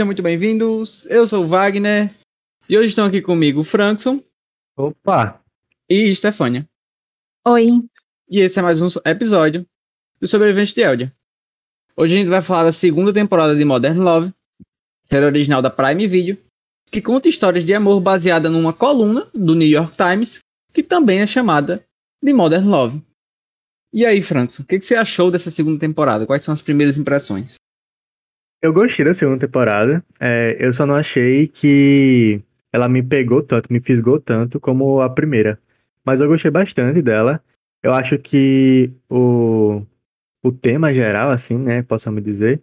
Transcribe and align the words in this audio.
Sejam 0.00 0.06
muito 0.06 0.22
bem-vindos. 0.22 1.04
Eu 1.10 1.26
sou 1.26 1.44
o 1.44 1.46
Wagner 1.46 2.10
e 2.66 2.78
hoje 2.78 2.88
estão 2.88 3.04
aqui 3.04 3.20
comigo 3.20 3.60
o 3.60 3.64
Frankson 3.64 4.24
Opa! 4.74 5.38
e 5.90 6.14
Stefânia. 6.14 6.66
Oi. 7.46 7.82
E 8.26 8.40
esse 8.40 8.58
é 8.58 8.62
mais 8.62 8.80
um 8.80 8.88
episódio 9.04 9.66
do 10.18 10.26
Sobrevivente 10.26 10.74
de 10.74 10.80
Eldia. 10.80 11.14
Hoje 11.94 12.14
a 12.14 12.16
gente 12.16 12.28
vai 12.28 12.40
falar 12.40 12.64
da 12.64 12.72
segunda 12.72 13.12
temporada 13.12 13.54
de 13.54 13.62
Modern 13.62 13.98
Love, 13.98 14.32
série 15.04 15.26
original 15.26 15.60
da 15.60 15.68
Prime 15.68 16.06
Video, 16.06 16.38
que 16.90 17.02
conta 17.02 17.28
histórias 17.28 17.66
de 17.66 17.74
amor 17.74 18.00
baseada 18.00 18.48
numa 18.48 18.72
coluna 18.72 19.28
do 19.34 19.54
New 19.54 19.68
York 19.68 19.98
Times, 19.98 20.38
que 20.72 20.82
também 20.82 21.20
é 21.20 21.26
chamada 21.26 21.84
de 22.24 22.32
Modern 22.32 22.66
Love. 22.66 23.02
E 23.92 24.06
aí, 24.06 24.22
Frankson, 24.22 24.62
o 24.62 24.66
que, 24.66 24.78
que 24.78 24.84
você 24.86 24.94
achou 24.94 25.30
dessa 25.30 25.50
segunda 25.50 25.78
temporada? 25.78 26.24
Quais 26.24 26.42
são 26.42 26.54
as 26.54 26.62
primeiras 26.62 26.96
impressões? 26.96 27.56
Eu 28.62 28.72
gostei 28.72 29.04
da 29.04 29.14
segunda 29.14 29.38
temporada. 29.38 30.04
é, 30.20 30.56
eu 30.58 30.72
só 30.72 30.84
não 30.84 30.94
achei 30.94 31.48
que 31.48 32.42
ela 32.72 32.88
me 32.88 33.02
pegou 33.02 33.42
tanto, 33.42 33.72
me 33.72 33.80
fisgou 33.80 34.20
tanto 34.20 34.60
como 34.60 35.00
a 35.00 35.08
primeira. 35.08 35.58
Mas 36.04 36.20
eu 36.20 36.28
gostei 36.28 36.50
bastante 36.50 37.00
dela. 37.00 37.42
Eu 37.82 37.92
acho 37.94 38.18
que 38.18 38.92
o, 39.08 39.82
o 40.42 40.52
tema 40.52 40.92
geral, 40.92 41.30
assim, 41.30 41.56
né, 41.56 41.82
possamos 41.82 42.22
dizer, 42.22 42.62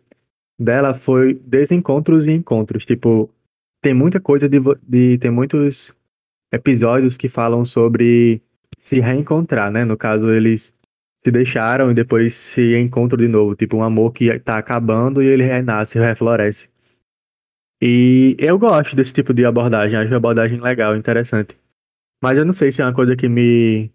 dela 0.60 0.94
foi 0.94 1.34
desencontros 1.34 2.26
e 2.26 2.32
encontros. 2.32 2.86
Tipo, 2.86 3.30
tem 3.82 3.94
muita 3.94 4.20
coisa 4.20 4.48
de, 4.48 4.60
de 4.84 5.18
tem 5.18 5.32
muitos 5.32 5.94
episódios 6.52 7.18
que 7.18 7.28
falam 7.28 7.66
sobre 7.66 8.42
se 8.82 9.00
reencontrar, 9.00 9.72
né? 9.72 9.84
No 9.84 9.98
caso, 9.98 10.30
eles 10.32 10.74
se 11.28 11.32
deixaram 11.32 11.92
e 11.92 11.94
depois 11.94 12.34
se 12.34 12.78
encontram 12.78 13.18
de 13.18 13.28
novo. 13.28 13.54
Tipo, 13.54 13.76
um 13.78 13.84
amor 13.84 14.14
que 14.14 14.40
tá 14.40 14.58
acabando 14.58 15.22
e 15.22 15.28
ele 15.28 15.44
renasce, 15.44 16.00
refloresce. 16.00 16.70
E 17.82 18.36
eu 18.40 18.58
gosto 18.58 18.96
desse 18.96 19.14
tipo 19.14 19.34
de 19.34 19.46
abordagem, 19.46 20.00
acho 20.00 20.10
uma 20.10 20.18
abordagem 20.18 20.60
legal, 20.62 20.96
interessante. 20.96 21.58
Mas 22.24 22.38
eu 22.38 22.46
não 22.46 22.54
sei 22.54 22.72
se 22.72 22.82
é 22.82 22.86
uma 22.86 22.94
coisa 22.94 23.16
que 23.16 23.28
me, 23.28 23.92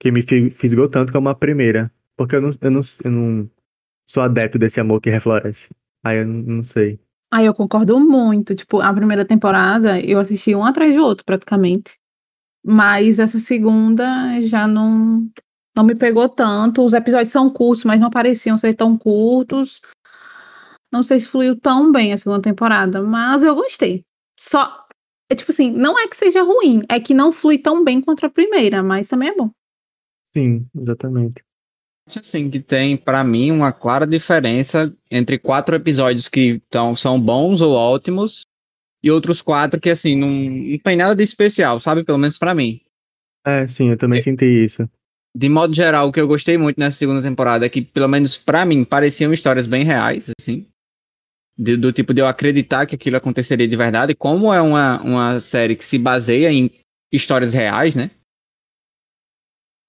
que 0.00 0.10
me 0.10 0.22
fi- 0.22 0.50
fisgou 0.50 0.88
tanto 0.88 1.12
como 1.12 1.28
a 1.28 1.34
primeira. 1.34 1.90
Porque 2.16 2.34
eu 2.36 2.42
não, 2.42 2.54
eu 2.60 2.70
não, 2.70 2.80
eu 3.04 3.10
não 3.10 3.50
sou 4.10 4.22
adepto 4.24 4.58
desse 4.58 4.80
amor 4.80 5.00
que 5.00 5.08
refloresce. 5.08 5.68
Aí 6.04 6.18
eu 6.18 6.26
não, 6.26 6.42
não 6.56 6.62
sei. 6.62 6.98
Aí 7.32 7.46
eu 7.46 7.54
concordo 7.54 7.98
muito. 7.98 8.54
Tipo, 8.56 8.80
a 8.80 8.92
primeira 8.92 9.24
temporada 9.24 10.00
eu 10.00 10.18
assisti 10.18 10.54
um 10.54 10.64
atrás 10.64 10.96
do 10.96 11.02
outro, 11.02 11.24
praticamente. 11.24 11.96
Mas 12.64 13.18
essa 13.18 13.38
segunda 13.38 14.40
já 14.40 14.66
não, 14.66 15.26
não 15.74 15.84
me 15.84 15.94
pegou 15.94 16.28
tanto. 16.28 16.84
Os 16.84 16.92
episódios 16.92 17.30
são 17.30 17.50
curtos, 17.50 17.84
mas 17.84 18.00
não 18.00 18.10
pareciam 18.10 18.58
ser 18.58 18.74
tão 18.74 18.96
curtos. 18.96 19.80
Não 20.92 21.02
sei 21.02 21.18
se 21.20 21.28
fluiu 21.28 21.58
tão 21.58 21.90
bem 21.90 22.12
a 22.12 22.18
segunda 22.18 22.42
temporada, 22.42 23.02
mas 23.02 23.42
eu 23.42 23.54
gostei. 23.54 24.04
Só, 24.36 24.86
é 25.30 25.34
tipo 25.34 25.50
assim, 25.50 25.70
não 25.70 25.98
é 25.98 26.06
que 26.06 26.16
seja 26.16 26.42
ruim, 26.42 26.82
é 26.88 27.00
que 27.00 27.14
não 27.14 27.32
flui 27.32 27.58
tão 27.58 27.82
bem 27.82 28.00
quanto 28.00 28.26
a 28.26 28.30
primeira, 28.30 28.82
mas 28.82 29.08
também 29.08 29.30
é 29.30 29.34
bom. 29.34 29.50
Sim, 30.34 30.66
exatamente. 30.78 31.42
Acho 32.06 32.18
assim 32.18 32.50
que 32.50 32.60
tem 32.60 32.96
pra 32.96 33.22
mim 33.22 33.50
uma 33.50 33.72
clara 33.72 34.06
diferença 34.06 34.94
entre 35.10 35.38
quatro 35.38 35.76
episódios 35.76 36.28
que 36.28 36.60
tão, 36.68 36.94
são 36.96 37.18
bons 37.18 37.60
ou 37.60 37.72
ótimos 37.72 38.44
e 39.02 39.10
outros 39.10 39.40
quatro 39.40 39.80
que 39.80 39.90
assim 39.90 40.16
não, 40.16 40.28
não 40.28 40.78
tem 40.78 40.96
nada 40.96 41.14
de 41.14 41.22
especial, 41.22 41.80
sabe? 41.80 42.04
Pelo 42.04 42.18
menos 42.18 42.36
pra 42.36 42.54
mim. 42.54 42.80
É, 43.46 43.66
sim, 43.66 43.90
eu 43.90 43.96
também 43.96 44.20
senti 44.20 44.44
isso. 44.44 44.88
De 45.34 45.48
modo 45.48 45.74
geral, 45.74 46.08
o 46.08 46.12
que 46.12 46.20
eu 46.20 46.28
gostei 46.28 46.58
muito 46.58 46.78
nessa 46.78 46.98
segunda 46.98 47.22
temporada 47.22 47.64
é 47.64 47.68
que, 47.68 47.80
pelo 47.80 48.08
menos 48.08 48.36
pra 48.36 48.64
mim, 48.64 48.84
pareciam 48.84 49.32
histórias 49.32 49.66
bem 49.66 49.82
reais, 49.84 50.30
assim. 50.38 50.66
De- 51.58 51.76
do 51.76 51.92
tipo 51.92 52.12
de 52.14 52.20
eu 52.20 52.26
acreditar 52.26 52.86
que 52.86 52.94
aquilo 52.94 53.16
aconteceria 53.16 53.68
de 53.68 53.76
verdade. 53.76 54.14
Como 54.14 54.52
é 54.52 54.60
uma, 54.60 55.00
uma 55.02 55.40
série 55.40 55.76
que 55.76 55.84
se 55.84 55.98
baseia 55.98 56.50
em 56.52 56.70
histórias 57.12 57.52
reais, 57.54 57.94
né? 57.94 58.10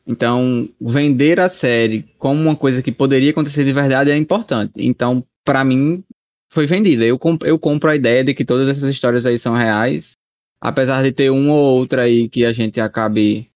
Então, 0.06 0.68
vender 0.82 1.40
a 1.40 1.48
série 1.48 2.04
como 2.18 2.42
uma 2.42 2.56
coisa 2.56 2.82
que 2.82 2.92
poderia 2.92 3.32
acontecer 3.32 3.64
de 3.64 3.72
verdade 3.72 4.12
é 4.12 4.18
importante. 4.18 4.74
Então, 4.78 5.26
pra 5.46 5.64
mim, 5.64 6.04
foi 6.52 6.66
vendida. 6.66 7.06
Eu, 7.06 7.18
comp- 7.18 7.44
eu 7.44 7.58
compro 7.58 7.90
a 7.90 7.96
ideia 7.96 8.24
de 8.24 8.34
que 8.34 8.44
todas 8.44 8.68
essas 8.68 8.90
histórias 8.90 9.26
aí 9.26 9.40
são 9.40 9.54
reais. 9.54 10.14
Apesar 10.60 11.04
de 11.04 11.12
ter 11.12 11.30
uma 11.30 11.54
ou 11.54 11.80
outra 11.80 12.04
aí 12.04 12.28
que 12.30 12.44
a 12.46 12.54
gente 12.54 12.80
acabe 12.82 13.50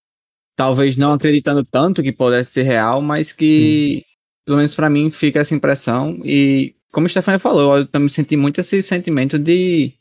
talvez 0.58 0.98
não 0.98 1.14
acreditando 1.14 1.64
tanto 1.64 2.04
que 2.04 2.12
pudesse 2.12 2.52
ser 2.52 2.64
real, 2.64 3.02
mas 3.02 3.32
que, 3.32 4.04
pelo 4.44 4.58
menos 4.58 4.76
pra 4.76 4.90
mim, 4.90 5.12
fica 5.12 5.40
essa 5.40 5.56
impressão. 5.56 6.20
E, 6.26 6.74
como 6.92 7.06
a 7.06 7.10
Stefania 7.10 7.40
falou, 7.40 7.78
eu 7.78 7.88
também 7.88 8.10
senti 8.10 8.36
muito 8.36 8.60
esse 8.60 8.82
sentimento 8.82 9.38
de 9.38 9.94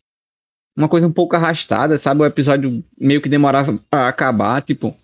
uma 0.76 0.88
coisa 0.88 1.06
um 1.06 1.12
pouco 1.12 1.36
arrastada, 1.36 1.98
sabe? 1.98 2.22
O 2.22 2.26
episódio 2.26 2.82
meio 2.98 3.20
que 3.20 3.28
demorava 3.28 3.78
pra 3.90 4.08
acabar, 4.08 4.62
tipo. 4.62 4.96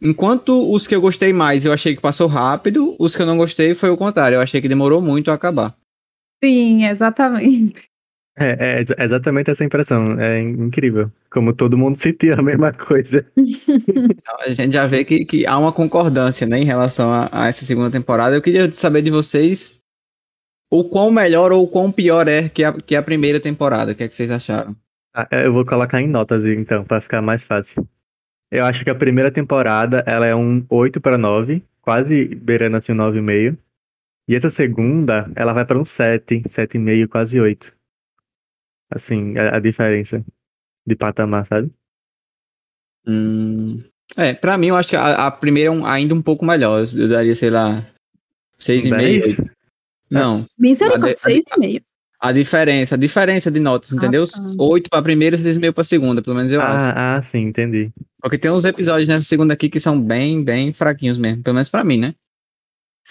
Enquanto 0.00 0.72
os 0.72 0.86
que 0.86 0.94
eu 0.94 1.00
gostei 1.00 1.32
mais 1.32 1.64
eu 1.64 1.72
achei 1.72 1.96
que 1.96 2.00
passou 2.00 2.28
rápido, 2.28 2.94
os 3.00 3.16
que 3.16 3.22
eu 3.22 3.26
não 3.26 3.36
gostei 3.36 3.74
foi 3.74 3.90
o 3.90 3.96
contrário, 3.96 4.36
eu 4.36 4.40
achei 4.40 4.60
que 4.60 4.68
demorou 4.68 5.02
muito 5.02 5.28
a 5.28 5.34
acabar. 5.34 5.76
Sim, 6.44 6.84
exatamente. 6.84 7.88
É, 8.40 8.76
é 8.76 8.78
ex- 8.80 8.94
exatamente 8.98 9.50
essa 9.50 9.64
impressão. 9.64 10.18
É 10.20 10.40
incrível. 10.40 11.10
Como 11.30 11.52
todo 11.52 11.76
mundo 11.78 11.96
sentia 12.00 12.34
a 12.34 12.42
mesma 12.42 12.72
coisa. 12.72 13.26
A 14.40 14.50
gente 14.50 14.72
já 14.72 14.86
vê 14.86 15.04
que, 15.04 15.24
que 15.24 15.46
há 15.46 15.58
uma 15.58 15.72
concordância 15.72 16.46
né, 16.46 16.58
em 16.58 16.64
relação 16.64 17.12
a, 17.12 17.28
a 17.32 17.48
essa 17.48 17.64
segunda 17.64 17.90
temporada. 17.90 18.36
Eu 18.36 18.42
queria 18.42 18.70
saber 18.70 19.02
de 19.02 19.10
vocês 19.10 19.78
o 20.70 20.84
quão 20.88 21.10
melhor 21.10 21.52
ou 21.52 21.64
o 21.64 21.68
quão 21.68 21.90
pior 21.90 22.28
é 22.28 22.48
que 22.48 22.62
a, 22.62 22.72
que 22.72 22.94
a 22.94 23.02
primeira 23.02 23.40
temporada. 23.40 23.92
O 23.92 23.94
que, 23.94 24.04
é 24.04 24.08
que 24.08 24.14
vocês 24.14 24.30
acharam? 24.30 24.76
Ah, 25.14 25.26
Eu 25.32 25.52
vou 25.52 25.64
colocar 25.64 26.00
em 26.00 26.08
notas 26.08 26.44
então, 26.44 26.84
pra 26.84 27.00
ficar 27.00 27.20
mais 27.22 27.42
fácil. 27.42 27.86
Eu 28.50 28.64
acho 28.64 28.84
que 28.84 28.90
a 28.90 28.94
primeira 28.94 29.30
temporada 29.30 30.02
ela 30.06 30.26
é 30.26 30.34
um 30.34 30.64
8 30.70 31.00
para 31.00 31.18
9, 31.18 31.62
quase 31.82 32.26
beirando 32.34 32.76
assim 32.76 32.92
um 32.92 32.96
9,5. 32.96 33.56
E 34.28 34.34
essa 34.34 34.50
segunda, 34.50 35.30
ela 35.34 35.52
vai 35.54 35.64
para 35.64 35.78
um 35.78 35.84
7, 35.84 36.42
7,5, 36.46 37.08
quase 37.08 37.40
8. 37.40 37.72
Assim, 38.90 39.36
a, 39.38 39.56
a 39.56 39.60
diferença 39.60 40.24
de 40.86 40.96
patamar, 40.96 41.44
sabe? 41.46 41.70
Hum, 43.06 43.82
é, 44.16 44.32
pra 44.34 44.58
mim 44.58 44.68
eu 44.68 44.76
acho 44.76 44.88
que 44.88 44.96
a, 44.96 45.26
a 45.26 45.30
primeira 45.30 45.68
é 45.68 45.72
um- 45.72 45.86
ainda 45.86 46.14
um 46.14 46.22
pouco 46.22 46.44
melhor. 46.44 46.86
Eu, 46.94 47.08
daria, 47.08 47.34
sei 47.34 47.50
lá, 47.50 47.86
6,5. 48.58 48.96
10? 48.96 49.24
oito. 49.38 49.50
Não, 50.10 50.46
Misericórdia, 50.58 51.04
A 51.04 51.08
de- 51.08 51.12
a 51.12 51.14
de- 51.14 51.20
seis 51.20 51.44
e 51.54 51.60
meio. 51.60 51.82
a 52.20 52.32
diferença, 52.32 52.94
a 52.94 52.98
diferença 52.98 53.50
de 53.50 53.60
notas, 53.60 53.92
entendeu? 53.92 54.26
tá. 54.26 54.32
8 54.58 54.88
pra 54.88 55.02
primeira 55.02 55.36
e 55.36 55.38
6,5 55.38 55.72
pra 55.74 55.84
segunda, 55.84 56.22
pelo 56.22 56.34
menos 56.36 56.50
eu 56.50 56.60
acho. 56.62 56.70
Ah, 56.98 57.16
ah, 57.16 57.22
sim, 57.22 57.40
entendi. 57.42 57.90
Porque 58.20 58.38
tem 58.38 58.50
uns 58.50 58.64
episódios 58.64 59.06
nessa 59.08 59.28
segunda 59.28 59.52
aqui 59.54 59.68
que 59.68 59.78
são 59.78 60.00
bem, 60.00 60.42
bem 60.42 60.72
fraquinhos 60.72 61.18
mesmo, 61.18 61.42
pelo 61.42 61.54
menos 61.54 61.68
pra 61.68 61.84
mim, 61.84 61.98
né? 61.98 62.14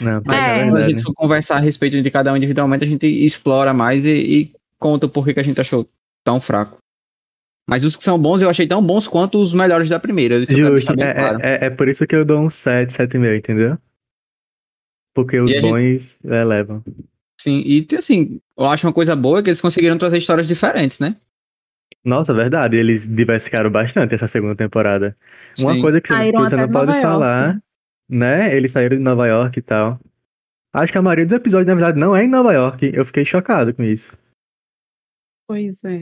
Não, 0.02 0.22
Mas 0.26 0.60
É. 0.60 0.62
é 0.62 0.70
quando 0.70 0.78
a 0.78 0.90
gente 0.90 1.02
for 1.04 1.14
conversar 1.14 1.58
a 1.58 1.60
respeito 1.60 2.02
de 2.02 2.12
cada 2.12 2.34
um 2.34 2.38
individualmente, 2.38 2.84
a 2.84 2.88
gente 2.88 3.06
explora 3.08 3.74
mais 3.74 4.04
e, 4.06 4.10
e 4.12 4.54
conta 4.80 5.06
o 5.06 5.10
porquê 5.10 5.34
que 5.34 5.40
a 5.40 5.44
gente 5.44 5.60
achou 5.62 5.88
tão 6.24 6.40
fraco. 6.42 6.78
Mas 7.70 7.84
os 7.84 7.96
que 7.96 8.04
são 8.04 8.18
bons 8.18 8.42
eu 8.42 8.50
achei 8.50 8.66
tão 8.66 8.82
bons 8.82 9.08
quanto 9.08 9.42
os 9.42 9.54
melhores 9.54 9.90
da 9.90 10.00
primeira. 10.00 10.40
Justo, 10.46 10.94
é, 10.94 11.14
claro. 11.14 11.40
é, 11.42 11.56
é- 11.56 11.66
é 11.66 11.70
por 11.70 11.88
isso 11.90 12.08
que 12.08 12.16
eu 12.16 12.24
dou 12.24 12.40
um 12.40 12.50
7, 12.50 12.94
7,5, 12.94 13.36
entendeu? 13.38 13.78
Porque 15.14 15.40
os 15.40 15.50
E 15.52 15.58
a 15.58 15.62
gente- 15.62 15.72
bons 15.72 16.20
elevam. 16.24 16.84
Sim, 17.40 17.62
e 17.66 17.86
assim, 17.96 18.40
eu 18.58 18.66
acho 18.66 18.88
uma 18.88 18.94
coisa 18.94 19.16
boa 19.16 19.44
que 19.44 19.50
eles 19.50 19.62
conseguiram 19.62 19.98
trazer 19.98 20.18
histórias 20.18 20.48
diferentes, 20.48 21.00
né? 21.00 21.16
Nossa, 22.04 22.34
verdade, 22.34 22.78
eles 22.78 23.08
diversificaram 23.08 23.70
bastante 23.70 24.16
essa 24.16 24.28
segunda 24.28 24.56
temporada. 24.56 25.16
Uma 25.60 25.74
Sim. 25.74 25.82
coisa 25.82 26.00
que 26.02 26.08
você, 26.08 26.32
que 26.32 26.38
você 26.38 26.56
não 26.56 26.68
de 26.68 26.74
pode 26.74 26.86
Nova 26.86 26.92
York. 26.98 27.02
falar, 27.02 27.62
né? 28.10 28.56
Eles 28.56 28.72
saíram 28.72 28.98
de 28.98 29.04
Nova 29.04 29.28
York 29.28 29.60
e 29.60 29.62
tal. 29.62 30.00
Acho 30.74 30.92
que 30.92 30.98
a 30.98 31.02
maioria 31.02 31.26
dos 31.26 31.34
episódios, 31.36 31.68
na 31.68 31.76
verdade, 31.76 32.00
não 32.00 32.16
é 32.16 32.24
em 32.24 32.28
Nova 32.30 32.54
York. 32.54 32.92
Eu 32.94 33.06
fiquei 33.06 33.26
chocado 33.26 33.74
com 33.74 33.84
isso. 33.84 34.16
Pois 35.48 35.84
é. 35.84 36.00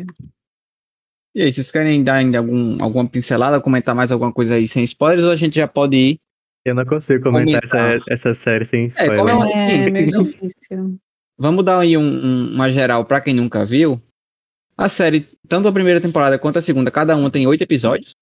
E 1.35 1.41
aí, 1.43 1.51
vocês 1.51 1.69
querem 1.69 2.03
dar 2.03 2.15
ainda 2.15 2.37
algum, 2.37 2.81
alguma 2.81 3.07
pincelada, 3.07 3.59
comentar 3.61 3.93
mais 3.93 4.11
alguma 4.11 4.31
coisa 4.31 4.55
aí 4.55 4.67
sem 4.67 4.83
spoilers, 4.85 5.25
ou 5.25 5.31
a 5.31 5.35
gente 5.35 5.55
já 5.55 5.67
pode 5.67 5.97
ir? 5.97 6.19
Eu 6.63 6.73
não 6.73 6.85
consigo 6.85 7.23
comentar 7.25 7.61
essa, 7.63 7.99
essa 8.09 8.33
série 8.33 8.65
sem 8.65 8.89
É, 8.97 9.15
como 9.15 9.29
é 9.29 9.33
uma- 9.33 9.47
É 9.49 9.67
sim. 9.85 9.91
meio 9.91 10.07
difícil. 10.23 10.97
Vamos 11.37 11.63
dar 11.63 11.81
aí 11.81 11.97
um- 11.97 12.01
um- 12.01 12.53
uma 12.55 12.71
geral 12.71 13.05
pra 13.05 13.21
quem 13.21 13.33
nunca 13.35 13.65
viu. 13.65 14.01
A 14.77 14.89
série, 14.89 15.27
tanto 15.47 15.67
a 15.67 15.73
primeira 15.73 16.01
temporada 16.01 16.39
quanto 16.39 16.57
a 16.57 16.61
segunda, 16.61 16.89
cada 16.89 17.15
uma 17.15 17.29
tem 17.29 17.45
oito 17.45 17.61
episódios. 17.61 18.15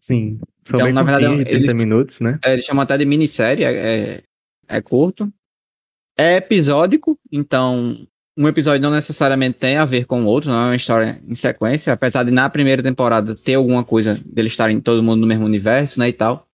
Sim, 0.00 0.38
são 0.64 0.76
Então, 0.76 0.84
bem 0.86 0.94
na 0.94 1.02
verdade, 1.02 1.26
curtinhos, 1.26 1.44
de 1.44 1.50
30 1.50 1.72
eles- 1.72 1.84
minutos, 1.84 2.20
né? 2.20 2.38
É, 2.44 2.52
eles 2.54 2.64
chamam 2.64 2.82
até 2.82 2.96
de 2.96 3.04
minissérie, 3.04 3.64
é, 3.64 3.72
é, 3.74 4.22
é 4.68 4.80
curto. 4.80 5.30
É 6.16 6.36
episódico, 6.36 7.18
então 7.30 8.06
um 8.36 8.48
episódio 8.48 8.80
não 8.80 8.90
necessariamente 8.90 9.58
tem 9.58 9.76
a 9.76 9.84
ver 9.84 10.06
com 10.06 10.22
o 10.22 10.26
outro, 10.26 10.50
não 10.50 10.58
é 10.58 10.64
uma 10.66 10.76
história 10.76 11.22
em 11.26 11.34
sequência, 11.34 11.92
apesar 11.92 12.24
de 12.24 12.30
na 12.30 12.48
primeira 12.48 12.82
temporada 12.82 13.34
ter 13.34 13.54
alguma 13.54 13.84
coisa 13.84 14.20
deles 14.24 14.52
estarem 14.52 14.80
todo 14.80 15.02
mundo 15.02 15.20
no 15.20 15.26
mesmo 15.26 15.44
universo, 15.44 15.98
né, 15.98 16.08
e 16.08 16.12
tal. 16.12 16.46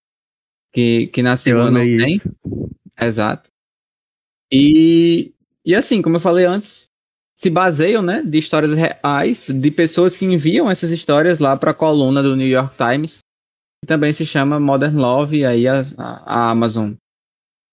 Que, 0.73 1.07
que 1.09 1.23
na 1.23 1.37
segunda 1.37 1.71
não 1.71 1.81
amei 1.81 1.97
tem. 1.97 2.17
isso. 2.17 2.31
Exato. 3.01 3.49
E, 4.53 5.33
e 5.65 5.75
assim, 5.75 6.03
como 6.03 6.17
eu 6.17 6.21
falei 6.21 6.45
antes, 6.45 6.89
se 7.37 7.49
baseiam, 7.49 8.03
né, 8.03 8.23
de 8.23 8.39
histórias 8.39 8.73
reais 8.73 9.45
de 9.47 9.71
pessoas 9.71 10.17
que 10.17 10.25
enviam 10.25 10.69
essas 10.69 10.91
histórias 10.91 11.39
lá 11.39 11.57
para 11.57 11.71
a 11.71 11.75
coluna 11.75 12.23
do 12.23 12.35
New 12.35 12.49
York 12.49 12.75
Times, 12.77 13.21
que 13.81 13.87
também 13.87 14.13
se 14.13 14.27
chama 14.27 14.59
Modern 14.59 14.97
Love, 14.97 15.39
e 15.39 15.45
aí 15.45 15.69
a, 15.69 15.83
a 15.97 16.51
Amazon 16.51 16.95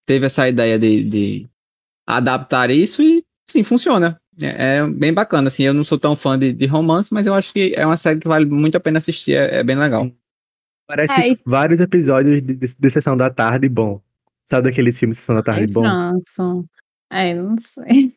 teve 0.06 0.26
essa 0.26 0.48
ideia 0.48 0.78
de, 0.78 1.02
de, 1.02 1.48
adaptar 2.06 2.70
isso 2.70 3.02
e 3.02 3.24
sim, 3.56 3.64
funciona. 3.64 4.20
É, 4.42 4.76
é, 4.76 4.86
bem 4.86 5.14
bacana, 5.14 5.48
assim, 5.48 5.62
eu 5.62 5.72
não 5.72 5.82
sou 5.82 5.98
tão 5.98 6.14
fã 6.14 6.38
de, 6.38 6.52
de, 6.52 6.66
romance, 6.66 7.12
mas 7.12 7.26
eu 7.26 7.32
acho 7.32 7.52
que 7.54 7.72
é 7.74 7.86
uma 7.86 7.96
série 7.96 8.20
que 8.20 8.28
vale 8.28 8.44
muito 8.44 8.76
a 8.76 8.80
pena 8.80 8.98
assistir, 8.98 9.32
é, 9.32 9.56
é 9.56 9.64
bem 9.64 9.76
legal. 9.76 10.10
Parece 10.86 11.20
é, 11.20 11.32
e... 11.32 11.38
vários 11.44 11.80
episódios 11.80 12.42
de, 12.42 12.54
de, 12.54 12.76
de, 12.78 12.90
Sessão 12.90 13.16
da 13.16 13.30
Tarde 13.30 13.68
bom. 13.68 14.00
Sabe 14.48 14.68
daqueles 14.68 14.98
filmes 14.98 15.16
de 15.16 15.20
Sessão 15.22 15.36
da 15.36 15.42
Tarde 15.42 15.62
Ai, 15.62 15.66
bom? 15.68 15.82
França. 15.82 16.64
É, 17.10 17.34
não 17.34 17.56
sei. 17.58 18.12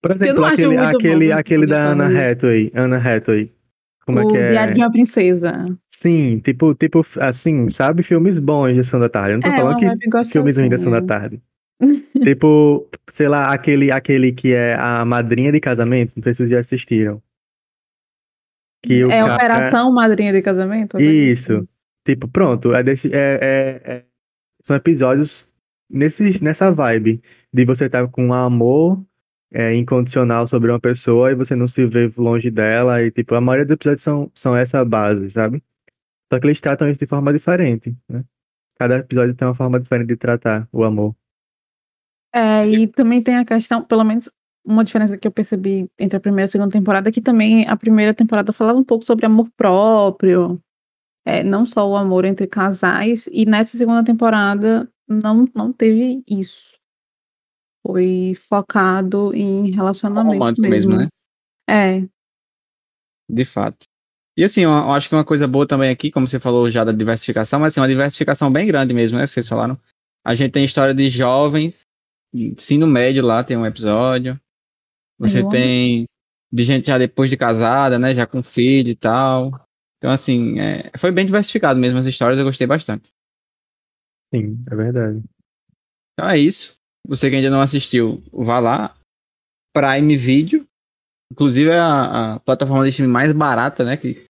Por 0.00 0.12
exemplo, 0.12 0.44
aquele, 0.44 0.76
aquele, 0.76 1.28
bom, 1.28 1.34
aquele 1.34 1.66
da 1.66 1.84
Ana 1.84 2.06
Hathaway. 2.06 2.70
Ana 2.74 2.96
Hathaway. 2.96 3.52
Como 4.06 4.18
o 4.18 4.22
é 4.22 4.32
que 4.32 4.38
é? 4.38 4.46
Diário 4.46 4.74
de 4.74 4.80
uma 4.80 4.90
Princesa. 4.90 5.76
Sim, 5.86 6.38
tipo, 6.38 6.74
tipo, 6.76 7.04
assim, 7.20 7.68
sabe, 7.68 8.04
filmes 8.04 8.38
bons 8.38 8.74
de 8.74 8.84
Sessão 8.84 9.00
da 9.00 9.08
Tarde. 9.08 9.32
Eu 9.32 9.38
não 9.38 9.42
tô 9.42 9.48
é, 9.48 9.56
falando 9.56 9.78
que 9.78 10.24
filmes 10.30 10.56
ruins 10.56 10.70
de 10.70 10.78
Sessão 10.78 10.92
da 10.92 11.02
Tarde. 11.02 11.42
tipo, 12.22 12.88
sei 13.08 13.28
lá, 13.28 13.52
aquele, 13.52 13.90
aquele 13.90 14.32
que 14.32 14.54
é 14.54 14.74
a 14.74 15.04
madrinha 15.04 15.52
de 15.52 15.60
casamento, 15.60 16.12
não 16.16 16.22
sei 16.22 16.34
se 16.34 16.38
vocês 16.38 16.50
já 16.50 16.60
assistiram. 16.60 17.22
Que 18.82 19.02
é 19.02 19.08
cara... 19.08 19.34
Operação 19.34 19.92
Madrinha 19.92 20.32
de 20.32 20.42
Casamento? 20.42 21.00
Isso. 21.00 21.68
Tipo, 22.04 22.28
pronto, 22.28 22.72
é 22.72 22.82
desse, 22.84 23.12
é, 23.12 23.38
é, 23.42 23.82
é, 23.84 24.04
são 24.62 24.76
episódios 24.76 25.48
nesse, 25.90 26.42
nessa 26.42 26.70
vibe 26.70 27.20
de 27.52 27.64
você 27.64 27.86
estar 27.86 28.06
tá 28.06 28.08
com 28.08 28.26
um 28.26 28.32
amor 28.32 29.04
é, 29.52 29.74
incondicional 29.74 30.46
sobre 30.46 30.70
uma 30.70 30.78
pessoa 30.78 31.32
e 31.32 31.34
você 31.34 31.56
não 31.56 31.66
se 31.66 31.84
vê 31.84 32.10
longe 32.16 32.50
dela. 32.50 33.02
E, 33.02 33.10
tipo, 33.10 33.34
a 33.34 33.40
maioria 33.40 33.66
dos 33.66 33.74
episódios 33.74 34.02
são, 34.02 34.30
são 34.34 34.56
essa 34.56 34.84
base, 34.84 35.30
sabe? 35.30 35.62
Só 36.32 36.38
que 36.38 36.46
eles 36.46 36.60
tratam 36.60 36.88
isso 36.88 37.00
de 37.00 37.06
forma 37.06 37.32
diferente, 37.32 37.96
né? 38.08 38.24
Cada 38.78 38.98
episódio 38.98 39.34
tem 39.34 39.48
uma 39.48 39.54
forma 39.54 39.80
diferente 39.80 40.08
de 40.08 40.16
tratar 40.16 40.68
o 40.70 40.84
amor. 40.84 41.16
É, 42.36 42.68
e 42.68 42.86
também 42.86 43.22
tem 43.22 43.36
a 43.36 43.44
questão, 43.44 43.82
pelo 43.82 44.04
menos 44.04 44.30
uma 44.64 44.84
diferença 44.84 45.16
que 45.16 45.26
eu 45.26 45.32
percebi 45.32 45.88
entre 45.98 46.16
a 46.16 46.20
primeira 46.20 46.42
e 46.42 46.48
a 46.48 46.48
segunda 46.48 46.70
temporada, 46.70 47.08
é 47.08 47.12
que 47.12 47.22
também 47.22 47.66
a 47.66 47.76
primeira 47.76 48.12
temporada 48.12 48.52
falava 48.52 48.78
um 48.78 48.84
pouco 48.84 49.04
sobre 49.04 49.24
amor 49.24 49.48
próprio, 49.56 50.60
é, 51.24 51.42
não 51.42 51.64
só 51.64 51.88
o 51.88 51.96
amor 51.96 52.24
entre 52.24 52.46
casais, 52.46 53.28
e 53.32 53.46
nessa 53.46 53.78
segunda 53.78 54.04
temporada 54.04 54.90
não, 55.08 55.48
não 55.54 55.72
teve 55.72 56.22
isso 56.28 56.76
foi 57.86 58.34
focado 58.34 59.32
em 59.32 59.70
relacionamento 59.70 60.38
Romântico 60.38 60.60
mesmo. 60.62 60.96
mesmo, 60.96 61.02
né? 61.02 61.08
É. 61.70 62.08
De 63.28 63.44
fato. 63.44 63.84
E 64.36 64.44
assim, 64.44 64.62
eu 64.62 64.72
acho 64.72 65.08
que 65.08 65.14
uma 65.14 65.24
coisa 65.24 65.46
boa 65.46 65.66
também 65.66 65.90
aqui, 65.90 66.10
como 66.10 66.26
você 66.26 66.40
falou 66.40 66.70
já 66.70 66.82
da 66.84 66.92
diversificação, 66.92 67.60
mas 67.60 67.72
assim, 67.72 67.80
uma 67.80 67.88
diversificação 67.88 68.50
bem 68.52 68.66
grande 68.66 68.92
mesmo, 68.92 69.16
né? 69.16 69.26
Vocês 69.26 69.48
falaram. 69.48 69.78
A 70.24 70.34
gente 70.34 70.50
tem 70.50 70.64
história 70.64 70.92
de 70.92 71.08
jovens, 71.08 71.82
ensino 72.32 72.86
médio 72.86 73.24
lá 73.24 73.42
tem 73.42 73.56
um 73.56 73.66
episódio. 73.66 74.38
Você 75.18 75.40
eu 75.40 75.48
tem 75.48 76.04
de 76.52 76.62
gente 76.62 76.86
já 76.86 76.98
depois 76.98 77.30
de 77.30 77.36
casada, 77.36 77.98
né? 77.98 78.14
Já 78.14 78.26
com 78.26 78.42
filho 78.42 78.90
e 78.90 78.96
tal. 78.96 79.66
Então, 79.98 80.10
assim, 80.10 80.60
é, 80.60 80.90
foi 80.96 81.10
bem 81.10 81.24
diversificado 81.24 81.80
mesmo 81.80 81.98
as 81.98 82.06
histórias, 82.06 82.38
eu 82.38 82.44
gostei 82.44 82.66
bastante. 82.66 83.10
Sim, 84.34 84.62
é 84.70 84.74
verdade. 84.74 85.22
Então 86.12 86.28
é 86.28 86.38
isso. 86.38 86.76
Você 87.06 87.30
que 87.30 87.36
ainda 87.36 87.50
não 87.50 87.60
assistiu, 87.60 88.22
vá 88.32 88.58
lá. 88.58 88.96
Prime 89.74 90.16
Video. 90.16 90.66
Inclusive 91.30 91.70
é 91.70 91.78
a, 91.78 92.34
a 92.34 92.40
plataforma 92.40 92.84
de 92.84 92.90
streaming 92.90 93.12
mais 93.12 93.32
barata, 93.32 93.84
né? 93.84 93.96
Que, 93.96 94.26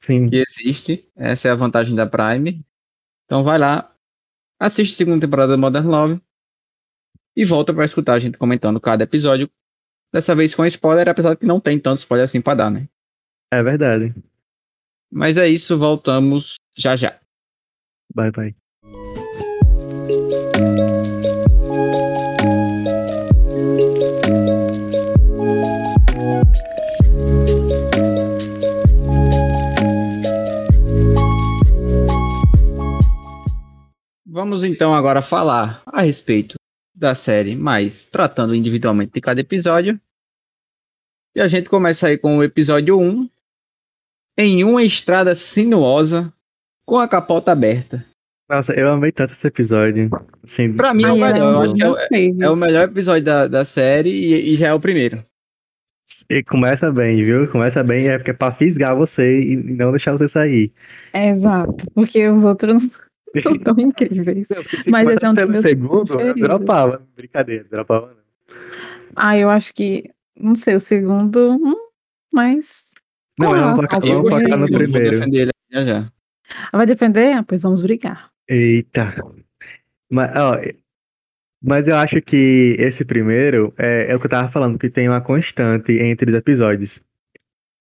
Sim. 0.00 0.28
que 0.28 0.36
existe. 0.36 1.08
Essa 1.14 1.48
é 1.48 1.50
a 1.50 1.56
vantagem 1.56 1.94
da 1.94 2.06
Prime. 2.06 2.64
Então 3.24 3.42
vai 3.42 3.58
lá, 3.58 3.92
assiste 4.60 4.94
a 4.94 4.96
segunda 4.96 5.26
temporada 5.26 5.54
de 5.54 5.60
Modern 5.60 5.86
Love 5.86 6.22
e 7.36 7.44
volta 7.44 7.74
para 7.74 7.84
escutar 7.84 8.14
a 8.14 8.18
gente 8.18 8.38
comentando 8.38 8.80
cada 8.80 9.04
episódio. 9.04 9.50
Dessa 10.12 10.34
vez 10.34 10.54
com 10.54 10.64
spoiler, 10.64 11.08
apesar 11.08 11.34
de 11.34 11.40
que 11.40 11.46
não 11.46 11.60
tem 11.60 11.78
tanto 11.78 11.98
spoiler 11.98 12.24
assim 12.24 12.40
para 12.40 12.54
dar, 12.54 12.70
né? 12.70 12.88
É 13.52 13.62
verdade. 13.62 14.14
Mas 15.12 15.36
é 15.36 15.46
isso, 15.46 15.76
voltamos 15.76 16.54
já 16.76 16.96
já. 16.96 17.20
Bye 18.14 18.30
bye. 18.30 18.56
Vamos 34.24 34.64
então 34.64 34.94
agora 34.94 35.20
falar 35.22 35.82
a 35.86 36.02
respeito 36.02 36.56
da 36.96 37.14
série, 37.14 37.54
mas 37.54 38.04
tratando 38.04 38.54
individualmente 38.54 39.12
de 39.12 39.20
cada 39.20 39.40
episódio. 39.40 40.00
E 41.34 41.40
a 41.40 41.46
gente 41.46 41.68
começa 41.68 42.06
aí 42.06 42.16
com 42.16 42.38
o 42.38 42.42
episódio 42.42 42.98
1, 42.98 43.28
em 44.38 44.64
uma 44.64 44.82
estrada 44.82 45.34
sinuosa 45.34 46.32
com 46.86 46.98
a 46.98 47.06
capota 47.06 47.52
aberta. 47.52 48.04
Nossa, 48.48 48.72
eu 48.72 48.88
amei 48.88 49.12
tanto 49.12 49.32
esse 49.32 49.46
episódio. 49.46 50.08
Assim, 50.42 50.72
pra 50.72 50.94
mim 50.94 51.04
é 51.04 51.12
o 51.12 51.16
melhor. 51.16 51.54
Eu 51.54 51.62
acho 51.62 51.74
que 51.74 51.82
é 51.82 51.90
o, 51.90 51.96
é 51.96 52.50
o 52.50 52.56
melhor 52.56 52.84
episódio 52.84 53.24
da, 53.24 53.48
da 53.48 53.64
série 53.64 54.10
e, 54.10 54.54
e, 54.54 54.56
já 54.56 54.68
é 54.68 54.72
o 54.72 54.80
primeiro. 54.80 55.22
E 56.30 56.42
começa 56.44 56.90
bem, 56.92 57.16
viu? 57.24 57.48
Começa 57.48 57.82
bem, 57.82 58.08
é 58.08 58.16
porque 58.16 58.30
é 58.30 58.34
pra 58.34 58.52
fisgar 58.52 58.94
você 58.94 59.42
e 59.42 59.56
não 59.56 59.90
deixar 59.90 60.12
você 60.12 60.28
sair. 60.28 60.72
É 61.12 61.28
exato, 61.28 61.84
porque 61.92 62.28
os 62.28 62.42
outros 62.42 62.88
são 63.42 63.58
tão 63.58 63.74
incríveis. 63.78 64.48
Não, 64.48 64.62
Mas 64.88 65.08
esse 65.08 65.24
é 65.24 65.30
um 65.30 65.34
pelo 65.34 65.54
segundo, 65.54 66.20
eu 66.20 66.34
dropava. 66.34 67.06
Brincadeira, 67.16 67.64
dropava 67.70 68.08
não. 68.08 68.56
Ah, 69.14 69.36
eu 69.36 69.48
acho 69.48 69.72
que, 69.72 70.10
não 70.38 70.54
sei, 70.54 70.74
o 70.74 70.80
segundo, 70.80 71.52
hum, 71.52 71.74
mas... 72.32 72.92
Não, 73.38 73.52
ah, 73.52 73.74
vamos 73.74 73.82
focar, 73.82 74.00
no 74.58 74.66
primeiro. 74.66 75.10
defender 75.10 75.40
ele 75.42 75.50
já 75.70 75.82
já. 75.82 76.12
Vai 76.72 76.86
defender? 76.86 77.32
Ah, 77.32 77.42
pois 77.42 77.62
vamos 77.62 77.82
brigar. 77.82 78.30
Eita. 78.48 79.14
Mas, 80.08 80.36
ó, 80.36 80.60
mas 81.62 81.88
eu 81.88 81.96
acho 81.96 82.20
que 82.22 82.76
esse 82.78 83.04
primeiro 83.04 83.74
é, 83.76 84.10
é 84.10 84.16
o 84.16 84.20
que 84.20 84.26
eu 84.26 84.30
tava 84.30 84.48
falando, 84.48 84.78
que 84.78 84.90
tem 84.90 85.08
uma 85.08 85.20
constante 85.20 85.92
entre 85.92 86.30
os 86.30 86.36
episódios. 86.36 87.02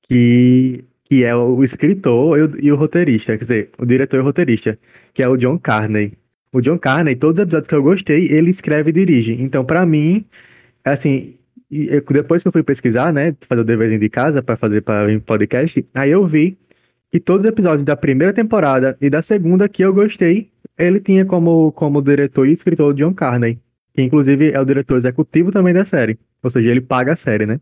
Que 0.09 0.83
que 1.05 1.23
é 1.23 1.35
o 1.35 1.63
escritor 1.63 2.57
e 2.61 2.71
o, 2.71 2.75
roteirista, 2.75 3.37
quer 3.37 3.43
dizer, 3.43 3.69
o 3.77 3.85
diretor 3.85 4.17
e 4.17 4.19
o 4.19 4.23
roteirista, 4.23 4.77
que 5.13 5.21
é 5.23 5.29
o 5.29 5.37
John 5.37 5.57
Carney. 5.57 6.13
O 6.51 6.61
John 6.61 6.79
Carney, 6.79 7.15
todos 7.15 7.37
os 7.37 7.43
episódios 7.43 7.67
que 7.67 7.75
eu 7.75 7.83
gostei, 7.83 8.31
ele 8.31 8.49
escreve 8.49 8.89
e 8.89 8.93
dirige. 8.93 9.33
Então, 9.39 9.63
para 9.63 9.85
mim, 9.85 10.25
assim, 10.83 11.35
depois 12.11 12.41
que 12.41 12.47
eu 12.47 12.51
fui 12.51 12.63
pesquisar, 12.63 13.13
né, 13.13 13.35
fazer 13.41 13.61
o 13.61 13.65
deverzinho 13.65 13.99
de 13.99 14.09
casa 14.09 14.41
para 14.41 14.57
fazer 14.57 14.81
para 14.81 15.15
o 15.15 15.21
podcast, 15.21 15.85
aí 15.93 16.09
eu 16.09 16.25
vi 16.25 16.57
que 17.11 17.19
todos 17.19 17.45
os 17.45 17.51
episódios 17.51 17.85
da 17.85 17.95
primeira 17.95 18.33
temporada 18.33 18.97
e 18.99 19.09
da 19.09 19.21
segunda 19.21 19.69
que 19.69 19.83
eu 19.83 19.93
gostei, 19.93 20.49
ele 20.77 20.99
tinha 20.99 21.23
como, 21.23 21.71
como 21.73 22.01
diretor 22.01 22.47
e 22.47 22.51
escritor 22.51 22.91
o 22.91 22.93
John 22.93 23.13
Carney, 23.13 23.59
que 23.93 24.01
inclusive 24.01 24.51
é 24.51 24.59
o 24.59 24.65
diretor 24.65 24.97
executivo 24.97 25.51
também 25.51 25.73
da 25.73 25.85
série. 25.85 26.17
Ou 26.41 26.49
seja, 26.49 26.71
ele 26.71 26.81
paga 26.81 27.13
a 27.13 27.15
série, 27.15 27.45
né? 27.45 27.59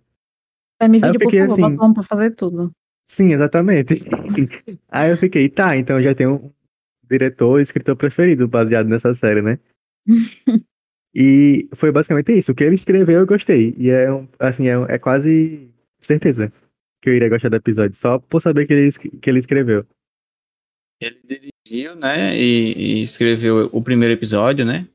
É, 0.80 0.88
me 0.88 1.00
vídeo, 1.00 1.20
por 1.20 1.32
favor, 1.32 1.54
assim, 1.54 1.76
vamos 1.76 1.94
pra 1.94 2.04
fazer 2.04 2.32
tudo. 2.32 2.72
Sim, 3.14 3.32
exatamente. 3.32 3.94
Aí 4.90 5.12
eu 5.12 5.18
fiquei, 5.18 5.48
tá, 5.48 5.78
então 5.78 6.02
já 6.02 6.16
tem 6.16 6.26
um 6.26 6.52
diretor 7.08 7.60
e 7.60 7.62
escritor 7.62 7.96
preferido 7.96 8.48
baseado 8.48 8.88
nessa 8.88 9.14
série, 9.14 9.40
né? 9.40 9.60
e 11.14 11.70
foi 11.76 11.92
basicamente 11.92 12.32
isso. 12.32 12.52
O 12.52 12.56
que 12.56 12.64
ele 12.64 12.74
escreveu 12.74 13.20
eu 13.20 13.28
gostei. 13.28 13.76
E 13.78 13.92
é, 13.92 14.08
assim, 14.40 14.68
é, 14.68 14.74
é 14.90 14.98
quase 14.98 15.70
certeza 16.00 16.52
que 17.04 17.08
eu 17.12 17.14
iria 17.14 17.30
gostar 17.30 17.50
do 17.50 17.56
episódio, 17.56 17.96
só 17.96 18.18
por 18.18 18.42
saber 18.42 18.66
que 18.66 18.74
ele, 18.74 18.92
que 18.92 19.30
ele 19.30 19.38
escreveu. 19.38 19.86
Ele 21.00 21.22
dirigiu, 21.24 21.96
né, 21.96 22.36
e, 22.36 22.74
e 22.74 23.04
escreveu 23.04 23.70
o 23.72 23.84
primeiro 23.84 24.16
episódio, 24.16 24.66
né? 24.66 24.88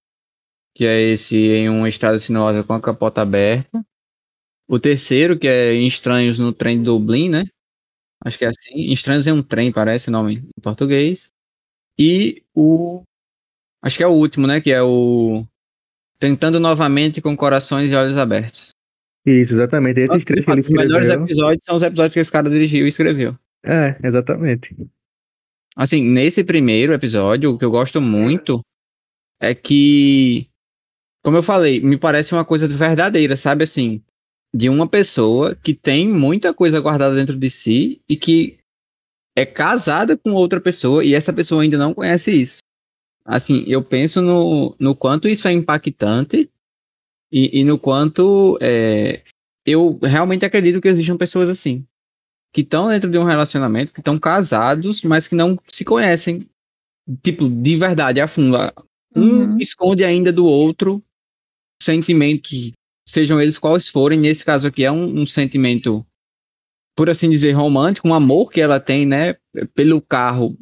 Que 0.75 0.87
é 0.87 1.01
esse 1.03 1.37
em 1.37 1.69
uma 1.69 1.89
estrada 1.89 2.19
sinuosa 2.19 2.65
com 2.65 2.73
a 2.73 2.81
capota 2.81 3.23
aberta. 3.23 3.81
O 4.69 4.81
terceiro, 4.81 5.39
que 5.39 5.47
é 5.47 5.73
em 5.73 5.87
Estranhos 5.87 6.37
no 6.37 6.53
Trem 6.53 6.79
de 6.79 6.85
Dublin, 6.87 7.29
né? 7.29 7.45
Acho 8.25 8.39
que 8.39 8.45
é 8.45 8.49
assim. 8.49 8.93
Estranhos 8.93 9.27
em 9.27 9.33
um 9.33 9.43
Trem, 9.43 9.73
parece 9.73 10.09
o 10.09 10.13
nome 10.13 10.37
em 10.57 10.61
português. 10.61 11.33
E 11.99 12.43
o. 12.55 13.03
Acho 13.83 13.97
que 13.97 14.03
é 14.03 14.07
o 14.07 14.13
último, 14.13 14.47
né? 14.47 14.61
Que 14.61 14.73
é 14.73 14.83
o. 14.83 15.45
Tentando 16.19 16.59
novamente 16.59 17.21
com 17.21 17.37
corações 17.37 17.91
e 17.91 17.95
olhos 17.95 18.17
abertos. 18.17 18.71
Isso, 19.25 19.53
exatamente. 19.55 20.01
Esses 20.01 20.25
três 20.25 20.45
que 20.45 20.51
ele 20.51 20.61
escreveu. 20.61 20.85
Os 20.85 20.89
melhores 20.89 21.09
episódios 21.09 21.65
são 21.65 21.77
os 21.77 21.83
episódios 21.83 22.15
que 22.15 22.21
esse 22.21 22.33
cara 22.33 22.51
dirigiu 22.51 22.87
e 22.87 22.89
escreveu. 22.89 23.37
É, 23.65 23.97
exatamente. 24.03 24.75
Assim, 25.77 26.03
nesse 26.03 26.43
primeiro 26.43 26.93
episódio, 26.93 27.53
o 27.53 27.59
que 27.59 27.65
eu 27.65 27.71
gosto 27.71 28.01
muito 28.01 28.61
é 29.41 29.55
que, 29.55 30.49
como 31.23 31.37
eu 31.37 31.43
falei, 31.43 31.81
me 31.81 31.97
parece 31.97 32.33
uma 32.33 32.45
coisa 32.45 32.67
verdadeira, 32.67 33.37
sabe? 33.37 33.63
Assim, 33.65 34.03
de 34.55 34.69
uma 34.69 34.89
pessoa 34.89 35.55
que 35.55 35.75
tem 35.75 36.09
muita 36.09 36.55
coisa 36.55 36.81
guardada 36.81 37.15
dentro 37.15 37.37
de 37.37 37.51
si 37.51 38.01
e 38.09 38.17
que 38.17 38.59
é 39.37 39.45
casada 39.47 40.17
com 40.17 40.33
outra 40.33 40.61
pessoa 40.61 41.05
e 41.05 41.15
essa 41.15 41.33
pessoa 41.33 41.63
ainda 41.63 41.79
não 41.79 41.95
conhece 41.95 42.33
isso. 42.33 42.59
Assim, 43.25 43.63
eu 43.67 43.85
penso 43.85 44.23
no, 44.23 44.75
no 44.79 44.97
quanto 44.97 45.29
isso 45.29 45.47
é 45.47 45.53
impactante 45.53 46.51
e, 47.31 47.61
e 47.61 47.65
no 47.65 47.79
quanto 47.79 48.59
é, 48.61 49.23
eu 49.67 49.99
realmente 50.03 50.45
acredito 50.45 50.81
que 50.81 50.89
existam 50.89 51.17
pessoas 51.17 51.49
assim, 51.49 51.87
que 52.53 52.63
estão 52.63 52.89
dentro 52.89 53.11
de 53.11 53.19
um 53.19 53.25
relacionamento, 53.25 53.93
que 53.93 54.01
estão 54.01 54.19
casados, 54.19 55.05
mas 55.05 55.29
que 55.29 55.35
não 55.35 55.59
se 55.71 55.85
conhecem, 55.85 56.49
tipo, 57.23 57.49
de 57.49 57.77
verdade, 57.77 58.21
a 58.21 58.27
fundo. 58.27 58.57
Um 59.15 59.41
Uhum. 59.41 59.59
esconde 59.59 60.05
ainda 60.05 60.33
do 60.33 60.47
outro 60.47 61.03
sentimentos, 61.83 62.73
sejam 63.09 63.41
eles 63.41 63.59
quais 63.59 63.89
forem. 63.89 64.21
Nesse 64.21 64.45
caso 64.45 64.67
aqui 64.67 64.85
é 64.85 64.93
um, 64.93 65.23
um 65.23 65.27
sentimento, 65.27 66.07
por 66.95 67.09
assim 67.09 67.31
dizer, 67.31 67.53
romântico, 67.53 68.07
um 68.07 68.15
amor 68.15 68.51
que 68.51 68.61
ela 68.61 68.79
tem, 68.79 69.07
né, 69.07 69.35
pelo 69.75 70.01
carro, 70.01 70.57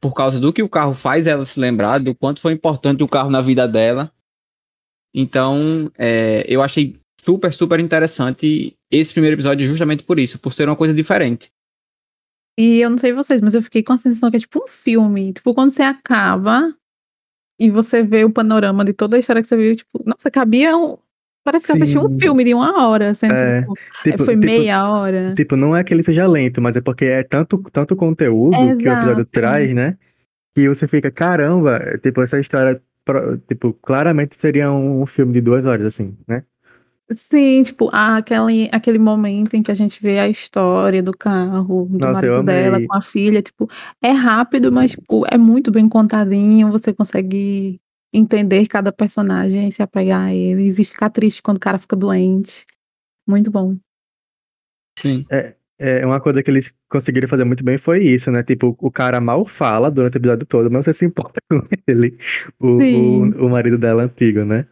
por 0.00 0.12
causa 0.12 0.38
do 0.38 0.52
que 0.52 0.62
o 0.62 0.68
carro 0.68 0.94
faz 0.94 1.26
ela 1.26 1.44
se 1.44 1.58
lembrar, 1.58 1.98
do 1.98 2.14
quanto 2.14 2.40
foi 2.40 2.52
importante 2.52 3.02
o 3.02 3.08
carro 3.08 3.30
na 3.30 3.40
vida 3.40 3.66
dela. 3.66 4.12
Então, 5.14 5.90
é, 5.96 6.44
eu 6.46 6.62
achei 6.62 7.00
super, 7.24 7.52
super 7.52 7.80
interessante 7.80 8.76
esse 8.90 9.12
primeiro 9.12 9.36
episódio 9.36 9.66
justamente 9.66 10.02
por 10.02 10.18
isso, 10.18 10.38
por 10.38 10.52
ser 10.52 10.68
uma 10.68 10.76
coisa 10.76 10.92
diferente. 10.92 11.50
E 12.58 12.78
eu 12.78 12.90
não 12.90 12.98
sei 12.98 13.12
vocês, 13.12 13.40
mas 13.40 13.54
eu 13.54 13.62
fiquei 13.62 13.82
com 13.82 13.92
a 13.92 13.98
sensação 13.98 14.30
que 14.30 14.36
é 14.36 14.40
tipo 14.40 14.62
um 14.62 14.66
filme. 14.66 15.32
Tipo, 15.32 15.54
quando 15.54 15.70
você 15.70 15.82
acaba 15.82 16.74
e 17.58 17.70
você 17.70 18.02
vê 18.02 18.24
o 18.24 18.32
panorama 18.32 18.84
de 18.84 18.92
toda 18.92 19.16
a 19.16 19.18
história 19.18 19.42
que 19.42 19.48
você 19.48 19.56
viu, 19.56 19.76
tipo, 19.76 20.02
nossa, 20.04 20.30
cabia 20.30 20.76
um. 20.76 20.98
Parece 21.46 21.64
que 21.64 21.70
eu 21.70 21.76
assisti 21.76 21.96
um 21.96 22.18
filme 22.18 22.42
de 22.42 22.52
uma 22.52 22.88
hora, 22.88 23.14
sendo 23.14 23.34
É, 23.34 23.60
tipo, 23.60 23.74
Tipo, 24.02 24.24
foi 24.24 24.34
tipo- 24.34 24.46
meia 24.46 24.90
hora. 24.90 25.32
Tipo, 25.36 25.54
não 25.54 25.76
é 25.76 25.84
que 25.84 25.94
ele 25.94 26.02
seja 26.02 26.26
lento, 26.26 26.60
mas 26.60 26.74
é 26.74 26.80
porque 26.80 27.04
é 27.04 27.22
tanto, 27.22 27.62
tanto 27.72 27.94
conteúdo 27.94 28.56
que 28.56 28.64
o 28.64 28.68
episódio 28.70 29.10
Exato. 29.12 29.24
traz, 29.26 29.72
né? 29.72 29.96
Que 30.56 30.68
você 30.68 30.88
fica, 30.88 31.08
caramba, 31.08 32.00
tipo, 32.02 32.20
essa 32.20 32.40
história, 32.40 32.82
tipo, 33.46 33.72
claramente 33.74 34.34
seria 34.34 34.72
um, 34.72 35.06
filme 35.06 35.34
de 35.34 35.40
duas 35.40 35.64
horas, 35.64 35.86
assim, 35.86 36.16
né? 36.26 36.42
Sim, 37.14 37.62
tipo, 37.62 37.88
aquele, 37.92 38.68
aquele 38.72 38.98
momento 38.98 39.54
em 39.54 39.62
que 39.62 39.70
a 39.70 39.74
gente 39.74 40.02
vê 40.02 40.18
a 40.18 40.28
história 40.28 41.00
do 41.00 41.16
carro, 41.16 41.86
do 41.88 41.96
Nossa, 42.00 42.14
marido 42.14 42.42
dela 42.42 42.84
com 42.84 42.96
a 42.96 43.00
filha, 43.00 43.40
tipo, 43.40 43.70
é 44.02 44.10
rápido, 44.10 44.72
mas 44.72 44.90
tipo, 44.90 45.24
é 45.30 45.38
muito 45.38 45.70
bem 45.70 45.88
contadinho, 45.88 46.72
você 46.72 46.92
consegue 46.92 47.80
entender 48.12 48.66
cada 48.66 48.92
personagem, 48.92 49.70
se 49.70 49.82
apegar 49.82 50.26
a 50.28 50.34
eles 50.34 50.78
e 50.78 50.84
ficar 50.84 51.10
triste 51.10 51.42
quando 51.42 51.58
o 51.58 51.60
cara 51.60 51.78
fica 51.78 51.96
doente. 51.96 52.66
Muito 53.26 53.50
bom. 53.50 53.76
Sim. 54.98 55.26
É, 55.78 56.06
uma 56.06 56.20
coisa 56.20 56.42
que 56.42 56.50
eles 56.50 56.72
conseguiram 56.88 57.28
fazer 57.28 57.44
muito 57.44 57.62
bem 57.62 57.76
foi 57.76 58.02
isso, 58.02 58.30
né? 58.30 58.42
Tipo, 58.42 58.74
o 58.80 58.90
cara 58.90 59.20
mal 59.20 59.44
fala 59.44 59.90
durante 59.90 60.16
o 60.16 60.18
episódio 60.18 60.46
todo, 60.46 60.70
mas 60.70 60.86
você 60.86 60.94
se 60.94 61.04
importa 61.04 61.38
com 61.50 61.62
ele, 61.86 62.18
o, 62.58 62.78
o, 62.78 63.46
o 63.46 63.50
marido 63.50 63.76
dela 63.76 64.04
antigo, 64.04 64.44
né? 64.44 64.66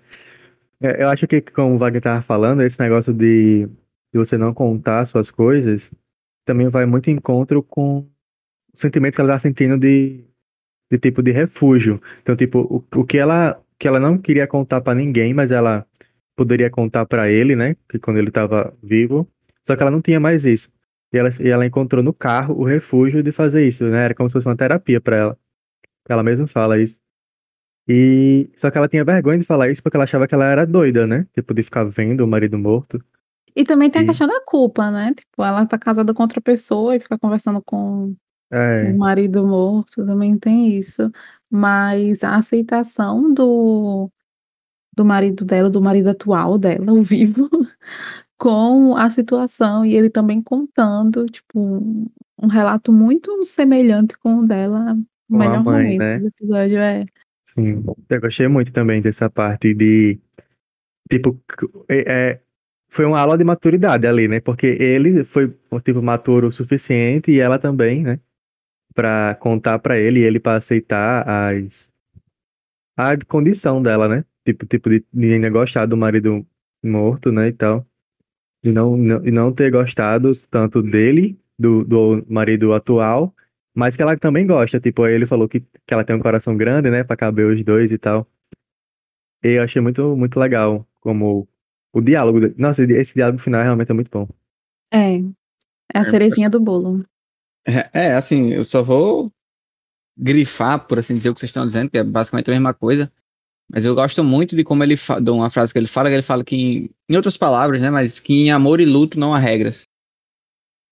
É, 0.80 1.02
eu 1.02 1.08
acho 1.08 1.26
que, 1.26 1.40
como 1.42 1.74
o 1.74 1.78
Wagner 1.78 2.02
tava 2.02 2.22
falando, 2.22 2.62
esse 2.62 2.80
negócio 2.80 3.12
de, 3.12 3.66
de 3.66 4.18
você 4.18 4.38
não 4.38 4.54
contar 4.54 5.04
suas 5.06 5.30
coisas 5.30 5.90
também 6.44 6.68
vai 6.68 6.86
muito 6.86 7.08
em 7.08 7.14
encontro 7.14 7.62
com 7.62 7.98
o 7.98 8.10
sentimento 8.74 9.14
que 9.14 9.20
ela 9.20 9.34
tá 9.34 9.38
sentindo 9.38 9.78
de, 9.78 10.24
de 10.94 10.98
tipo 10.98 11.22
de 11.22 11.32
refúgio. 11.32 12.00
Então, 12.22 12.36
tipo, 12.36 12.60
o, 12.60 13.00
o 13.00 13.04
que 13.04 13.18
ela, 13.18 13.60
que 13.78 13.88
ela 13.88 13.98
não 13.98 14.16
queria 14.16 14.46
contar 14.46 14.80
pra 14.80 14.94
ninguém, 14.94 15.34
mas 15.34 15.50
ela 15.50 15.84
poderia 16.36 16.70
contar 16.70 17.04
pra 17.06 17.28
ele, 17.28 17.56
né? 17.56 17.76
Que 17.88 17.98
quando 17.98 18.18
ele 18.18 18.30
tava 18.30 18.72
vivo. 18.82 19.28
Só 19.66 19.74
que 19.74 19.82
ela 19.82 19.90
não 19.90 20.00
tinha 20.00 20.20
mais 20.20 20.44
isso. 20.44 20.70
E 21.12 21.18
ela, 21.18 21.30
e 21.40 21.48
ela 21.48 21.66
encontrou 21.66 22.02
no 22.02 22.12
carro 22.12 22.54
o 22.58 22.64
refúgio 22.64 23.22
de 23.22 23.32
fazer 23.32 23.66
isso, 23.66 23.84
né? 23.84 24.04
Era 24.04 24.14
como 24.14 24.28
se 24.28 24.34
fosse 24.34 24.46
uma 24.46 24.56
terapia 24.56 25.00
pra 25.00 25.16
ela. 25.16 25.38
Ela 26.08 26.22
mesma 26.22 26.46
fala 26.46 26.78
isso. 26.78 27.00
E 27.88 28.50
só 28.56 28.70
que 28.70 28.78
ela 28.78 28.88
tinha 28.88 29.04
vergonha 29.04 29.38
de 29.38 29.44
falar 29.44 29.70
isso 29.70 29.82
porque 29.82 29.96
ela 29.96 30.04
achava 30.04 30.26
que 30.26 30.34
ela 30.34 30.46
era 30.46 30.66
doida, 30.66 31.06
né? 31.06 31.26
Tipo, 31.34 31.52
de 31.54 31.62
ficar 31.62 31.84
vendo 31.84 32.22
o 32.22 32.28
marido 32.28 32.58
morto. 32.58 33.02
E 33.56 33.64
também 33.64 33.90
tem 33.90 34.02
a 34.02 34.06
questão 34.06 34.26
da 34.26 34.40
culpa, 34.44 34.90
né? 34.90 35.12
Tipo, 35.14 35.44
ela 35.44 35.64
tá 35.66 35.78
casada 35.78 36.12
com 36.12 36.22
outra 36.22 36.40
pessoa 36.40 36.96
e 36.96 37.00
fica 37.00 37.18
conversando 37.18 37.62
com 37.62 38.14
É, 38.50 38.92
o 38.92 38.98
marido 38.98 39.46
morto, 39.46 40.04
também 40.06 40.38
tem 40.38 40.76
isso. 40.76 41.10
Mas 41.50 42.24
a 42.24 42.36
aceitação 42.36 43.32
do, 43.32 44.10
do 44.94 45.04
marido 45.04 45.44
dela, 45.44 45.68
do 45.68 45.80
marido 45.80 46.08
atual 46.10 46.58
dela, 46.58 46.92
o 46.92 47.02
vivo, 47.02 47.48
com 48.38 48.96
a 48.96 49.08
situação 49.10 49.84
e 49.84 49.94
ele 49.94 50.10
também 50.10 50.42
contando, 50.42 51.26
tipo, 51.26 51.58
um, 52.40 52.46
relato 52.46 52.92
muito 52.92 53.44
semelhante 53.44 54.18
com 54.18 54.40
o 54.40 54.46
dela. 54.46 54.92
O 55.28 55.32
Com 55.32 55.38
melhor 55.38 55.64
mãe, 55.64 55.84
momento 55.84 55.98
né? 55.98 56.18
do 56.18 56.26
episódio 56.28 56.78
é. 56.78 57.04
sim. 57.44 57.84
Eu 58.08 58.20
gostei 58.20 58.48
muito 58.48 58.72
também 58.72 59.00
dessa 59.00 59.30
parte 59.30 59.74
de. 59.74 60.20
Tipo, 61.10 61.40
é, 61.88 62.30
é, 62.30 62.40
foi 62.88 63.04
uma 63.04 63.18
aula 63.18 63.36
de 63.36 63.44
maturidade 63.44 64.06
ali, 64.06 64.28
né? 64.28 64.40
Porque 64.40 64.66
ele 64.66 65.24
foi, 65.24 65.54
tipo, 65.84 66.02
maturo 66.02 66.48
o 66.48 66.52
suficiente 66.52 67.30
e 67.30 67.40
ela 67.40 67.58
também, 67.58 68.02
né? 68.02 68.20
Pra 68.94 69.34
contar 69.40 69.78
pra 69.80 69.98
ele 69.98 70.20
e 70.20 70.22
ele 70.22 70.38
pra 70.38 70.56
aceitar 70.56 71.28
as. 71.28 71.90
A 72.96 73.16
condição 73.26 73.82
dela, 73.82 74.08
né? 74.08 74.24
Tipo, 74.44 74.66
tipo 74.66 74.88
de, 74.88 75.04
de 75.12 75.32
ainda 75.32 75.50
gostar 75.50 75.86
do 75.86 75.96
marido 75.96 76.46
morto, 76.82 77.32
né? 77.32 77.48
E 77.48 77.52
tal. 77.52 77.84
E 78.62 78.70
não, 78.70 78.96
não, 78.96 79.26
e 79.26 79.30
não 79.30 79.52
ter 79.52 79.70
gostado 79.70 80.34
tanto 80.50 80.80
dele, 80.80 81.38
do, 81.58 81.84
do 81.84 82.24
marido 82.28 82.72
atual, 82.72 83.34
mas 83.74 83.96
que 83.96 84.02
ela 84.02 84.16
também 84.16 84.46
gosta. 84.46 84.78
Tipo, 84.80 85.02
aí 85.02 85.14
ele 85.14 85.26
falou 85.26 85.48
que, 85.48 85.60
que 85.60 85.92
ela 85.92 86.04
tem 86.04 86.14
um 86.14 86.20
coração 86.20 86.56
grande, 86.56 86.90
né? 86.90 87.02
Pra 87.02 87.16
caber 87.16 87.46
os 87.46 87.62
dois 87.64 87.90
e 87.90 87.98
tal. 87.98 88.26
E 89.42 89.58
eu 89.58 89.62
achei 89.62 89.82
muito, 89.82 90.16
muito 90.16 90.38
legal 90.38 90.86
como 91.00 91.46
o 91.92 92.00
diálogo. 92.00 92.40
Nossa, 92.56 92.82
esse 92.84 93.14
diálogo 93.14 93.38
final 93.38 93.62
realmente 93.62 93.90
é 93.90 93.94
muito 93.94 94.10
bom. 94.10 94.28
É, 94.92 95.18
é 95.92 95.98
a 95.98 96.04
cerejinha 96.04 96.48
do 96.48 96.60
bolo. 96.60 97.04
É, 97.66 98.08
é, 98.08 98.14
assim, 98.14 98.50
eu 98.50 98.64
só 98.64 98.82
vou 98.82 99.32
grifar, 100.16 100.86
por 100.86 100.98
assim 100.98 101.16
dizer, 101.16 101.30
o 101.30 101.34
que 101.34 101.40
vocês 101.40 101.50
estão 101.50 101.66
dizendo, 101.66 101.90
que 101.90 101.98
é 101.98 102.04
basicamente 102.04 102.50
a 102.50 102.54
mesma 102.54 102.74
coisa. 102.74 103.10
Mas 103.70 103.84
eu 103.84 103.94
gosto 103.94 104.22
muito 104.22 104.54
de 104.54 104.62
como 104.62 104.84
ele 104.84 104.96
fala, 104.96 105.20
de 105.20 105.30
uma 105.30 105.50
frase 105.50 105.72
que 105.72 105.78
ele 105.78 105.86
fala, 105.86 106.08
que 106.08 106.14
ele 106.14 106.22
fala 106.22 106.44
que, 106.44 106.56
em, 106.56 106.90
em 107.08 107.16
outras 107.16 107.36
palavras, 107.36 107.80
né, 107.80 107.90
mas 107.90 108.20
que 108.20 108.34
em 108.34 108.50
amor 108.50 108.80
e 108.80 108.84
luto 108.84 109.18
não 109.18 109.34
há 109.34 109.38
regras. 109.38 109.84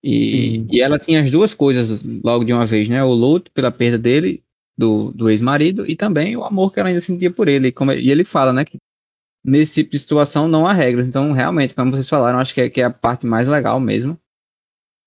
E, 0.03 0.31
Sim. 0.31 0.67
e 0.71 0.81
ela 0.81 0.99
tinha 0.99 1.23
as 1.23 1.31
duas 1.31 1.55
coisas 1.55 2.03
logo 2.03 2.45
de 2.45 2.53
uma 2.53 2.67
vez, 2.67 2.89
né, 2.89 3.05
o 3.05 3.13
luto 3.13 3.53
pela 3.53 3.71
perda 3.71 3.99
dele, 3.99 4.43
do, 4.77 5.13
do 5.13 5.31
ex-marido, 5.31 5.89
e 5.89 5.95
também 5.95 6.37
o 6.37 6.45
amor 6.45 6.73
que 6.73 6.81
ela 6.81 6.89
ainda 6.89 7.01
sentia 7.01 7.31
por 7.31 7.47
ele. 7.47 7.69
E, 7.69 7.73
como, 7.73 7.93
e 7.93 8.11
ele 8.11 8.25
fala, 8.25 8.53
né, 8.53 8.65
que 8.65 8.79
nesse 9.45 9.75
tipo 9.75 9.91
de 9.93 9.99
situação 9.99 10.49
não 10.49 10.67
há 10.67 10.73
regras. 10.73 11.07
Então, 11.07 11.33
realmente, 11.33 11.75
como 11.75 11.91
vocês 11.91 12.09
falaram, 12.09 12.39
acho 12.39 12.55
que 12.55 12.63
é, 12.63 12.71
que 12.71 12.81
é 12.81 12.85
a 12.85 12.91
parte 12.91 13.27
mais 13.27 13.47
legal 13.47 13.79
mesmo. 13.79 14.19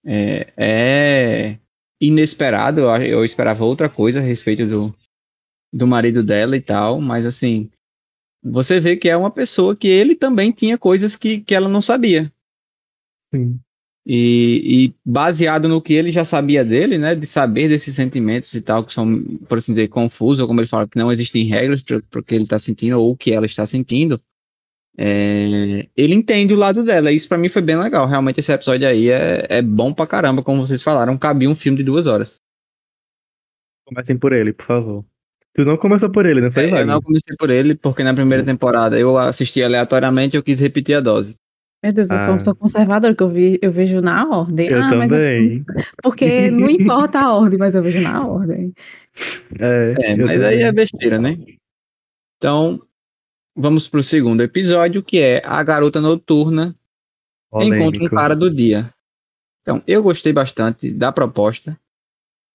É, 0.06 0.54
é 0.56 1.60
inesperado, 2.00 2.82
eu, 2.82 2.90
eu 3.02 3.26
esperava 3.26 3.66
outra 3.66 3.90
coisa 3.90 4.20
a 4.20 4.22
respeito 4.22 4.66
do, 4.66 4.96
do 5.74 5.88
marido 5.88 6.22
dela 6.22 6.56
e 6.56 6.62
tal, 6.62 7.02
mas 7.02 7.26
assim, 7.26 7.70
você 8.44 8.80
vê 8.80 8.96
que 8.96 9.10
é 9.10 9.18
uma 9.18 9.32
pessoa 9.32 9.76
que 9.76 9.88
ele 9.88 10.16
também 10.16 10.52
tinha 10.52 10.78
coisas 10.78 11.16
que, 11.16 11.42
que 11.42 11.56
ela 11.56 11.68
não 11.68 11.82
sabia. 11.82 12.32
Sim. 13.34 13.60
E, 14.08 14.62
e 14.86 14.96
baseado 15.04 15.68
no 15.68 15.82
que 15.82 15.94
ele 15.94 16.12
já 16.12 16.24
sabia 16.24 16.64
dele, 16.64 17.00
né, 17.00 17.16
de 17.16 17.26
saber 17.26 17.68
desses 17.68 17.96
sentimentos 17.96 18.54
e 18.54 18.62
tal, 18.62 18.86
que 18.86 18.94
são, 18.94 19.24
por 19.50 19.58
assim 19.58 19.72
dizer, 19.72 19.88
confusos, 19.88 20.40
ou 20.40 20.48
como 20.48 20.62
ele 20.62 20.68
fala, 20.68 20.88
que 20.88 20.98
não 20.98 21.12
existem 21.12 21.48
regras 21.48 21.82
para 21.82 22.20
o 22.20 22.24
que 22.24 22.36
ele 22.36 22.44
está 22.44 22.60
sentindo 22.60 23.00
ou 23.00 23.12
o 23.12 23.18
que 23.18 23.32
ela 23.32 23.48
está 23.48 23.66
sentindo, 23.66 24.22
é, 24.98 25.88
ele 25.96 26.14
entende 26.14 26.54
o 26.54 26.58
lado 26.58 26.84
dela. 26.84 27.12
Isso 27.12 27.28
para 27.28 27.38
mim 27.38 27.50
foi 27.50 27.62
bem 27.62 27.78
legal. 27.78 28.08
Realmente 28.08 28.40
esse 28.40 28.52
episódio 28.52 28.88
aí 28.88 29.10
é, 29.10 29.46
é 29.50 29.62
bom 29.62 29.94
pra 29.94 30.08
caramba, 30.08 30.42
como 30.44 30.66
vocês 30.66 30.82
falaram, 30.84 31.18
cabia 31.18 31.50
um 31.50 31.56
filme 31.56 31.78
de 31.78 31.84
duas 31.84 32.08
horas. 32.08 32.40
Comecem 33.88 34.18
por 34.18 34.34
ele, 34.34 34.52
por 34.54 34.66
favor. 34.66 35.06
Tu 35.54 35.64
não 35.64 35.78
começou 35.78 36.10
por 36.10 36.26
ele, 36.26 36.42
não 36.42 36.52
foi, 36.52 36.70
É, 36.70 36.82
eu 36.82 36.86
não 36.86 37.02
comecei 37.02 37.36
por 37.38 37.50
ele, 37.50 37.76
porque 37.76 38.04
na 38.04 38.14
primeira 38.14 38.44
temporada 38.44 39.00
eu 39.00 39.18
assisti 39.18 39.64
aleatoriamente 39.64 40.36
e 40.36 40.38
eu 40.38 40.44
quis 40.44 40.60
repetir 40.60 40.96
a 40.98 41.00
dose. 41.00 41.36
Meu 41.84 41.94
Deus, 41.94 42.10
eu 42.10 42.18
sou 42.18 42.26
Ah. 42.28 42.32
uma 42.32 42.38
pessoa 42.38 42.56
conservadora, 42.56 43.14
que 43.16 43.22
eu, 43.24 43.30
vi, 43.30 43.60
eu 43.62 43.72
vejo 43.72 44.02
na 44.02 44.28
ordem. 44.28 44.68
Eu 44.68 44.82
ah, 44.84 44.96
mas 44.96 45.12
eu- 45.12 45.18
também. 45.18 45.64
porque 46.04 46.50
não 46.52 46.70
importa 46.70 47.20
a 47.20 47.34
ordem, 47.34 47.60
mas 47.60 47.76
eu 47.76 47.84
vejo 47.84 48.02
na 48.02 48.26
ordem. 48.28 48.74
É, 49.60 49.94
É, 50.12 50.16
mas 50.18 50.42
aí 50.44 50.54
também. 50.56 50.64
é 50.64 50.72
besteira, 50.72 51.20
né? 51.20 51.38
Então, 52.38 52.82
vamos 53.56 53.88
pro 53.88 54.04
segundo 54.04 54.42
episódio, 54.42 55.02
que 55.02 55.20
é 55.20 55.42
A 55.46 55.64
Garota 55.64 56.02
Noturna 56.02 56.76
Encontra 57.64 57.78
um 57.78 57.92
Polêmico. 57.92 58.16
Cara 58.16 58.36
do 58.36 58.50
Dia. 58.50 58.92
Então, 59.62 59.82
eu 59.88 60.04
gostei 60.04 60.34
bastante 60.34 60.92
da 60.92 61.12
proposta, 61.12 61.80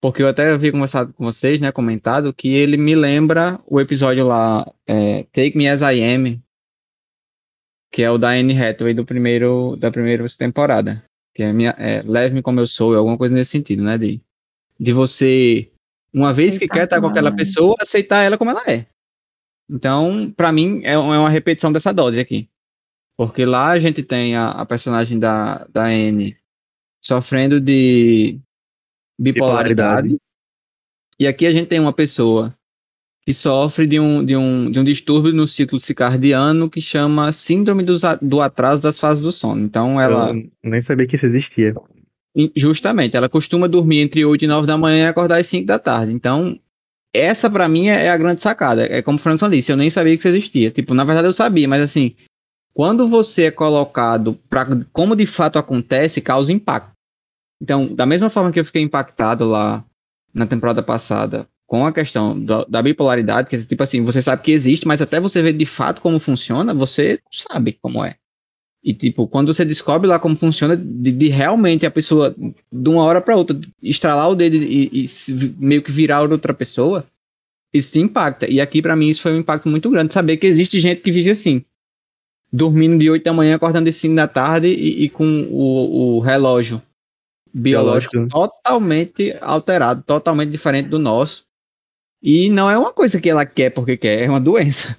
porque 0.01 0.23
eu 0.23 0.29
até 0.29 0.51
havia 0.51 0.71
conversado 0.71 1.13
com 1.13 1.25
vocês, 1.25 1.59
né, 1.59 1.73
comentado, 1.73 2.33
que 2.33 2.49
ele 2.49 2.77
me 2.77 2.95
lembra 2.95 3.61
o 3.67 3.81
episódio 3.81 4.27
lá, 4.27 4.71
é, 4.87 5.25
Take 5.25 5.57
Me 5.57 5.69
As 5.69 5.81
I 5.81 6.03
Am, 6.03 6.41
que 7.93 8.03
é 8.03 8.11
o 8.11 8.19
da 8.19 8.31
Anne 8.31 8.57
Hathaway 8.57 8.95
do 8.95 9.05
primeiro, 9.05 9.77
da 9.77 9.91
primeira 9.91 10.25
temporada. 10.39 11.03
Que 11.35 11.43
é, 11.43 11.53
minha, 11.53 11.75
é 11.79 12.03
Leve-me 12.03 12.43
como 12.43 12.61
eu 12.61 12.67
sou, 12.67 12.95
alguma 12.95 13.19
coisa 13.19 13.35
nesse 13.35 13.51
sentido, 13.51 13.83
né? 13.83 13.99
De, 13.99 14.21
de 14.79 14.93
você, 14.93 15.71
uma 16.13 16.33
vez 16.33 16.59
que 16.59 16.69
quer 16.69 16.85
estar 16.85 17.01
com 17.01 17.09
aquela 17.09 17.31
é. 17.31 17.37
pessoa, 17.37 17.75
aceitar 17.81 18.23
ela 18.23 18.39
como 18.39 18.51
ela 18.51 18.63
é. 18.71 18.87
Então, 19.71 20.33
para 20.37 20.51
mim, 20.51 20.81
é, 20.83 20.93
é 20.93 20.99
uma 20.99 21.31
repetição 21.31 21.71
dessa 21.71 21.93
dose 21.93 22.19
aqui. 22.19 22.49
Porque 23.17 23.45
lá 23.45 23.69
a 23.69 23.79
gente 23.79 24.03
tem 24.03 24.35
a, 24.35 24.51
a 24.51 24.67
personagem 24.67 25.19
da, 25.19 25.67
da 25.73 25.85
Anne 25.85 26.37
sofrendo 27.01 27.61
de 27.61 28.41
bipolaridade. 29.19 30.09
bipolaridade. 30.09 30.17
E 31.19 31.27
aqui 31.27 31.47
a 31.47 31.51
gente 31.53 31.69
tem 31.69 31.79
uma 31.79 31.93
pessoa 31.93 32.55
que 33.23 33.35
sofre 33.35 33.87
de 33.87 34.01
um, 34.01 34.25
de 34.25 34.35
um, 34.37 34.71
de 34.71 34.81
um 34.81 34.85
distúrbio 34.85 35.33
no 35.33 35.47
ciclo 35.47 35.79
circadiano 35.79 36.71
que 36.71 36.81
chama 36.81 37.31
síndrome 37.31 37.85
do, 37.85 37.95
do 38.23 38.41
atraso 38.41 38.83
das 38.83 38.99
fases 38.99 39.23
do 39.23 39.31
sono. 39.31 39.63
Então 39.63 40.01
ela. 40.01 40.31
Eu 40.31 40.71
nem 40.71 40.81
sabia 40.81 41.07
que 41.07 41.17
isso 41.17 41.27
existia. 41.27 41.75
Justamente, 42.57 43.17
ela 43.17 43.29
costuma 43.29 43.67
dormir 43.67 44.01
entre 44.01 44.25
8 44.25 44.45
e 44.45 44.49
9 44.49 44.67
da 44.67 44.79
manhã 44.79 45.07
e 45.07 45.09
acordar 45.09 45.41
às 45.41 45.47
5 45.47 45.67
da 45.67 45.79
tarde. 45.79 46.13
Então, 46.13 46.59
essa 47.13 47.51
para 47.51 47.69
mim 47.69 47.89
é 47.89 48.09
a 48.09 48.17
grande 48.17 48.43
sacada. 48.43 48.85
É 48.85 49.03
como 49.03 49.19
o 49.19 49.21
Franklin 49.21 49.51
disse, 49.51 49.73
eu 49.73 49.77
nem 49.77 49.91
sabia 49.91 50.15
que 50.15 50.21
isso 50.21 50.29
existia. 50.29 50.71
Tipo, 50.71 50.95
na 50.95 51.05
verdade 51.05 51.27
eu 51.27 51.33
sabia, 51.33 51.69
mas 51.69 51.83
assim, 51.83 52.15
quando 52.73 53.09
você 53.09 53.45
é 53.45 53.51
colocado 53.51 54.39
para 54.49 54.67
como 54.93 55.17
de 55.17 55.27
fato 55.27 55.59
acontece, 55.59 56.21
causa 56.21 56.53
impacto. 56.53 56.93
Então, 57.61 57.95
da 57.95 58.07
mesma 58.07 58.31
forma 58.31 58.53
que 58.53 58.61
eu 58.61 58.65
fiquei 58.65 58.83
impactado 58.83 59.45
lá 59.45 59.85
na 60.33 60.47
temporada 60.47 60.83
passada 60.83 61.47
com 61.67 61.87
a 61.87 61.93
questão 61.93 62.39
da, 62.43 62.83
bipolaridade, 62.83 63.49
que 63.49 63.55
é 63.55 63.63
tipo 63.63 63.83
assim, 63.83 64.03
você 64.03 64.21
sabe 64.21 64.43
que 64.43 64.51
existe, 64.51 64.89
mas 64.89 65.01
até 65.01 65.21
você 65.21 65.41
ver 65.41 65.53
de 65.53 65.67
fato 65.67 66.01
como 66.01 66.19
funciona, 66.19 66.75
você 66.75 67.21
sabe 67.31 67.79
como 67.81 68.05
é. 68.05 68.17
E 68.83 68.95
tipo, 68.95 69.27
quando 69.27 69.53
você 69.53 69.65
descobre 69.65 70.09
lá 70.09 70.19
como 70.19 70.35
funciona, 70.35 70.75
de, 70.77 71.13
de 71.13 71.29
realmente 71.29 71.85
a 71.85 71.91
pessoa, 71.91 72.35
de 72.73 72.89
uma 72.89 73.05
hora 73.05 73.21
para 73.21 73.37
outra, 73.37 73.59
estralar 73.83 74.31
o 74.31 74.35
dedo 74.35 74.57
e, 74.57 75.05
e, 75.05 75.07
meio 75.59 75.83
que 75.83 75.93
virar 75.93 76.23
outra 76.23 76.55
pessoa, 76.55 77.05
isso 77.75 77.93
te 77.93 78.01
impacta. 78.01 78.51
E 78.51 78.61
aqui 78.61 78.81
para 78.81 78.97
mim 78.97 79.09
isso 79.09 79.21
foi 79.21 79.33
um 79.33 79.39
impacto 79.41 79.69
muito 79.69 79.91
grande, 79.91 80.15
saber 80.15 80.39
que 80.39 80.47
existe 80.47 80.81
gente 80.81 81.03
que 81.03 81.13
vive 81.13 81.31
assim, 81.31 81.63
dormindo 82.51 82.99
de 82.99 83.11
8 83.11 83.23
da 83.23 83.35
manhã, 83.35 83.55
acordando 83.55 83.85
de 83.85 83.93
5 83.93 84.15
da 84.15 84.27
tarde 84.27 84.69
e, 84.69 85.05
e 85.05 85.11
com 85.11 85.47
o, 85.51 86.17
o 86.17 86.21
relógio 86.21 86.83
biológico, 87.53 88.13
biológico 88.13 88.29
totalmente 88.31 89.37
alterado, 89.43 90.03
totalmente 90.05 90.51
diferente 90.51 90.89
do 90.89 90.99
nosso. 90.99 91.45
E 92.23 92.49
não 92.49 92.71
é 92.71 92.79
uma 92.79 92.93
coisa 92.93 93.21
que 93.21 93.29
ela 93.29 93.45
quer 93.45 93.71
porque 93.71 93.97
quer, 93.97 94.23
é 94.23 94.29
uma 94.29 94.41
doença. 94.41 94.97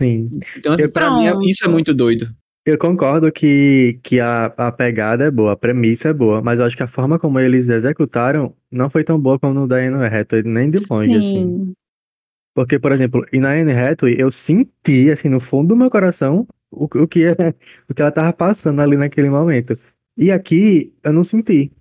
Sim. 0.00 0.30
Então, 0.56 0.72
assim, 0.72 0.88
pra 0.88 1.10
mim, 1.10 1.48
isso 1.48 1.64
é 1.64 1.68
muito 1.68 1.92
doido. 1.92 2.32
Eu 2.68 2.76
concordo 2.76 3.32
que, 3.32 3.98
que 4.02 4.20
a, 4.20 4.44
a 4.54 4.70
pegada 4.70 5.24
é 5.24 5.30
boa, 5.30 5.52
a 5.52 5.56
premissa 5.56 6.10
é 6.10 6.12
boa, 6.12 6.42
mas 6.42 6.58
eu 6.58 6.66
acho 6.66 6.76
que 6.76 6.82
a 6.82 6.86
forma 6.86 7.18
como 7.18 7.40
eles 7.40 7.66
executaram 7.66 8.54
não 8.70 8.90
foi 8.90 9.02
tão 9.02 9.18
boa 9.18 9.38
como 9.38 9.54
no 9.54 9.66
da 9.66 9.76
Anne 9.76 10.04
Hathaway, 10.04 10.42
nem 10.44 10.68
de 10.68 10.78
longe, 10.90 11.16
assim. 11.16 11.22
Sim. 11.22 11.44
assim. 11.44 11.72
Porque, 12.54 12.78
por 12.78 12.92
exemplo, 12.92 13.24
e 13.32 13.40
na 13.40 13.52
Anne 13.52 13.72
Hathaway, 13.72 14.16
eu 14.18 14.30
senti, 14.30 15.10
assim, 15.10 15.30
no 15.30 15.40
fundo 15.40 15.68
do 15.68 15.76
meu 15.76 15.88
coração, 15.88 16.46
o, 16.70 16.84
o, 16.84 17.08
que, 17.08 17.24
é, 17.24 17.32
o 17.88 17.94
que 17.94 18.02
ela 18.02 18.12
tava 18.12 18.34
passando 18.34 18.82
ali 18.82 18.98
naquele 18.98 19.30
momento. 19.30 19.78
E 20.14 20.30
aqui, 20.30 20.92
eu 21.02 21.14
não 21.14 21.24
senti. 21.24 21.72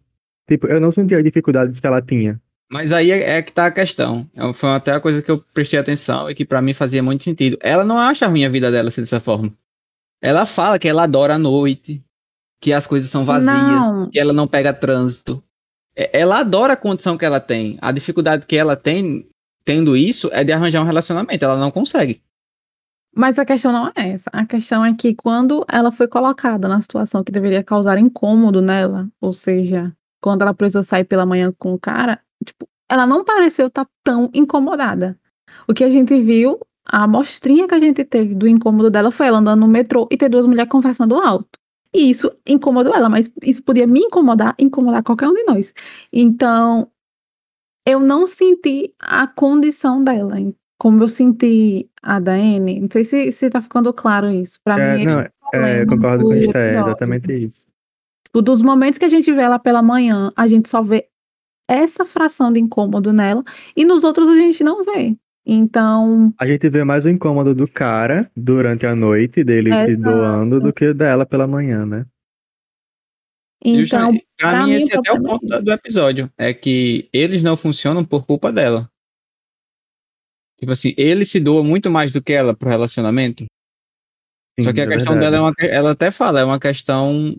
Tipo, 0.48 0.68
eu 0.68 0.80
não 0.80 0.90
senti 0.90 1.14
as 1.14 1.24
dificuldades 1.24 1.82
que 1.82 1.88
ela 1.88 2.02
tinha. 2.02 2.40
Mas 2.72 2.94
aí 2.94 3.12
é, 3.12 3.38
é, 3.38 3.42
que 3.42 3.52
tá 3.52 3.66
a 3.66 3.72
questão. 3.72 4.26
É, 4.34 4.54
foi 4.54 4.70
até 4.70 4.94
a 4.94 5.02
coisa 5.02 5.22
que 5.22 5.30
eu 5.30 5.44
prestei 5.54 5.80
atenção 5.80 6.32
e 6.32 6.36
que 6.36 6.46
para 6.46 6.62
mim 6.62 6.74
fazia 6.74 7.04
muito 7.04 7.26
sentido. 7.26 7.58
Ela 7.60 7.84
não 7.84 7.98
acha 7.98 8.26
ruim 8.26 8.46
a 8.46 8.50
vida 8.50 8.72
dela 8.72 8.90
ser 8.90 9.02
dessa 9.02 9.20
forma. 9.20 9.54
Ela 10.22 10.46
fala 10.46 10.80
que 10.80 10.88
ela 10.88 11.04
adora 11.04 11.36
a 11.36 11.40
noite, 11.40 12.04
que 12.60 12.74
as 12.74 12.88
coisas 12.88 13.10
são 13.10 13.26
vazias, 13.26 13.88
não. 13.88 14.10
que 14.10 14.20
ela 14.20 14.34
não 14.34 14.48
pega 14.48 14.74
trânsito. 14.74 15.44
É, 15.96 16.20
ela 16.20 16.40
adora 16.40 16.74
a 16.74 16.78
condição 16.78 17.18
que 17.18 17.26
ela 17.26 17.40
tem. 17.40 17.78
A 17.82 17.92
dificuldade 17.92 18.46
que 18.46 18.56
ela 18.56 18.76
tem 18.76 19.28
tendo 19.64 19.98
isso 19.98 20.30
é 20.32 20.44
de 20.44 20.52
arranjar 20.52 20.82
um 20.82 20.86
relacionamento. 20.86 21.44
Ela 21.44 21.58
não 21.58 21.72
consegue. 21.72 22.22
Mas 23.16 23.40
a 23.40 23.46
questão 23.46 23.72
não 23.72 23.88
é 23.96 24.12
essa. 24.12 24.30
A 24.32 24.46
questão 24.46 24.86
é 24.86 24.94
que 24.94 25.16
quando 25.16 25.66
ela 25.68 25.92
foi 25.92 26.08
colocada 26.08 26.68
na 26.68 26.80
situação 26.82 27.24
que 27.24 27.32
deveria 27.32 27.64
causar 27.64 27.98
incômodo 27.98 28.62
nela, 28.62 29.10
ou 29.20 29.34
seja, 29.34 29.92
quando 30.22 30.44
ela 30.44 30.54
precisou 30.54 30.84
sair 30.84 31.04
pela 31.04 31.26
manhã 31.26 31.52
com 31.58 31.74
o 31.74 31.80
cara, 31.80 32.22
tipo, 32.46 32.68
ela 32.90 33.08
não 33.08 33.26
pareceu 33.26 33.68
estar 33.68 33.86
tá 33.86 33.92
tão 34.04 34.30
incomodada. 34.34 35.18
O 35.68 35.74
que 35.74 35.84
a 35.84 35.90
gente 35.90 36.22
viu, 36.22 36.60
a 36.90 37.04
amostrinha 37.04 37.68
que 37.68 37.76
a 37.76 37.80
gente 37.80 38.04
teve 38.06 38.34
do 38.34 38.48
incômodo 38.48 38.90
dela 38.90 39.12
foi 39.12 39.28
ela 39.28 39.40
andando 39.40 39.60
no 39.60 39.68
metrô 39.68 40.08
e 40.10 40.18
ter 40.18 40.30
duas 40.30 40.46
mulheres 40.46 40.72
conversando 40.72 41.16
alto. 41.16 41.60
E 41.94 42.10
isso 42.10 42.32
incomodou 42.48 42.94
ela, 42.96 43.10
mas 43.10 43.32
isso 43.44 43.64
podia 43.64 43.88
me 43.88 44.00
incomodar, 44.02 44.56
incomodar 44.60 45.04
qualquer 45.04 45.28
um 45.28 45.34
de 45.34 45.44
nós. 45.44 45.74
Então, 46.12 46.90
eu 47.86 48.00
não 48.00 48.28
senti 48.28 48.94
a 49.00 49.28
condição 49.28 50.04
dela, 50.04 50.36
como 50.78 51.04
eu 51.04 51.08
senti 51.08 51.90
a 52.02 52.20
da 52.20 52.34
Anne. 52.34 52.82
Não 52.82 52.90
sei 52.92 53.04
se, 53.04 53.32
se 53.32 53.50
tá 53.50 53.62
ficando 53.62 53.94
claro 53.94 54.30
isso. 54.30 54.60
Pra 54.64 54.80
é, 54.80 54.98
mim, 54.98 55.06
não, 55.06 55.20
é, 55.54 55.82
eu 55.82 55.88
concordo 55.88 56.26
com 56.26 56.34
isso, 56.34 56.56
é 56.56 56.66
exatamente 56.66 57.34
isso. 57.34 57.62
Tipo, 58.26 58.42
dos 58.42 58.62
momentos 58.62 59.00
que 59.00 59.06
a 59.06 59.10
gente 59.10 59.32
vê 59.32 59.42
ela 59.42 59.58
pela 59.58 59.82
manhã, 59.82 60.32
a 60.36 60.48
gente 60.48 60.70
só 60.70 60.82
vê 60.82 61.08
essa 61.68 62.06
fração 62.06 62.52
de 62.52 62.60
incômodo 62.60 63.12
nela, 63.12 63.44
e 63.76 63.84
nos 63.84 64.04
outros 64.04 64.28
a 64.30 64.36
gente 64.36 64.64
não 64.64 64.84
vê. 64.84 65.18
Então. 65.50 66.34
A 66.38 66.46
gente 66.46 66.68
vê 66.68 66.84
mais 66.84 67.06
o 67.06 67.10
incômodo 67.10 67.56
do 67.56 67.70
cara 67.70 68.30
durante 68.36 68.86
a 68.86 68.94
noite, 68.94 69.46
dele 69.46 69.70
Exato. 69.70 69.92
se 69.92 69.98
doando, 69.98 70.60
do 70.60 70.74
que 70.74 70.94
dela 70.94 71.26
pela 71.26 71.48
manhã, 71.48 71.86
né? 71.86 72.06
Então, 73.64 74.12
pra, 74.38 74.52
pra 74.52 74.66
mim, 74.66 74.74
esse 74.74 74.94
é 74.94 75.00
até 75.00 75.12
o 75.14 75.24
ponto 75.24 75.52
é 75.54 75.62
do 75.62 75.72
episódio. 75.72 76.30
É 76.38 76.54
que 76.54 77.10
eles 77.14 77.42
não 77.42 77.56
funcionam 77.56 78.04
por 78.04 78.26
culpa 78.26 78.52
dela. 78.52 78.92
Tipo 80.60 80.74
assim, 80.74 80.94
ele 80.98 81.24
se 81.24 81.40
doa 81.40 81.64
muito 81.64 81.90
mais 81.90 82.12
do 82.12 82.22
que 82.22 82.34
ela 82.34 82.54
pro 82.54 82.68
relacionamento. 82.68 83.46
Sim, 84.60 84.66
Só 84.66 84.74
que 84.74 84.82
a 84.82 84.84
é 84.84 84.88
questão 84.88 85.14
verdade. 85.14 85.32
dela 85.32 85.38
é 85.38 85.40
uma. 85.40 85.54
Ela 85.62 85.92
até 85.92 86.12
fala, 86.12 86.42
é 86.42 86.44
uma 86.44 86.60
questão 86.60 87.36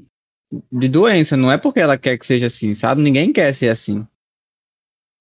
de 0.73 0.89
doença, 0.89 1.37
não 1.37 1.53
é 1.53 1.59
porque 1.59 1.81
ela 1.81 1.99
quer 1.99 2.17
que 2.17 2.25
seja 2.25 2.47
assim, 2.47 2.73
sabe? 2.73 3.03
Ninguém 3.03 3.33
quer 3.35 3.53
ser 3.53 3.69
assim. 3.69 4.07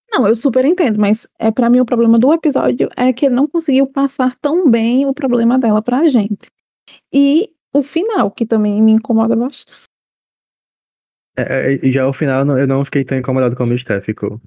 Não, 0.10 0.28
eu 0.28 0.36
super 0.36 0.64
entendo, 0.64 1.00
mas 1.00 1.28
é 1.38 1.52
para 1.52 1.70
mim 1.70 1.80
o 1.80 1.86
problema 1.86 2.18
do 2.18 2.32
episódio 2.34 2.90
é 2.96 3.12
que 3.12 3.26
ele 3.26 3.36
não 3.36 3.48
conseguiu 3.48 3.86
passar 3.88 4.34
tão 4.36 4.70
bem 4.70 5.06
o 5.06 5.14
problema 5.14 5.60
dela 5.60 5.82
pra 5.82 6.08
gente. 6.08 6.50
E 7.14 7.54
o 7.74 7.84
final, 7.84 8.32
que 8.32 8.46
também 8.46 8.82
me 8.82 8.94
incomoda 8.94 9.36
bastante. 9.36 9.84
É, 11.38 11.76
é 11.76 11.92
já 11.92 12.08
o 12.08 12.14
final 12.14 12.46
eu 12.58 12.68
não 12.68 12.84
fiquei 12.84 13.04
tão 13.04 13.18
incomodado 13.18 13.56
como 13.56 13.74
o 13.74 13.78
Steph 13.78 14.06
ficou. 14.06 14.42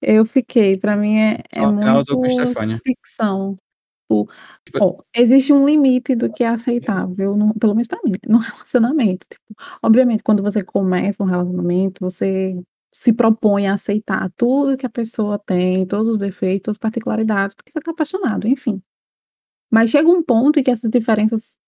Eu 0.00 0.24
fiquei, 0.24 0.76
para 0.76 0.96
mim 0.96 1.18
é, 1.18 1.42
é 1.54 1.66
muito 1.66 2.80
ficção. 2.84 3.56
Tipo, 4.08 4.30
tipo, 4.64 4.78
bom, 4.78 5.02
existe 5.14 5.52
um 5.52 5.66
limite 5.66 6.14
do 6.14 6.32
que 6.32 6.42
é 6.42 6.48
aceitável, 6.48 7.36
no, 7.36 7.52
pelo 7.54 7.74
menos 7.74 7.86
para 7.86 8.00
mim, 8.02 8.12
no 8.26 8.38
relacionamento. 8.40 9.26
Tipo, 9.28 9.54
obviamente, 9.82 10.22
quando 10.22 10.42
você 10.42 10.64
começa 10.64 11.22
um 11.22 11.26
relacionamento, 11.26 11.98
você 12.00 12.58
se 12.92 13.12
propõe 13.12 13.66
a 13.68 13.74
aceitar 13.74 14.30
tudo 14.36 14.76
que 14.76 14.86
a 14.86 14.90
pessoa 14.90 15.38
tem, 15.38 15.86
todos 15.86 16.08
os 16.08 16.18
defeitos, 16.18 16.70
as 16.72 16.78
particularidades, 16.78 17.54
porque 17.54 17.72
você 17.72 17.78
está 17.78 17.90
apaixonado, 17.92 18.48
enfim. 18.48 18.82
Mas 19.70 19.90
chega 19.90 20.08
um 20.10 20.22
ponto 20.22 20.58
em 20.58 20.62
que 20.62 20.70
essas 20.70 20.90
diferenças, 20.90 21.58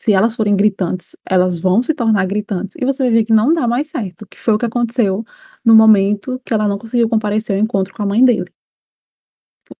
se 0.00 0.12
elas 0.12 0.34
forem 0.36 0.56
gritantes, 0.56 1.16
elas 1.28 1.58
vão 1.60 1.82
se 1.82 1.94
tornar 1.94 2.26
gritantes. 2.26 2.76
E 2.80 2.84
você 2.86 3.04
vai 3.04 3.12
ver 3.12 3.24
que 3.24 3.32
não 3.34 3.52
dá 3.52 3.68
mais 3.68 3.88
certo, 3.88 4.26
que 4.28 4.38
foi 4.40 4.54
o 4.54 4.58
que 4.58 4.66
aconteceu 4.66 5.24
no 5.64 5.74
momento 5.74 6.40
que 6.44 6.54
ela 6.54 6.68
não 6.68 6.78
conseguiu 6.78 7.08
comparecer 7.08 7.56
ao 7.56 7.62
encontro 7.62 7.94
com 7.94 8.02
a 8.02 8.06
mãe 8.06 8.24
dele. 8.24 8.50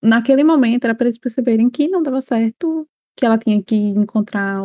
Naquele 0.03 0.45
momento 0.45 0.85
era 0.85 0.95
para 0.95 1.07
eles 1.07 1.19
perceberem 1.19 1.71
que 1.71 1.89
não 1.89 2.03
dava 2.03 2.21
certo, 2.21 2.89
que 3.17 3.25
ela 3.27 3.39
tinha 3.39 3.63
que 3.63 3.75
encontrar 3.77 4.63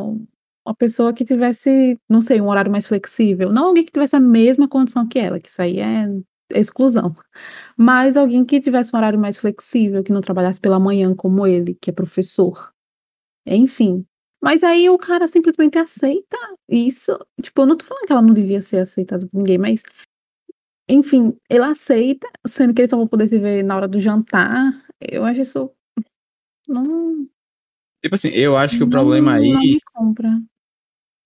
uma 0.65 0.75
pessoa 0.75 1.13
que 1.13 1.25
tivesse, 1.25 1.99
não 2.09 2.21
sei, 2.21 2.39
um 2.39 2.47
horário 2.47 2.71
mais 2.71 2.87
flexível. 2.87 3.51
Não 3.51 3.67
alguém 3.67 3.83
que 3.83 3.91
tivesse 3.91 4.15
a 4.15 4.19
mesma 4.19 4.67
condição 4.67 5.07
que 5.07 5.19
ela, 5.19 5.39
que 5.39 5.49
isso 5.49 5.61
aí 5.61 5.79
é 5.79 6.07
exclusão. 6.53 7.15
Mas 7.77 8.15
alguém 8.15 8.45
que 8.45 8.59
tivesse 8.59 8.95
um 8.95 8.97
horário 8.97 9.19
mais 9.19 9.37
flexível, 9.37 10.03
que 10.03 10.11
não 10.11 10.21
trabalhasse 10.21 10.61
pela 10.61 10.79
manhã 10.79 11.13
como 11.15 11.45
ele, 11.45 11.75
que 11.75 11.89
é 11.89 11.93
professor. 11.93 12.71
Enfim. 13.45 14.05
Mas 14.41 14.63
aí 14.63 14.89
o 14.89 14.97
cara 14.97 15.27
simplesmente 15.27 15.77
aceita 15.77 16.37
isso. 16.69 17.17
Tipo, 17.41 17.61
eu 17.61 17.65
não 17.65 17.77
tô 17.77 17.85
falando 17.85 18.05
que 18.05 18.11
ela 18.11 18.21
não 18.21 18.33
devia 18.33 18.61
ser 18.61 18.79
aceitada 18.79 19.27
por 19.27 19.37
ninguém, 19.37 19.57
mas. 19.57 19.83
Enfim, 20.89 21.37
ele 21.49 21.63
aceita, 21.63 22.29
sendo 22.45 22.73
que 22.73 22.81
eles 22.81 22.89
só 22.89 22.97
vão 22.97 23.07
poder 23.07 23.27
se 23.29 23.39
ver 23.39 23.63
na 23.63 23.75
hora 23.75 23.87
do 23.87 24.01
jantar. 24.01 24.85
Eu 24.99 25.23
acho 25.23 25.41
isso. 25.41 25.71
Não. 26.67 27.25
Tipo 28.01 28.15
assim, 28.15 28.29
eu 28.29 28.57
acho 28.57 28.75
que 28.75 28.81
não, 28.81 28.87
o 28.87 28.91
problema 28.91 29.35
aí. 29.35 29.49
Não 29.51 29.79
compra 29.93 30.43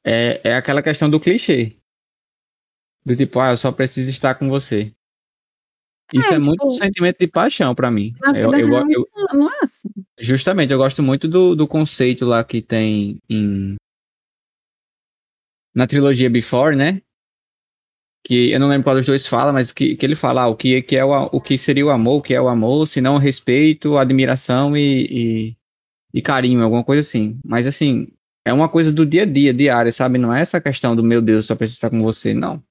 é, 0.08 0.39
é 0.41 0.56
aquela 0.56 0.82
questão 0.82 1.10
do 1.10 1.20
clichê. 1.20 1.76
Do 3.06 3.13
tipo, 3.13 3.39
ah, 3.41 3.52
eu 3.52 3.58
só 3.58 3.72
preciso 3.74 4.10
estar 4.10 4.36
com 4.36 4.48
você. 4.48 4.93
Isso 6.13 6.32
é, 6.32 6.36
é 6.36 6.39
tipo, 6.39 6.46
muito 6.46 6.65
um 6.65 6.72
sentimento 6.72 7.17
de 7.20 7.28
paixão 7.28 7.76
para 7.76 7.91
mim. 7.91 8.13
Eu, 8.34 8.54
eu, 8.54 8.89
eu, 8.89 9.08
não 9.34 9.52
é 9.52 9.60
assim. 9.62 9.89
Justamente, 10.17 10.72
eu 10.72 10.78
gosto 10.78 11.04
muito 11.04 11.28
do, 11.28 11.56
do 11.56 11.67
conceito 11.67 12.26
lá 12.26 12.41
que 12.43 12.62
tem 12.62 13.20
em 13.30 13.76
na 15.76 15.86
trilogia 15.86 16.30
Before, 16.30 16.76
né? 16.76 17.02
Que 18.24 18.52
eu 18.52 18.60
não 18.60 18.70
lembro 18.70 18.86
qual 18.86 18.96
dos 18.96 19.06
dois 19.06 19.28
fala, 19.28 19.52
mas 19.52 19.72
que, 19.72 19.96
que 19.96 20.06
ele 20.06 20.15
fala 20.15 20.43
ah, 20.43 20.48
o, 20.48 20.56
que, 20.56 20.82
que 20.82 20.96
é 20.96 21.04
o, 21.04 21.12
o 21.26 21.41
que 21.41 21.58
seria 21.58 21.86
o 21.86 21.89
amor, 21.89 22.17
o 22.17 22.22
que 22.22 22.34
é 22.34 22.41
o 22.41 22.48
amor, 22.48 22.88
se 22.88 23.00
não 23.00 23.17
respeito, 23.17 23.98
admiração 23.98 24.76
e, 24.76 25.52
e, 25.52 25.58
e 26.13 26.22
carinho, 26.22 26.63
alguma 26.63 26.84
coisa 26.84 27.02
assim. 27.02 27.39
Mas 27.46 27.67
assim, 27.67 28.08
é 28.47 28.53
uma 28.53 28.69
coisa 28.69 28.91
do 28.91 29.05
dia 29.05 29.23
a 29.23 29.25
dia, 29.25 29.53
diária, 29.53 29.91
sabe? 29.91 30.17
Não 30.17 30.33
é 30.33 30.41
essa 30.41 30.60
questão 30.62 30.95
do 30.95 31.03
meu 31.03 31.21
Deus, 31.21 31.45
só 31.47 31.55
preciso 31.55 31.77
estar 31.77 31.89
com 31.89 32.01
você, 32.01 32.33
não. 32.33 32.62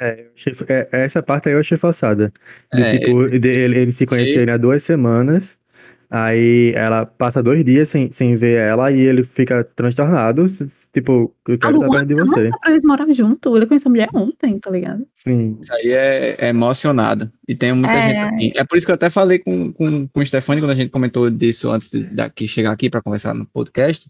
É, 0.00 0.26
achei- 0.34 0.54
é, 0.68 0.88
essa 0.92 1.22
parte 1.22 1.48
aí 1.48 1.54
eu 1.54 1.60
achei 1.60 1.76
forçada. 1.76 2.32
Do 2.72 2.80
É, 2.80 2.98
tipo, 2.98 3.26
de- 3.38 3.48
ele- 3.48 3.78
eles 3.80 3.96
se 3.96 4.06
conhecerem 4.06 4.54
há 4.54 4.56
duas 4.56 4.82
semanas, 4.82 5.58
aí 6.08 6.72
ela 6.74 7.04
passa 7.04 7.42
dois 7.42 7.62
dias 7.62 7.90
sem, 7.90 8.10
sem 8.10 8.34
ver 8.34 8.56
ela 8.58 8.90
e 8.90 8.98
ele 8.98 9.22
fica 9.22 9.62
transtornado. 9.62 10.46
Tipo, 10.90 11.34
eu 11.46 11.58
quero 11.58 11.74
estar 11.76 11.88
perto 11.90 12.06
de 12.06 12.14
uma 12.14 12.24
você. 12.26 12.48
pra 12.62 12.70
eles 12.70 12.82
morar 12.82 13.12
junto. 13.12 13.54
Ele 13.54 13.66
conheceu 13.66 13.88
a 13.88 13.92
mulher 13.92 14.08
ontem, 14.14 14.58
tá 14.58 14.70
ligado? 14.70 15.06
Sim. 15.12 15.58
Isso 15.62 15.72
aí 15.74 15.90
é, 15.92 16.36
é 16.46 16.48
emocionado. 16.48 17.30
E 17.46 17.54
tem 17.54 17.72
muita 17.74 17.92
É. 17.92 18.08
gente 18.08 18.18
assim. 18.20 18.52
É 18.56 18.64
por 18.64 18.78
isso 18.78 18.86
que 18.86 18.92
eu 18.92 18.94
até 18.96 19.10
falei 19.10 19.38
com, 19.38 19.70
com, 19.70 20.08
com 20.08 20.20
o 20.20 20.26
Stefani 20.26 20.62
quando 20.62 20.70
a 20.72 20.76
gente 20.76 20.88
comentou 20.90 21.28
disso 21.30 21.70
antes 21.70 21.90
de 21.90 22.04
daqui 22.04 22.48
chegar 22.48 22.72
aqui 22.72 22.88
para 22.88 23.02
conversar 23.02 23.34
no 23.34 23.44
podcast. 23.44 24.08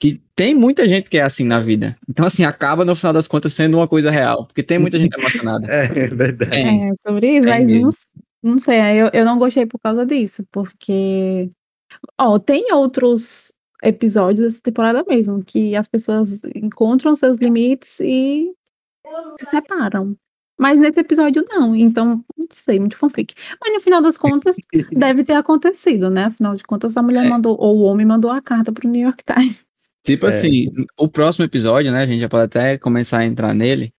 Que 0.00 0.20
tem 0.36 0.54
muita 0.54 0.86
gente 0.86 1.10
que 1.10 1.18
é 1.18 1.22
assim 1.22 1.44
na 1.44 1.58
vida. 1.58 1.96
Então, 2.08 2.24
assim, 2.24 2.44
acaba 2.44 2.84
no 2.84 2.94
final 2.94 3.12
das 3.12 3.26
contas 3.26 3.52
sendo 3.52 3.78
uma 3.78 3.88
coisa 3.88 4.10
real. 4.10 4.46
Porque 4.46 4.62
tem 4.62 4.78
muita 4.78 4.98
gente 4.98 5.18
emocionada. 5.18 5.66
É, 5.72 5.84
é 5.86 6.06
verdade. 6.08 6.56
É. 6.56 6.88
É, 6.90 6.92
sobre 7.06 7.36
isso, 7.36 7.48
É 7.48 7.50
mas 7.58 7.68
mesmo. 7.70 7.90
não, 8.42 8.52
não 8.52 8.58
sei, 8.58 8.78
eu, 9.02 9.10
eu 9.12 9.24
não 9.24 9.38
gostei 9.38 9.66
por 9.66 9.80
causa 9.80 10.06
disso, 10.06 10.44
porque. 10.52 11.50
Ó, 12.20 12.38
tem 12.38 12.72
outros 12.72 13.52
episódios 13.82 14.40
dessa 14.42 14.62
temporada 14.62 15.04
mesmo, 15.08 15.42
que 15.44 15.74
as 15.74 15.88
pessoas 15.88 16.42
encontram 16.54 17.16
seus 17.16 17.38
limites 17.38 17.98
e 18.00 18.52
se 19.38 19.46
separam. 19.46 20.14
Mas 20.60 20.78
nesse 20.80 21.00
episódio 21.00 21.44
não, 21.48 21.74
então, 21.74 22.24
não 22.36 22.46
sei, 22.50 22.78
muito 22.80 22.96
fanfic. 22.96 23.34
Mas 23.60 23.72
no 23.72 23.80
final 23.80 24.02
das 24.02 24.18
contas, 24.18 24.56
deve 24.92 25.24
ter 25.24 25.34
acontecido, 25.34 26.10
né? 26.10 26.24
Afinal 26.26 26.54
de 26.56 26.62
contas, 26.64 26.96
a 26.96 27.02
mulher 27.02 27.24
É. 27.24 27.28
mandou, 27.28 27.56
ou 27.58 27.78
o 27.78 27.82
homem 27.82 28.04
mandou 28.06 28.30
a 28.30 28.40
carta 28.42 28.70
pro 28.72 28.88
New 28.88 29.02
York 29.02 29.24
Times. 29.24 29.56
Tipo 30.12 30.26
É. 30.26 30.30
assim, 30.30 30.66
o 30.98 31.08
próximo 31.08 31.44
episódio, 31.44 31.92
né? 31.92 32.02
A 32.02 32.06
gente 32.06 32.20
já 32.20 32.28
pode 32.28 32.44
até 32.44 32.76
começar 32.78 33.18
a 33.18 33.24
entrar 33.26 33.54
nele. 33.54 33.92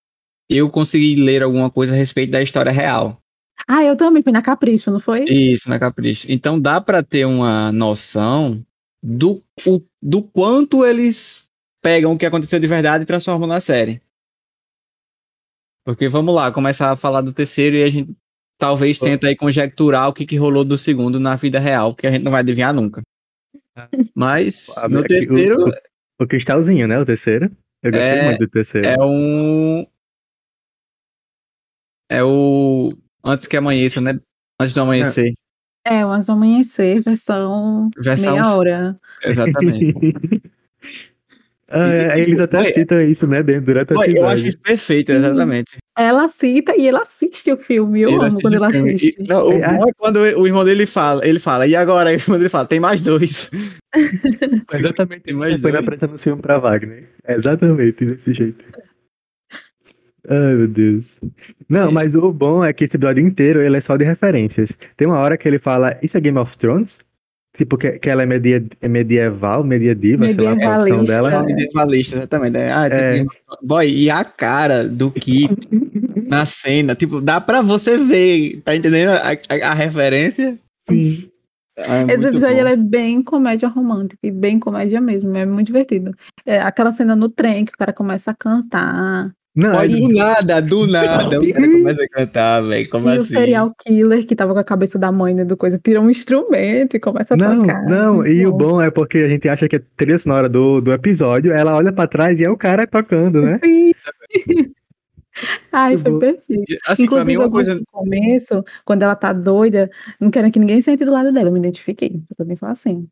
Eu 0.50 0.70
consegui 0.70 1.16
ler 1.16 1.44
alguma 1.44 1.70
coisa 1.70 1.94
a 1.94 1.96
respeito 1.96 2.32
da 2.32 2.42
história 2.42 2.72
real. 2.72 3.22
Ah, 3.68 3.84
eu 3.84 3.96
também 3.96 4.24
fui 4.24 4.32
na 4.32 4.42
Capricho, 4.42 4.90
não 4.90 5.00
foi? 5.00 5.26
Isso, 5.26 5.70
na 5.70 5.78
Capricho. 5.78 6.26
Então 6.30 6.60
dá 6.60 6.82
pra 6.82 7.04
ter 7.04 7.26
uma 7.26 7.72
noção 7.72 8.66
do, 9.04 9.44
o- 9.68 9.82
do 10.02 10.24
quanto 10.24 10.86
eles 10.86 11.48
pegam 11.82 12.14
o 12.14 12.18
que 12.18 12.26
aconteceu 12.26 12.60
de 12.60 12.68
verdade 12.68 13.04
e 13.04 13.08
transformam 13.08 13.48
na 13.48 13.60
série. 13.60 14.02
Porque 15.86 16.08
vamos 16.10 16.34
lá, 16.36 16.52
começar 16.52 16.92
a 16.92 16.96
falar 16.96 17.22
do 17.22 17.34
terceiro 17.34 17.76
e 17.76 17.84
a 17.84 17.90
gente 17.90 18.16
talvez 18.58 19.00
tenta 19.00 19.28
aí 19.28 19.36
conjecturar 19.36 20.10
o 20.10 20.14
que, 20.14 20.26
que 20.26 20.36
rolou 20.38 20.64
do 20.66 20.78
segundo 20.78 21.20
na 21.20 21.36
vida 21.36 21.60
real, 21.60 21.94
porque 21.94 22.08
a 22.08 22.12
gente 22.12 22.24
não 22.24 22.32
vai 22.32 22.42
adivinhar 22.42 22.74
nunca. 22.74 23.02
Mas 24.14 24.68
Ah, 24.78 24.90
no 24.90 25.04
terceiro 25.04 25.72
O 26.20 26.28
cristalzinho, 26.28 26.88
né? 26.88 27.00
O 27.00 27.06
terceiro. 27.06 27.46
Eu 27.82 27.92
gostei 27.92 28.10
É- 28.10 28.26
muito 28.26 28.40
do 28.40 28.48
terceiro. 28.50 28.88
é 28.88 28.98
um. 29.02 29.86
É 32.10 32.24
o. 32.24 32.94
Antes 33.24 33.48
que 33.48 33.56
amanheça, 33.58 34.02
né? 34.02 34.20
Antes 34.60 34.74
do 34.74 34.82
amanhecer. 34.82 35.34
É, 35.86 36.06
o 36.06 36.10
Antes 36.10 36.28
do 36.28 36.34
Amanhecer, 36.34 37.02
versão 37.02 37.90
Versão. 37.98 38.34
meia 38.34 38.54
hora. 38.56 39.00
Exatamente. 39.24 39.94
Ah, 41.72 41.88
é, 41.94 42.08
E, 42.18 42.22
eles 42.22 42.26
tipo, 42.30 42.42
até 42.44 42.58
ué, 42.58 42.74
citam 42.74 43.02
isso, 43.04 43.28
né? 43.28 43.44
Dentro, 43.44 43.62
durante 43.62 43.94
Pô, 43.94 44.02
episódio. 44.04 44.18
eu 44.18 44.28
acho 44.28 44.48
isso 44.48 44.60
perfeito, 44.60 45.12
exatamente. 45.12 45.78
Ela 45.98 46.28
cita 46.28 46.76
e 46.76 46.88
ele 46.88 46.98
assiste 46.98 47.52
o 47.52 47.58
filme. 47.58 48.02
Eu 48.02 48.10
Ele 48.10 48.26
amo 48.26 48.42
quando 48.42 48.60
filme. 48.60 48.90
assiste. 48.94 49.16
E- 49.20 49.28
não, 49.28 49.50
o 49.50 49.52
É, 49.54 49.78
bom 49.78 49.84
é 49.88 49.92
quando 49.98 50.16
o 50.18 50.48
irmão 50.48 50.66
dele 50.66 50.86
fala, 50.88 51.26
ele 51.28 51.38
fala, 51.40 51.68
e 51.68 51.76
agora? 51.76 52.10
Aí 52.10 52.16
o 52.18 52.20
irmão 52.20 52.38
dele 52.38 52.50
fala, 52.50 52.66
tem 52.66 52.80
mais 52.80 53.02
dois. 53.02 53.52
Exatamente 54.74 55.22
Tem 55.24 55.36
mais 55.36 55.60
foi 55.62 55.72
dois. 55.72 55.86
o 56.14 56.18
filme 56.18 56.42
pra 56.42 56.58
Wagner. 56.58 57.08
É 57.26 57.36
exatamente 57.36 58.06
desse 58.06 58.34
jeito. 58.34 58.66
Ai, 60.28 60.54
meu 60.56 60.68
Deus. 60.68 61.20
Não, 61.68 61.90
É. 61.90 61.92
mas 61.92 62.14
o 62.16 62.32
bom 62.32 62.64
é 62.64 62.72
que 62.74 62.84
esse 62.84 62.98
episódio 62.98 63.26
inteiro 63.26 63.62
ele 63.62 63.78
é 63.78 63.82
só 63.82 63.96
de 63.98 64.06
referências. 64.06 64.70
Tem 64.98 65.08
uma 65.08 65.18
hora 65.20 65.38
que 65.38 65.48
ele 65.48 65.60
fala, 65.60 65.98
isso 66.04 66.18
é 66.18 66.22
Game 66.22 66.38
of 66.38 66.58
Thrones? 66.58 67.00
Tipo, 67.60 67.78
que, 67.78 68.00
que 68.00 68.10
ela 68.10 68.24
é, 68.24 68.26
media, 68.26 68.64
é 68.80 68.88
medieval, 68.88 69.66
mediadiva, 69.66 70.26
sei 70.26 70.36
lá 70.38 70.54
a 70.54 70.56
profissão 70.56 71.04
dela. 71.04 71.34
É. 71.34 71.42
Medievalista, 71.44 72.16
exatamente. 72.16 72.58
É, 72.58 72.72
Ah, 72.72 72.88
É. 72.88 73.18
tipo, 73.20 73.32
boy, 73.62 73.86
e 73.86 74.10
a 74.10 74.24
cara 74.24 74.88
do 74.88 75.12
Kit 75.12 75.54
na 76.30 76.46
cena, 76.46 76.96
tipo, 76.96 77.20
dá 77.20 77.42
pra 77.42 77.62
você 77.62 77.98
ver, 77.98 78.62
tá 78.64 78.74
entendendo 78.74 79.10
a, 79.10 79.32
a- 79.34 79.72
a 79.72 79.74
referência? 79.74 80.58
Sim. 80.90 81.28
É 81.76 82.14
Esse 82.14 82.28
episódio 82.28 82.66
é 82.66 82.78
bem 82.78 83.22
comédia 83.22 83.68
romântica 83.68 84.20
e 84.24 84.32
bem 84.32 84.58
comédia 84.58 85.02
mesmo. 85.02 85.36
É 85.36 85.46
muito 85.46 85.68
divertido. 85.68 86.14
É 86.46 86.62
aquela 86.62 86.94
cena 86.94 87.14
no 87.14 87.28
trem 87.28 87.66
que 87.66 87.74
o 87.74 87.78
cara 87.78 87.92
começa 87.92 88.32
a 88.32 88.36
cantar. 88.36 89.32
Não, 89.60 89.74
Boy, 89.74 89.94
é- 89.94 90.00
do 90.00 90.08
nada, 90.08 90.62
do 90.62 90.88
nada, 90.88 91.38
o 91.42 91.52
cara 91.54 91.68
começa 91.70 92.02
a 92.02 92.08
cantar, 92.08 92.62
velho, 92.62 92.90
e 92.94 92.98
assim? 92.98 93.20
o 93.20 93.26
serial 93.26 93.76
killer 93.86 94.26
que 94.26 94.34
tava 94.34 94.54
com 94.54 94.60
a 94.60 94.64
cabeça 94.64 94.98
da 94.98 95.12
mãe 95.12 95.34
né, 95.34 95.44
do 95.44 95.58
coisa 95.58 95.78
tira 95.78 96.00
um 96.00 96.10
instrumento 96.10 96.96
e 96.96 97.00
começa 97.00 97.34
a 97.34 97.38
Não, 97.38 97.62
tocar. 97.62 97.84
não, 97.84 98.26
e 98.26 98.48
o 98.48 98.52
bom. 98.52 98.58
bom 98.70 98.82
é 98.82 98.90
porque 98.90 99.18
a 99.18 99.28
gente 99.28 99.50
acha 99.50 99.68
que 99.68 99.76
é 99.76 99.82
trilha 99.98 100.18
sonora 100.18 100.48
do, 100.48 100.80
do 100.80 100.94
episódio, 100.94 101.52
ela 101.52 101.76
olha 101.76 101.92
pra 101.92 102.08
trás 102.08 102.40
e 102.40 102.46
é 102.46 102.50
o 102.50 102.56
cara 102.56 102.88
tocando, 102.88 103.42
né? 103.42 103.60
Sim. 103.62 103.92
Ai, 105.74 105.98
foi 105.98 106.12
bom. 106.12 106.20
perfeito. 106.20 106.78
Assim, 106.88 107.02
mim, 107.02 107.06
Inclusive, 107.06 107.36
gosto 107.36 107.52
coisa... 107.52 107.76
no 107.76 107.86
começo, 107.92 108.64
quando 108.86 109.04
ela 109.04 109.16
tá 109.16 109.34
doida, 109.34 109.90
não 110.20 110.32
quero 110.32 110.50
que 110.52 110.60
ninguém 110.60 110.82
sente 110.82 111.04
do 111.04 111.12
lado 111.12 111.34
dela. 111.34 111.50
Eu 111.50 111.54
me 111.54 111.60
identifiquei. 111.60 112.22
Eu 112.30 112.36
também 112.38 112.56
sou 112.56 112.70
assim. 112.70 113.08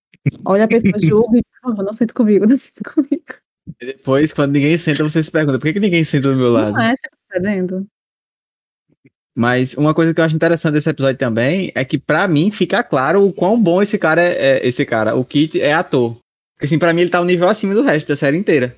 Olha 0.46 0.64
a 0.64 0.68
pessoa, 0.68 0.94
julga 0.98 1.38
e, 1.40 1.44
por 1.44 1.70
favor, 1.70 1.84
não 1.84 1.94
sente 1.94 2.14
comigo, 2.14 2.46
não 2.46 2.56
sente 2.56 2.82
comigo. 2.84 3.47
Depois, 3.80 4.34
quando 4.34 4.54
ninguém 4.54 4.78
senta, 4.78 5.04
você 5.04 5.24
se 5.24 5.32
pergunta, 5.32 5.60
por 5.60 5.66
que, 5.68 5.74
que 5.74 5.80
ninguém 5.80 6.04
senta 6.04 6.30
do 6.30 6.36
meu 6.36 6.52
lado? 6.52 6.74
Não 6.74 6.82
é, 6.82 6.96
você 6.96 7.02
tá 7.30 7.38
entendendo? 7.38 7.86
Mas 9.36 9.76
uma 9.76 9.94
coisa 9.94 10.14
que 10.14 10.20
eu 10.20 10.26
acho 10.26 10.36
interessante 10.36 10.74
desse 10.74 10.90
episódio 10.90 11.18
também 11.20 11.72
é 11.76 11.86
que, 11.86 12.00
pra 12.00 12.28
mim, 12.28 12.50
fica 12.50 12.84
claro 12.84 13.24
o 13.24 13.32
quão 13.32 13.62
bom 13.62 13.82
esse 13.82 13.98
cara 14.00 14.20
é, 14.22 14.58
é- 14.58 14.68
esse 14.68 14.84
cara, 14.84 15.16
o 15.16 15.24
Kit 15.24 15.62
é 15.62 15.74
ator. 15.74 16.18
Porque, 16.56 16.66
assim, 16.66 16.80
pra 16.80 16.92
mim, 16.92 17.02
ele 17.02 17.12
tá 17.12 17.22
um 17.22 17.26
nível 17.26 17.48
acima 17.48 17.76
do 17.76 17.84
resto 17.84 18.08
da 18.08 18.16
série 18.16 18.36
inteira. 18.36 18.76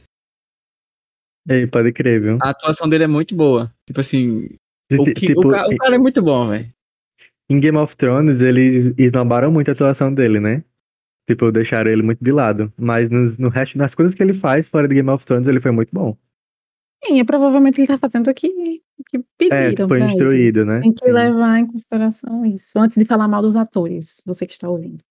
Ei, 1.47 1.65
pode 1.65 1.93
crer, 1.93 2.21
viu? 2.21 2.37
A 2.41 2.49
atuação 2.49 2.89
dele 2.89 3.05
é 3.05 3.07
muito 3.07 3.33
boa. 3.33 3.73
Tipo 3.87 4.01
assim, 4.01 4.49
o, 4.91 5.05
Ki- 5.05 5.13
tipo, 5.13 5.39
o, 5.39 5.49
ca- 5.49 5.65
o 5.67 5.77
cara 5.77 5.95
é 5.95 5.97
muito 5.97 6.21
bom, 6.21 6.49
velho. 6.49 6.69
em 7.49 7.59
Game 7.59 7.77
of 7.77 7.95
Thrones, 7.95 8.41
eles 8.41 8.93
esnobaram 8.97 9.49
muito 9.49 9.69
a 9.69 9.71
atuação 9.71 10.13
dele, 10.13 10.41
né? 10.41 10.61
Tipo, 11.29 11.51
deixaram 11.51 11.91
ele 11.91 12.01
muito 12.01 12.23
de 12.23 12.31
lado. 12.31 12.73
Mas 12.75 13.07
nos, 13.11 13.37
no 13.37 13.49
resto, 13.49 13.77
nas 13.77 13.93
coisas 13.93 14.15
que 14.15 14.23
ele 14.23 14.33
faz 14.33 14.67
fora 14.67 14.87
de 14.87 14.95
Game 14.95 15.09
of 15.11 15.23
Thrones, 15.23 15.47
ele 15.47 15.59
foi 15.59 15.69
muito 15.69 15.91
bom. 15.93 16.17
Sim, 17.05 17.19
é, 17.19 17.23
provavelmente 17.23 17.79
ele 17.79 17.85
tá 17.87 17.99
fazendo 17.99 18.31
o 18.31 18.33
que, 18.33 18.49
que 18.49 19.17
É, 19.17 19.21
pediram 19.37 19.87
foi 19.87 19.99
pra 19.99 20.05
ele. 20.05 20.05
instruído, 20.07 20.65
né? 20.65 20.79
Tem 20.79 20.91
que 20.91 21.05
Sim. 21.05 21.11
levar 21.13 21.59
em 21.59 21.67
consideração 21.67 22.43
isso. 22.43 22.79
Antes 22.79 22.97
de 22.97 23.05
falar 23.05 23.27
mal 23.27 23.43
dos 23.43 23.55
atores, 23.55 24.23
você 24.25 24.47
que 24.47 24.53
está 24.53 24.67
ouvindo. 24.67 25.03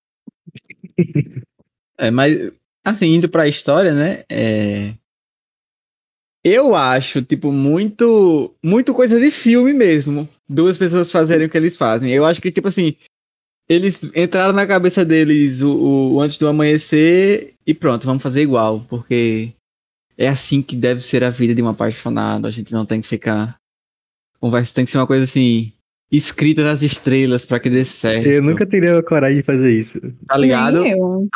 É, 2.01 2.13
mas, 2.13 2.53
assim, 2.85 3.07
indo 3.15 3.29
pra 3.29 3.49
história, 3.49 3.93
né? 3.93 4.23
é, 4.31 4.95
Eu 6.45 6.77
acho, 6.77 7.23
tipo, 7.23 7.51
muito, 7.51 8.55
muito 8.65 8.95
coisa 8.95 9.19
de 9.19 9.33
filme 9.33 9.73
mesmo. 9.73 10.29
Duas 10.49 10.79
pessoas 10.79 11.11
fazerem 11.11 11.47
o 11.49 11.51
que 11.51 11.57
eles 11.57 11.77
fazem. 11.77 12.13
Eu 12.13 12.25
acho 12.25 12.41
que, 12.41 12.53
tipo 12.53 12.69
assim, 12.69 12.97
eles 13.69 14.03
entraram 14.15 14.53
na 14.53 14.67
cabeça 14.67 15.05
deles 15.05 15.61
o, 15.61 16.15
o 16.15 16.21
antes 16.21 16.39
do 16.39 16.49
amanhecer 16.49 17.55
e 17.67 17.75
pronto, 17.75 18.07
vamos 18.07 18.23
fazer 18.23 18.43
igual, 18.43 18.81
porque 18.89 19.53
é 20.17 20.27
assim 20.27 20.63
que 20.63 20.75
deve 20.75 21.01
ser 21.01 21.23
a 21.23 21.31
vida 21.31 21.55
de 21.55 21.63
um 21.63 21.69
apaixonado. 21.69 22.47
A 22.47 22.51
gente 22.51 22.73
não 22.73 22.87
tem 22.87 23.01
que 23.01 23.07
ficar. 23.07 23.57
Conversa 24.41 24.75
tem 24.75 24.85
que 24.85 24.91
ser 24.91 24.99
uma 24.99 25.07
coisa 25.07 25.25
assim, 25.25 25.73
escrita 26.11 26.65
nas 26.65 26.83
estrelas 26.83 27.45
pra 27.45 27.61
que 27.61 27.69
dê 27.69 27.85
certo. 27.85 28.27
Eu 28.27 28.43
nunca 28.43 28.65
teria 28.65 28.99
a 28.99 29.03
coragem 29.03 29.39
de 29.39 29.43
fazer 29.43 29.71
isso. 29.73 30.01
Tá 30.27 30.39
ligado? 30.39 30.83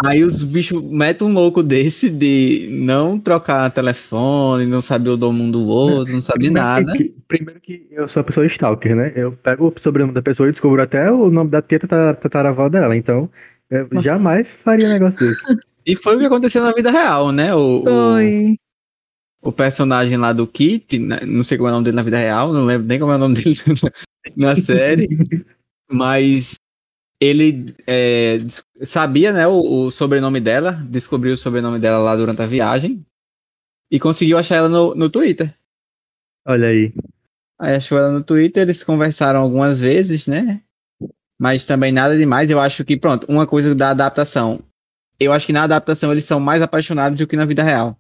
Aí 0.05 0.23
os 0.23 0.43
bichos 0.43 0.83
metem 0.83 1.29
um 1.29 1.33
louco 1.33 1.63
desse 1.63 2.09
de 2.09 2.69
não 2.71 3.19
trocar 3.19 3.71
telefone, 3.71 4.65
não 4.65 4.81
saber 4.81 5.11
o 5.11 5.17
nome 5.17 5.43
um 5.43 5.51
do 5.51 5.67
outro, 5.67 6.15
não 6.15 6.23
saber 6.23 6.51
nada. 6.51 6.91
Que- 6.95 7.15
primeiro 7.29 7.61
que 7.61 7.87
eu 7.91 8.09
sou 8.09 8.21
a 8.21 8.25
pessoa 8.25 8.47
stalker, 8.47 8.97
né? 8.97 9.13
Eu 9.15 9.33
pego 9.33 9.69
o 9.69 9.81
sobrenome 9.81 10.15
da 10.15 10.23
pessoa 10.23 10.49
e 10.49 10.53
descubro 10.53 10.81
até 10.83 11.11
o 11.11 11.31
nome 11.31 11.51
da 11.51 11.61
tia 11.61 11.79
tata- 11.81 12.15
tataravó 12.15 12.69
dela. 12.69 12.97
Então, 12.97 13.29
eu 13.71 13.89
jamais 14.03 14.53
faria 14.65 14.87
um 14.87 14.93
negócio 14.93 15.21
desse. 15.21 15.43
E 15.85 15.97
foi 15.97 16.15
o 16.15 16.19
que 16.21 16.27
aconteceu 16.27 16.63
na 16.63 16.73
vida 16.73 16.93
real, 16.93 17.33
né? 17.33 17.53
O, 17.57 17.81
o, 17.81 17.85
Foi. 17.85 18.55
o 19.43 19.51
personagem 19.51 20.17
lá 20.17 20.33
do 20.33 20.47
Kit, 20.47 20.97
né, 20.97 21.19
não 21.27 21.43
sei 21.43 21.59
como 21.59 21.67
é 21.69 21.73
o 21.73 21.75
nome 21.75 21.87
dele 21.87 21.97
na 21.97 22.05
vida 22.05 22.19
real, 22.19 22.53
não 22.53 22.65
lembro 22.65 22.87
nem 22.87 23.01
como 23.01 23.11
é 23.11 23.17
o 23.17 23.19
nome 23.19 23.35
dele 23.35 23.51
na 24.37 24.55
série, 24.57 25.09
mas 25.91 26.55
ele 27.21 27.75
é, 27.87 28.39
sabia, 28.83 29.33
né, 29.33 29.47
o, 29.47 29.87
o 29.87 29.91
sobrenome 29.91 30.41
dela, 30.41 30.73
descobriu 30.73 31.35
o 31.35 31.39
sobrenome 31.39 31.79
dela 31.79 31.99
lá 31.99 32.17
durante 32.17 32.43
a 32.43 32.47
viagem. 32.47 33.05
e 33.91 34.01
conseguiu 34.01 34.39
achar 34.39 34.57
ela 34.57 34.69
no, 34.69 34.95
no 34.95 35.09
Twitter. 35.09 35.55
Olha 36.47 36.69
aí. 36.69 36.93
Aí 37.61 37.77
achou 37.77 37.97
ela 37.97 38.11
no 38.11 38.25
Twitter, 38.25 38.63
eles 38.65 38.83
conversaram 38.83 39.41
algumas 39.41 39.79
vezes, 39.79 40.27
né? 40.27 40.61
Mas 41.39 41.65
também 41.65 41.93
nada 41.93 42.17
demais. 42.19 42.51
Eu 42.51 42.61
acho 42.61 42.85
que, 42.85 42.97
pronto, 42.97 43.25
uma 43.29 43.47
coisa 43.47 43.75
da 43.75 43.91
adaptação. 43.91 44.61
Eu 45.19 45.33
acho 45.33 45.47
que 45.47 45.53
na 45.53 45.63
adaptação 45.63 46.11
eles 46.11 46.25
são 46.25 46.41
mais 46.41 46.61
apaixonados 46.61 47.19
do 47.19 47.27
que 47.27 47.37
na 47.37 47.45
vida 47.45 47.63
real. 47.63 47.97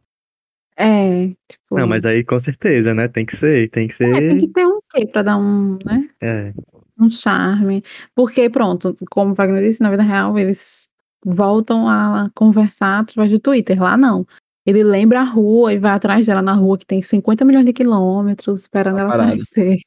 É, 0.77 1.29
tipo. 1.49 1.77
Não, 1.79 1.87
mas 1.87 2.05
aí 2.05 2.25
com 2.25 2.39
certeza, 2.41 2.95
né? 2.95 3.07
Tem 3.07 3.25
que 3.25 3.37
ser, 3.37 3.71
tem 3.71 3.87
que 3.87 3.95
ser. 3.95 4.09
É, 4.15 4.29
tem 4.29 4.39
que 4.39 4.49
ter 4.49 4.67
um 4.67 4.81
quê 4.93 5.07
pra 5.07 5.23
dar 5.23 5.37
um, 5.37 5.79
né? 5.85 6.09
É. 6.23 6.53
Um 6.99 7.11
charme. 7.11 7.83
Porque, 8.15 8.49
pronto, 8.49 8.95
como 9.11 9.33
o 9.33 9.35
Wagner 9.35 9.63
disse, 9.63 9.83
na 9.83 9.91
vida 9.91 10.03
real, 10.03 10.39
eles 10.39 10.89
voltam 11.25 11.89
a 11.89 12.31
conversar 12.35 13.01
através 13.01 13.31
do 13.31 13.39
Twitter. 13.39 13.81
Lá 13.81 13.97
não. 13.97 14.27
Ele 14.65 14.85
lembra 14.85 15.21
a 15.21 15.25
rua 15.25 15.73
e 15.73 15.79
vai 15.79 15.93
atrás 15.93 16.27
dela 16.27 16.41
na 16.41 16.55
rua 16.55 16.79
que 16.79 16.87
tem 16.87 17.03
50 17.03 17.45
milhões 17.45 17.67
de 17.67 17.73
quilômetros, 17.73 18.61
esperando 18.61 18.97
Tá 18.97 19.03
ela 19.03 19.15
aparecer. 19.15 19.79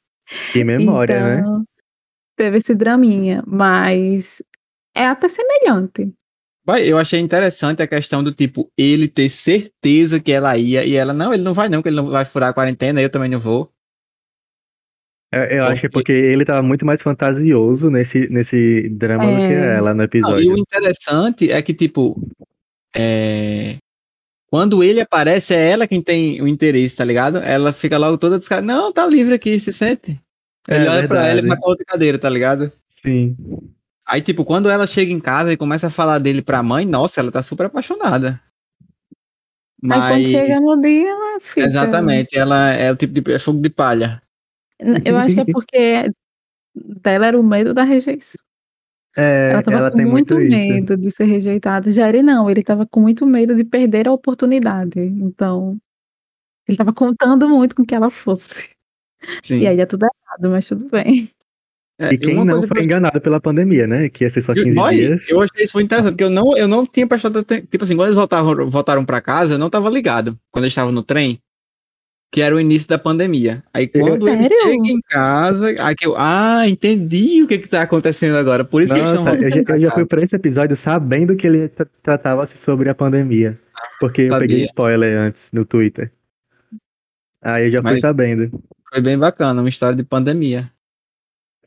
Que 0.52 0.64
memória, 0.64 1.22
né? 1.22 1.40
então, 1.40 1.64
teve 2.36 2.58
esse 2.58 2.76
draminha, 2.76 3.44
mas 3.48 4.44
é 4.94 5.06
até 5.06 5.30
semelhante. 5.30 6.12
Eu 6.84 6.98
achei 6.98 7.20
interessante 7.20 7.84
a 7.84 7.88
questão 7.88 8.24
do 8.24 8.34
tipo, 8.34 8.72
ele 8.76 9.08
ter 9.08 9.30
certeza 9.30 10.20
que 10.20 10.32
ela 10.32 10.58
ia 10.58 10.84
e 10.84 10.96
ela, 10.96 11.14
não, 11.14 11.32
ele 11.32 11.44
não 11.44 11.54
vai 11.54 11.70
não, 11.70 11.82
que 11.82 11.90
ele 11.90 11.96
não 11.96 12.10
vai 12.10 12.26
furar 12.26 12.50
a 12.50 12.54
quarentena, 12.54 13.00
eu 13.00 13.10
também 13.10 13.30
não 13.30 13.40
vou. 13.40 13.72
É, 15.34 15.56
Eu, 15.56 15.60
eu 15.60 15.66
acho 15.66 15.82
que 15.82 15.88
é 15.88 15.90
Porque- 15.90 16.12
ele 16.12 16.46
tava 16.46 16.62
muito 16.62 16.86
mais 16.86 17.02
fantasioso 17.02 17.90
nesse, 17.90 18.28
nesse 18.30 18.88
drama 18.90 19.26
do 19.26 19.38
que 19.48 19.54
É. 19.54 19.76
ela 19.76 19.92
no 19.92 19.98
Não, 19.98 20.04
e 20.04 20.06
episódio. 20.06 20.54
o 20.54 20.58
interessante 20.58 21.52
é 21.52 21.62
que, 21.62 21.74
tipo, 21.74 22.16
é, 22.96 23.78
quando 24.48 24.84
ele 24.84 25.02
aparece, 25.02 25.54
é 25.54 25.72
ela 25.72 25.88
quem 25.88 26.02
tem 26.02 26.42
o 26.42 26.48
interesse, 26.48 26.96
tá 26.96 27.04
ligado? 27.04 27.38
Ela 27.40 27.74
fica 27.74 27.98
logo 27.98 28.18
toda 28.18 28.38
descarada. 28.38 28.66
Não, 28.68 28.94
tá 28.94 29.06
livre 29.06 29.34
aqui, 29.34 29.60
se 29.60 29.74
sente. 29.74 30.20
É 30.68 30.78
Ele 30.78 30.88
olha 30.88 31.08
pra 31.08 31.20
ela 31.20 31.32
e 31.32 31.34
verdade. 31.42 31.48
vai 31.50 31.58
pra 31.60 31.70
outra 31.70 31.86
cadeira, 31.86 32.18
tá 32.18 32.30
ligado? 32.30 32.72
Sim. 32.90 33.36
Aí, 34.08 34.22
tipo, 34.22 34.46
quando 34.46 34.70
ela 34.70 34.88
chega 34.88 35.12
em 35.12 35.20
casa 35.20 35.52
e 35.52 35.58
começa 35.58 35.88
a 35.88 35.92
falar 35.92 36.20
dele 36.20 36.42
pra 36.42 36.64
mãe, 36.64 36.86
nossa, 36.86 37.20
ela 37.20 37.32
tá 37.32 37.44
super 37.44 37.66
apaixonada. 37.66 38.40
Aí 39.84 39.90
quando 39.90 40.00
Mas, 40.22 40.28
chega 40.30 40.60
no 40.62 40.82
dia, 40.82 41.10
ela 41.10 41.40
fica. 41.40 41.62
exatamente, 41.68 42.38
ela 42.38 42.72
é 42.72 42.92
o 42.92 42.96
tipo 42.96 43.20
de 43.20 43.32
é 43.34 43.38
fogo 43.40 43.62
de 43.62 43.70
palha. 43.70 44.22
Eu 44.80 45.18
acho 45.18 45.36
que 45.36 45.42
é 45.42 45.46
porque 45.54 46.12
dela 46.76 47.28
era 47.28 47.40
o 47.40 47.44
medo 47.44 47.74
da 47.74 47.84
rejeição. 47.84 48.40
É, 49.18 49.52
Ela 49.54 49.64
tava 49.64 49.78
ela 49.78 49.92
com 49.92 49.98
tem 49.98 50.06
muito, 50.06 50.34
muito, 50.36 50.54
isso. 50.54 50.68
medo 50.68 50.98
de 50.98 51.10
ser 51.12 51.24
rejeitada. 51.24 51.90
Ele 51.90 52.22
não, 52.22 52.50
ele 52.50 52.62
tava 52.62 52.86
com 52.86 53.00
muito 53.00 53.26
medo 53.26 53.56
de 53.56 53.64
perder 53.64 54.10
a 54.10 54.12
oportunidade. 54.12 55.00
Então, 55.00 55.78
ele 56.68 56.78
tava 56.78 56.92
contando 56.92 57.48
muito 57.48 57.76
com 57.78 57.86
que 57.86 57.96
ela 57.96 58.10
fosse. 58.10 58.70
Sim. 59.42 59.60
E 59.60 59.68
aí 59.68 59.80
é 59.80 59.86
tudo 59.86 60.04
errado, 60.04 60.52
mas 60.52 60.66
tudo 60.68 60.90
bem. 60.90 61.30
É, 61.98 62.14
E 62.14 62.18
quem 62.18 62.36
não 62.44 62.60
foi 62.60 62.68
que 62.68 62.80
eu- 62.80 62.84
enganado 62.84 63.22
pela 63.22 63.40
pandemia, 63.40 63.88
né? 63.88 64.10
Que 64.10 64.26
ia 64.26 64.30
ser 64.30 64.42
só 64.42 64.54
15 64.54 64.76
Boy, 64.76 64.96
dias. 64.98 65.30
eu 65.30 65.40
achei 65.42 65.64
isso 65.64 65.78
muito 65.78 65.86
interessante, 65.86 66.12
porque 66.12 66.26
eu 66.26 66.30
não, 66.30 66.58
eu 66.58 66.68
não 66.68 66.86
tinha 66.86 67.08
prestado 67.08 67.40
atenção. 67.40 67.66
Tipo 67.68 67.86
assim, 67.86 67.96
quando 67.96 68.08
eles 68.08 68.18
voltaram, 68.18 68.70
voltaram 68.70 69.06
pra 69.06 69.22
casa, 69.22 69.54
eu 69.54 69.58
não 69.58 69.70
tava 69.70 69.90
ligado. 69.90 70.38
Quando 70.52 70.66
eles 70.66 70.74
estavam 70.74 70.92
no 70.92 71.02
trem, 71.02 71.40
que 72.36 72.42
era 72.42 72.54
o 72.54 72.60
início 72.60 72.90
da 72.90 72.98
pandemia. 72.98 73.64
Aí 73.74 73.88
quando 73.88 74.28
ele 74.28 74.42
Sério? 74.42 74.58
chega 74.64 74.88
em 74.90 75.00
casa, 75.10 75.68
aí 75.82 75.96
que 75.96 76.06
eu, 76.06 76.16
ah, 76.18 76.68
entendi 76.68 77.42
o 77.42 77.48
que 77.48 77.60
que 77.60 77.70
tá 77.70 77.84
acontecendo 77.84 78.36
agora. 78.36 78.66
Por 78.66 78.82
isso 78.82 78.94
que 78.94 79.00
Nossa, 79.00 79.16
estão 79.16 79.36
eu 79.36 79.50
já, 79.50 79.62
eu 79.76 79.80
já 79.84 79.90
fui 79.92 80.06
pra 80.06 80.22
esse 80.22 80.36
episódio 80.36 80.76
sabendo 80.76 81.34
que 81.38 81.48
ele 81.48 81.70
tra- 81.70 81.88
tratava-se 82.04 82.58
sobre 82.58 82.90
a 82.90 82.94
pandemia. 82.94 83.58
Porque 84.02 84.24
eu 84.24 84.32
Sabia. 84.32 84.48
peguei 84.50 84.64
spoiler 84.66 85.18
antes 85.18 85.50
no 85.54 85.64
Twitter. 85.64 86.12
Aí 87.42 87.68
eu 87.68 87.72
já 87.72 87.82
fui 87.82 87.92
Mas- 87.92 88.02
sabendo. 88.02 88.52
Foi 88.90 89.02
bem 89.02 89.18
bacana, 89.18 89.62
uma 89.62 89.70
história 89.70 89.96
de 89.96 90.04
pandemia. 90.04 90.70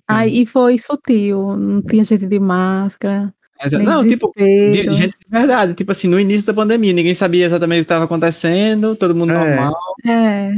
Aí 0.07 0.42
e 0.42 0.44
foi 0.46 0.76
sutil, 0.76 1.57
não 1.57 1.81
tinha 1.81 2.04
gente 2.04 2.26
de 2.26 2.38
máscara, 2.38 3.33
Não, 3.83 4.07
tipo, 4.07 4.33
de, 4.37 4.73
gente 4.92 5.18
de 5.18 5.29
verdade, 5.29 5.75
tipo 5.75 5.90
assim, 5.90 6.09
no 6.09 6.18
início 6.21 6.47
da 6.47 6.55
pandemia, 6.55 6.92
ninguém 6.92 7.14
sabia 7.14 7.47
exatamente 7.47 7.81
o 7.81 7.83
que 7.83 7.85
estava 7.87 8.05
acontecendo, 8.05 8.94
todo 8.94 9.14
mundo 9.14 9.33
É. 9.33 9.38
normal. 9.57 9.75
É, 10.07 10.53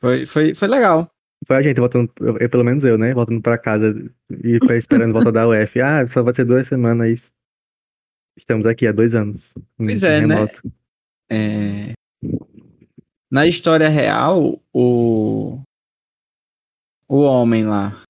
Foi, 0.00 0.24
foi, 0.26 0.54
foi 0.54 0.68
legal. 0.68 1.10
Foi 1.46 1.56
a 1.56 1.62
gente 1.62 1.78
voltando, 1.78 2.10
eu, 2.20 2.38
eu, 2.38 2.50
pelo 2.50 2.64
menos 2.64 2.84
eu, 2.84 2.98
né? 2.98 3.12
Voltando 3.14 3.40
pra 3.40 3.56
casa 3.58 3.94
e 4.44 4.58
foi 4.64 4.76
esperando 4.78 5.12
volta 5.12 5.32
da 5.32 5.48
UF. 5.48 5.80
Ah, 5.80 6.06
só 6.06 6.22
vai 6.22 6.34
ser 6.34 6.44
duas 6.44 6.66
semanas. 6.66 7.30
Estamos 8.36 8.66
aqui 8.66 8.86
há 8.86 8.92
dois 8.92 9.14
anos. 9.14 9.52
Pois 9.76 10.02
é, 10.02 10.20
né? 10.26 10.34
remoto. 10.34 10.72
É, 11.30 11.92
Na 13.30 13.46
história 13.46 13.88
real, 13.88 14.60
o. 14.72 15.60
O 17.08 17.22
homem 17.22 17.64
lá 17.66 18.02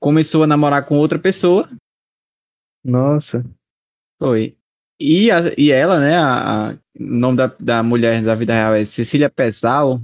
começou 0.00 0.42
a 0.44 0.46
namorar 0.46 0.84
com 0.86 0.96
outra 0.96 1.18
pessoa. 1.18 1.68
Nossa. 2.84 3.44
Foi. 4.20 4.56
E, 5.00 5.30
a- 5.30 5.52
e 5.58 5.70
ela, 5.72 5.98
né? 5.98 6.16
A, 6.16 6.68
a- 6.70 6.72
o 6.72 7.02
nome 7.02 7.36
da, 7.38 7.52
da 7.58 7.82
mulher 7.82 8.22
da 8.22 8.34
vida 8.34 8.52
real 8.52 8.74
é 8.74 8.84
Cecília 8.84 9.28
Pesal. 9.28 10.00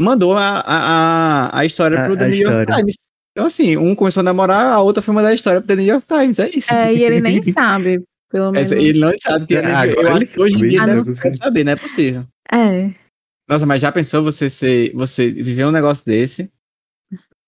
Mandou 0.00 0.36
a, 0.36 0.60
a, 0.60 1.48
a, 1.50 1.58
a 1.60 1.64
história 1.64 2.00
A- 2.00 2.04
pro 2.04 2.16
The 2.16 2.24
a 2.24 2.28
New 2.28 2.38
York. 2.40 2.72
Times. 2.74 2.96
Então, 3.32 3.46
assim, 3.46 3.76
um 3.76 3.94
começou 3.94 4.20
a 4.20 4.24
namorar, 4.24 4.72
a 4.72 4.80
outra 4.80 5.02
foi 5.02 5.14
mandar 5.14 5.28
a 5.28 5.34
história 5.34 5.60
pro 5.60 5.68
The 5.68 5.76
New 5.76 5.84
York 5.86 6.06
Times. 6.06 6.38
É 6.38 6.48
isso. 6.50 6.72
é, 6.72 6.92
e 6.94 7.02
ele 7.02 7.20
nem 7.20 7.42
sabe, 7.52 8.02
pelo 8.30 8.50
menos. 8.52 8.72
Ele 8.72 8.98
não 8.98 9.12
sabe 9.18 9.46
que 9.46 9.54
É, 9.54 9.58
ele, 9.58 9.70
agora 9.70 9.90
eu 10.08 10.16
ele 10.16 10.24
acho 10.24 10.34
que 10.34 10.40
hoje 10.40 10.56
em 10.56 10.68
dia 10.68 10.82
Ah, 10.82 10.86
deve, 10.86 10.96
não 11.08 11.14
deve 11.14 11.36
saber, 11.36 11.64
não 11.64 11.72
é 11.72 11.76
possível. 11.76 12.24
É, 12.50 12.90
Nossa, 13.48 13.66
mas 13.66 13.82
já 13.82 13.92
pensou 13.92 14.22
você 14.22 14.50
ser, 14.50 14.92
você 14.94 15.30
viver 15.30 15.64
um 15.66 15.70
negócio 15.70 16.04
desse? 16.04 16.50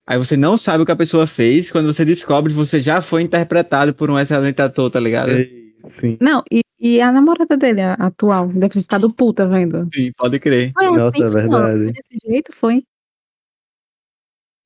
Aí 0.07 0.19
você 0.19 0.37
não 0.37 0.59
sabe 0.59 0.83
o 0.83 0.87
que 0.87 0.93
a 0.93 0.97
pessoa 0.97 1.27
fez, 1.27 1.71
quando 1.71 1.93
você 1.93 2.05
descobre, 2.05 2.53
você 2.53 2.81
já 2.81 3.01
foi 3.01 3.23
interpretado 3.23 3.95
por 3.95 4.11
um 4.11 4.19
excelente 4.19 4.61
ator, 4.61 4.91
tá 4.91 4.99
ligado? 4.99 5.33
Sim. 5.89 6.19
não, 6.21 6.43
e, 6.51 6.61
e 6.79 7.01
a 7.01 7.11
namorada 7.11 7.57
dele, 7.57 7.81
a 7.81 7.95
atual, 7.95 8.49
deve 8.49 8.75
ter 8.75 8.81
ficado 8.83 9.13
puta 9.13 9.47
vendo. 9.47 9.89
Sim, 9.93 10.13
pode 10.17 10.39
crer. 10.39 10.73
Foi 10.73 10.91
Nossa, 10.91 11.25
é 11.25 11.29
verdade. 11.29 11.85
Foi 11.85 11.93
desse 11.93 12.27
jeito, 12.27 12.53
foi. 12.55 12.85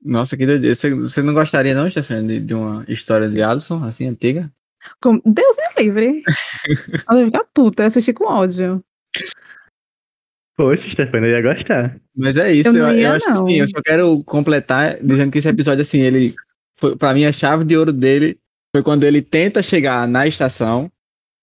Nossa, 0.05 0.37
que 0.37 0.45
doideira. 0.45 0.75
Você, 0.75 0.95
você 0.95 1.23
não 1.23 1.33
gostaria 1.33 1.75
não, 1.75 1.91
Stefano, 1.91 2.29
de, 2.29 2.41
de 2.41 2.53
uma 2.53 2.85
história 2.89 3.29
de 3.29 3.43
Alisson, 3.43 3.83
assim, 3.85 4.07
antiga? 4.07 4.53
Com- 5.01 5.21
Deus 5.25 5.57
me 5.57 5.83
livre. 5.83 6.23
Ela 7.09 7.25
ficar 7.25 7.45
puta, 7.55 7.83
eu 7.83 7.87
assisti 7.87 8.13
com 8.13 8.27
ódio. 8.27 8.85
Poxa, 10.57 10.89
Stefano, 10.89 11.27
eu 11.27 11.37
ia 11.37 11.43
gostar. 11.43 12.01
Mas 12.17 12.37
é 12.37 12.53
isso, 12.53 12.69
Eu 12.69 12.75
eu, 12.75 12.83
não 12.83 12.91
eu 12.91 12.99
ia, 12.99 13.13
acho 13.13 13.27
que 13.27 13.33
não. 13.33 13.49
sim, 13.49 13.55
eu 13.55 13.69
só 13.69 13.83
quero 13.83 14.23
completar 14.25 14.99
dizendo 15.03 15.33
que 15.33 15.39
esse 15.39 15.49
episódio, 15.49 15.83
assim, 15.83 16.01
ele, 16.01 16.35
foi, 16.77 16.97
pra 16.97 17.13
mim, 17.13 17.25
a 17.25 17.33
chave 17.33 17.65
de 17.65 17.77
ouro 17.77 17.93
dele 17.93 18.39
foi 18.75 18.83
quando 18.83 19.05
ele 19.05 19.21
tenta 19.21 19.63
chegar 19.63 20.07
na 20.07 20.27
estação 20.27 20.91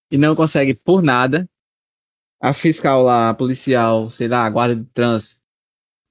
e 0.09 0.17
não 0.17 0.35
consegue 0.35 0.73
por 0.73 1.01
nada. 1.01 1.47
A 2.41 2.53
fiscal 2.53 3.03
lá, 3.03 3.29
a 3.29 3.33
policial, 3.33 4.09
sei 4.09 4.27
lá, 4.27 4.45
a 4.45 4.49
guarda 4.49 4.75
de 4.75 4.85
trânsito, 4.93 5.39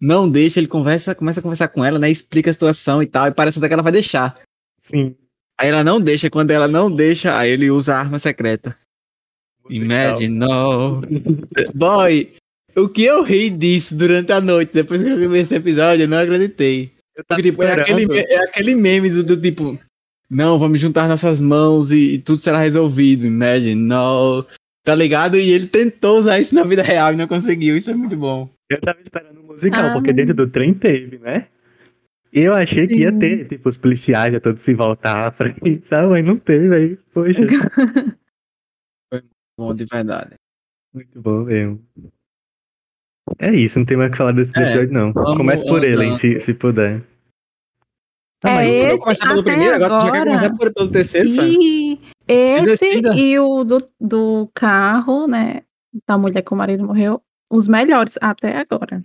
não 0.01 0.31
deixa, 0.31 0.61
ele 0.61 0.69
conversa, 0.69 1.15
começa 1.15 1.41
a 1.41 1.43
conversar 1.43 1.69
com 1.69 1.85
ela, 1.85 1.99
né, 1.99 2.11
explica 2.11 2.51
a 2.51 2.53
situação 2.53 3.03
e 3.03 3.07
tal, 3.07 3.27
e 3.27 3.33
parece 3.33 3.59
até 3.59 3.67
que 3.67 3.75
ela 3.75 3.83
vai 3.83 3.93
deixar. 3.93 4.35
Sim. 4.79 5.17
Aí 5.59 5.69
ela 5.69 5.85
não 5.85 6.01
deixa, 6.01 6.31
quando 6.31 6.53
ela 6.53 6.69
não 6.69 6.91
deixa, 6.91 7.37
aí 7.37 7.51
ele 7.51 7.71
usa 7.71 7.95
a 7.95 7.99
arma 7.99 8.19
secreta. 8.19 8.79
Imagine, 9.69 10.39
no. 10.39 11.03
Boy, 11.75 12.35
o 12.77 12.89
que 12.89 13.05
eu 13.05 13.23
ri 13.23 13.51
disso 13.51 13.95
durante 13.97 14.33
a 14.33 14.41
noite, 14.41 14.73
depois 14.73 15.03
que 15.03 15.09
eu 15.09 15.31
vi 15.31 15.39
esse 15.39 15.55
episódio, 15.55 16.05
eu 16.05 16.09
não 16.09 16.19
acreditei. 16.19 16.91
Eu 17.17 17.25
tava 17.25 17.41
Porque, 17.41 17.51
tipo, 17.51 17.63
é, 17.63 17.73
aquele, 17.73 18.07
é 18.13 18.45
aquele 18.45 18.75
meme 18.75 19.11
do, 19.11 19.23
do 19.23 19.41
tipo, 19.41 19.79
não, 20.31 20.59
vamos 20.59 20.81
juntar 20.81 21.09
nossas 21.09 21.41
mãos 21.41 21.91
e, 21.91 22.15
e 22.15 22.19
tudo 22.19 22.39
será 22.39 22.59
resolvido. 22.59 23.27
Imagine, 23.27 23.75
no. 23.75 24.45
Tá 24.85 24.95
ligado? 24.95 25.37
E 25.37 25.51
ele 25.53 25.67
tentou 25.67 26.19
usar 26.19 26.41
isso 26.41 26.55
na 26.55 26.65
vida 26.65 26.83
real 26.83 27.13
e 27.13 27.17
não 27.17 27.27
conseguiu. 27.27 27.77
Isso 27.77 27.91
é 27.91 27.95
muito 27.95 28.17
bom. 28.17 28.49
Eu 28.71 28.81
tava 28.81 28.99
esperando 29.03 29.41
um 29.41 29.47
musical, 29.47 29.87
Ah. 29.91 29.93
porque 29.93 30.13
dentro 30.13 30.35
do 30.35 30.47
trem 30.47 30.73
teve, 30.73 31.19
né? 31.19 31.49
E 32.33 32.41
eu 32.41 32.55
achei 32.55 32.87
que 32.87 32.95
ia 32.95 33.11
Sim. 33.11 33.19
ter, 33.19 33.49
tipo, 33.49 33.69
os 33.69 33.77
policiais 33.77 34.33
já 34.33 34.41
todos 34.41 34.63
se 34.63 34.73
voltar 34.73 35.27
à 35.27 35.31
frente, 35.33 35.83
sabe? 35.85 36.09
Mas 36.11 36.25
não 36.25 36.39
teve, 36.39 36.75
aí, 36.75 36.97
poxa, 37.13 37.41
Bom, 39.59 39.75
de 39.75 39.85
verdade. 39.85 40.35
muito 40.95 41.21
bom 41.21 41.45
mesmo. 41.45 41.85
É 43.39 43.55
isso, 43.55 43.79
não 43.79 43.87
tem 43.87 43.97
mais 43.97 44.09
o 44.09 44.13
que 44.13 44.19
falar 44.19 44.33
desse 44.33 44.53
É, 44.57 44.63
episódio, 44.63 44.93
não. 44.93 45.13
vamos 45.13 45.37
Comece 45.37 45.67
por 45.67 45.83
ele, 45.85 46.05
hein, 46.05 46.17
se, 46.17 46.41
se 46.41 46.53
puder. 46.55 47.03
É 48.43 48.55
mas 48.55 48.69
esse, 48.69 48.87
Vamos 48.87 49.03
começar 49.05 49.29
pelo 49.29 49.45
primeiro, 49.45 49.75
agora 49.75 49.99
tu 49.99 50.03
já 50.07 50.11
quer 50.13 50.19
agora. 50.23 50.31
começar 50.39 50.57
por- 50.57 50.73
pelo 50.75 50.91
terceiro? 50.91 51.29
E 51.29 52.01
esse 52.27 53.03
e 53.17 53.39
o 53.39 53.65
do, 53.65 53.79
do 54.01 54.51
carro, 54.55 55.27
né? 55.27 55.63
Da 56.07 56.17
mulher 56.17 56.43
que 56.43 56.53
o 56.55 56.57
marido 56.57 56.85
morreu, 56.85 57.21
os 57.51 57.69
melhores 57.69 58.17
até 58.21 58.57
agora. 58.57 59.03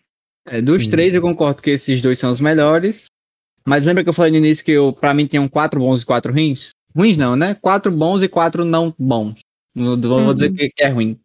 É, 0.47 0.61
dos 0.61 0.83
Sim. 0.83 0.89
três, 0.91 1.15
eu 1.15 1.21
concordo 1.21 1.61
que 1.61 1.71
esses 1.71 2.01
dois 2.01 2.17
são 2.19 2.29
os 2.31 2.39
melhores. 2.39 3.07
Mas 3.67 3.83
lembra 3.85 4.03
que 4.03 4.09
eu 4.09 4.13
falei 4.13 4.31
no 4.31 4.37
início 4.37 4.63
que 4.63 4.71
eu, 4.71 4.93
pra 4.93 5.13
mim 5.13 5.25
tinham 5.25 5.47
quatro 5.47 5.79
bons 5.79 6.03
e 6.03 6.05
quatro 6.05 6.31
ruins? 6.31 6.69
Ruins 6.95 7.17
não, 7.17 7.35
né? 7.35 7.55
Quatro 7.55 7.91
bons 7.91 8.21
e 8.21 8.27
quatro 8.27 8.63
não 8.63 8.93
bons. 8.97 9.39
Não 9.73 9.97
vou 9.97 10.33
dizer 10.33 10.49
Uhum. 10.51 10.55
que, 10.55 10.69
que 10.69 10.83
é 10.83 10.87
ruim. 10.89 11.19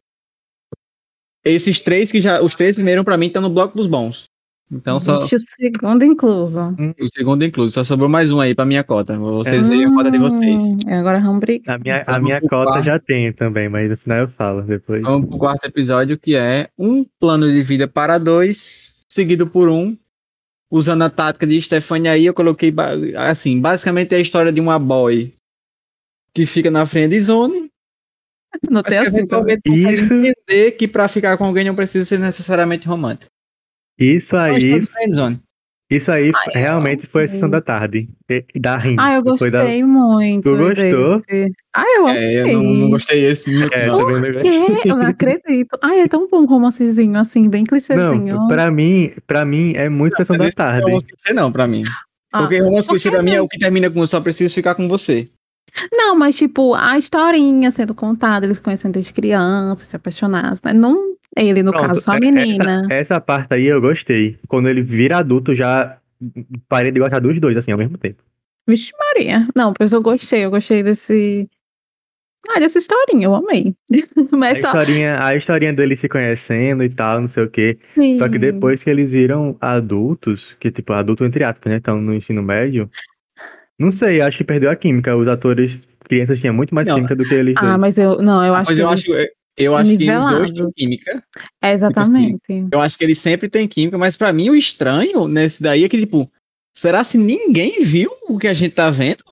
Esses 1.44 1.80
três 1.80 2.10
que 2.12 2.20
já. 2.20 2.40
Os 2.40 2.54
três 2.54 2.74
primeiros, 2.74 3.04
pra 3.04 3.16
mim, 3.16 3.26
estão 3.26 3.42
no 3.42 3.50
bloco 3.50 3.76
dos 3.76 3.86
bons. 3.86 4.30
Então 4.72 5.00
só. 5.00 5.16
O 5.16 5.18
segundo 5.18 6.04
incluso. 6.04 6.76
O 6.98 7.08
segundo 7.12 7.44
incluso. 7.44 7.74
Só 7.74 7.82
sobrou 7.82 8.08
mais 8.08 8.30
um 8.30 8.40
aí 8.40 8.54
pra 8.54 8.64
minha 8.64 8.84
cota. 8.84 9.18
Vocês 9.18 9.66
veem 9.66 9.84
a 9.84 9.94
cota 9.94 10.10
de 10.10 10.18
vocês. 10.18 10.62
Agora 10.86 11.18
vamos 11.18 11.40
brigar. 11.40 11.74
A 11.74 11.78
minha, 11.78 12.04
a 12.06 12.20
minha 12.20 12.40
cota 12.40 12.72
quarto. 12.72 12.84
já 12.84 12.98
tem 12.98 13.32
também, 13.32 13.68
mas 13.68 13.90
no 13.90 13.96
final 13.96 14.18
eu 14.18 14.28
falo 14.28 14.62
depois. 14.62 15.02
Vamos 15.02 15.28
pro 15.28 15.38
quarto 15.38 15.64
episódio, 15.64 16.16
que 16.16 16.36
é 16.36 16.68
um 16.78 17.04
plano 17.18 17.50
de 17.50 17.60
vida 17.62 17.88
para 17.88 18.16
dois, 18.16 19.04
seguido 19.08 19.46
por 19.46 19.68
um. 19.68 19.96
Usando 20.72 21.02
a 21.02 21.10
tática 21.10 21.48
de 21.48 21.60
Stephanie 21.60 22.08
aí, 22.08 22.26
eu 22.26 22.32
coloquei 22.32 22.72
assim, 23.16 23.60
basicamente 23.60 24.14
é 24.14 24.18
a 24.18 24.20
história 24.20 24.52
de 24.52 24.60
uma 24.60 24.78
boy 24.78 25.34
que 26.32 26.46
fica 26.46 26.70
na 26.70 26.86
friend 26.86 27.18
zone, 27.20 27.69
Não 28.70 28.82
tem 28.82 28.98
assim. 28.98 29.08
eventualmente 29.16 29.60
Isso. 29.66 30.12
entender 30.12 30.70
que 30.72 30.86
pra 30.88 31.08
ficar 31.08 31.36
com 31.36 31.44
alguém 31.44 31.64
não 31.64 31.74
precisa 31.74 32.04
ser 32.04 32.18
necessariamente 32.18 32.86
romântico. 32.88 33.30
Isso 33.98 34.36
uma 34.36 34.42
aí, 34.44 34.80
isso 35.90 36.10
aí 36.12 36.30
Ai, 36.32 36.52
eu 36.54 36.60
realmente 36.60 37.06
foi 37.08 37.24
a 37.24 37.28
sessão 37.28 37.50
da 37.50 37.60
tarde. 37.60 38.08
Da 38.60 38.76
Rim. 38.76 38.94
Ah, 38.98 39.14
eu 39.14 39.24
Não 39.24 39.36
foi 39.36 39.50
da- 39.50 39.58
gostei 39.58 39.82
muito. 39.82 40.48
Tu 40.48 40.56
gostou? 40.56 41.20
desse. 41.28 41.46
Ah, 41.74 41.84
eu 41.96 42.06
amei. 42.06 42.22
É, 42.36 42.40
eu 42.42 42.46
não, 42.62 42.62
não 42.62 42.90
gostei 42.90 43.20
desse 43.22 43.52
no 43.52 43.66
É, 43.74 43.86
não 43.88 43.98
Quê? 44.42 44.88
Eu 44.88 44.96
não 44.96 45.06
acredito. 45.10 45.78
Ai, 45.82 46.00
é 46.00 46.08
tão 46.08 46.28
bom 46.28 46.42
um 46.42 46.46
romancezinho, 46.46 47.18
assim, 47.18 47.48
bem 47.48 47.64
clichêzinho. 47.64 48.36
Não, 48.36 48.46
pra 48.48 48.70
mim, 48.70 49.12
pra 49.26 49.44
mim 49.44 49.74
é 49.74 49.88
muito 49.88 50.16
sessão 50.16 50.38
da 50.38 50.46
Esse 50.46 50.56
não 50.58 50.64
é 50.66 50.70
tarde. 50.80 51.04
clichê 51.06 51.34
não, 51.34 51.50
pra 51.50 51.66
mim. 51.66 51.82
Ah, 52.32 52.38
Porque 52.42 52.60
romance 52.60 52.86
por 52.86 52.92
clichê 52.94 53.10
pra 53.10 53.22
mim 53.22 53.32
é 53.32 53.38
não? 53.38 53.44
o 53.44 53.48
que 53.48 53.58
termina 53.58 53.90
com 53.90 53.98
eu 54.00 54.06
só 54.06 54.20
preciso 54.20 54.54
ficar 54.54 54.76
com 54.76 54.86
você. 54.88 55.28
Não, 55.92 56.16
mas 56.16 56.36
tipo, 56.36 56.74
a 56.74 56.98
historinha 56.98 57.70
sendo 57.70 57.94
contada, 57.94 58.46
eles 58.46 58.58
conhecendo 58.58 58.94
desde 58.94 59.12
criança, 59.12 59.84
se 59.84 59.96
apaixonaram, 59.96 60.52
né? 60.64 60.72
Não 60.72 61.10
ele, 61.36 61.62
no 61.62 61.70
Pronto, 61.72 61.86
caso, 61.88 62.00
só 62.00 62.12
a 62.12 62.16
é- 62.16 62.20
menina. 62.20 62.82
Essa, 62.84 62.94
essa 62.94 63.20
parte 63.20 63.54
aí 63.54 63.66
eu 63.66 63.80
gostei. 63.80 64.38
Quando 64.48 64.68
ele 64.68 64.82
vira 64.82 65.18
adulto, 65.18 65.54
já 65.54 65.98
parei 66.68 66.90
de 66.90 67.00
gostar 67.00 67.20
dos 67.20 67.38
dois, 67.40 67.56
assim, 67.56 67.70
ao 67.72 67.78
mesmo 67.78 67.96
tempo. 67.96 68.22
Vixe 68.66 68.92
Maria. 68.98 69.48
Não, 69.54 69.72
pois 69.72 69.92
eu 69.92 70.02
gostei, 70.02 70.44
eu 70.44 70.50
gostei 70.50 70.82
desse. 70.82 71.48
Ah, 72.48 72.58
dessa 72.58 72.78
historinha, 72.78 73.26
eu 73.26 73.34
amei. 73.34 73.74
A 74.32 74.36
Mas 74.36 74.60
só. 74.60 74.68
historinha, 74.68 75.22
a 75.24 75.36
historinha 75.36 75.72
deles 75.72 76.00
se 76.00 76.08
conhecendo 76.08 76.82
e 76.82 76.88
tal, 76.88 77.20
não 77.20 77.28
sei 77.28 77.44
o 77.44 77.50
quê. 77.50 77.78
Só 78.18 78.26
que 78.28 78.34
Sim. 78.34 78.40
depois 78.40 78.82
que 78.82 78.90
eles 78.90 79.12
viram 79.12 79.56
adultos, 79.60 80.56
que 80.58 80.70
tipo, 80.70 80.92
adulto 80.92 81.24
entre 81.24 81.44
aspas, 81.44 81.70
né? 81.70 81.78
Estão 81.78 82.00
no 82.00 82.14
ensino 82.14 82.42
médio. 82.42 82.90
Não 83.80 83.90
sei, 83.90 84.20
acho 84.20 84.36
que 84.38 84.44
perdeu 84.44 84.70
a 84.70 84.76
química. 84.76 85.16
Os 85.16 85.26
atores, 85.26 85.82
crianças 86.04 86.38
tinham 86.38 86.54
muito 86.54 86.74
mais 86.74 86.86
Não. 86.86 86.96
química 86.96 87.16
do 87.16 87.24
que 87.24 87.34
eles 87.34 87.54
Ah, 87.56 87.62
dois. 87.62 87.78
mas 87.80 87.98
eu. 87.98 88.20
Não, 88.22 88.44
eu 88.44 88.52
acho 88.54 88.70
Mas 88.70 88.76
que. 88.78 88.82
eu 88.84 88.88
eles- 88.90 89.00
acho, 89.00 89.30
eu 89.56 89.74
acho 89.76 89.96
que 89.96 90.10
os 90.10 90.50
dois 90.52 90.72
têm 90.74 90.86
química. 90.86 91.24
É, 91.62 91.72
exatamente. 91.72 92.38
Eu 92.70 92.80
acho 92.80 92.98
que 92.98 93.04
eles 93.04 93.18
sempre 93.18 93.48
têm 93.48 93.66
química, 93.66 93.96
mas 93.96 94.16
pra 94.16 94.32
mim 94.32 94.50
o 94.50 94.54
estranho 94.54 95.26
nesse 95.26 95.62
daí 95.62 95.84
é 95.84 95.88
que, 95.88 95.98
tipo, 95.98 96.30
será 96.76 97.02
se 97.02 97.16
ninguém 97.16 97.82
viu 97.82 98.10
o 98.28 98.38
que 98.38 98.48
a 98.48 98.54
gente 98.54 98.72
tá 98.74 98.90
vendo? 98.90 99.24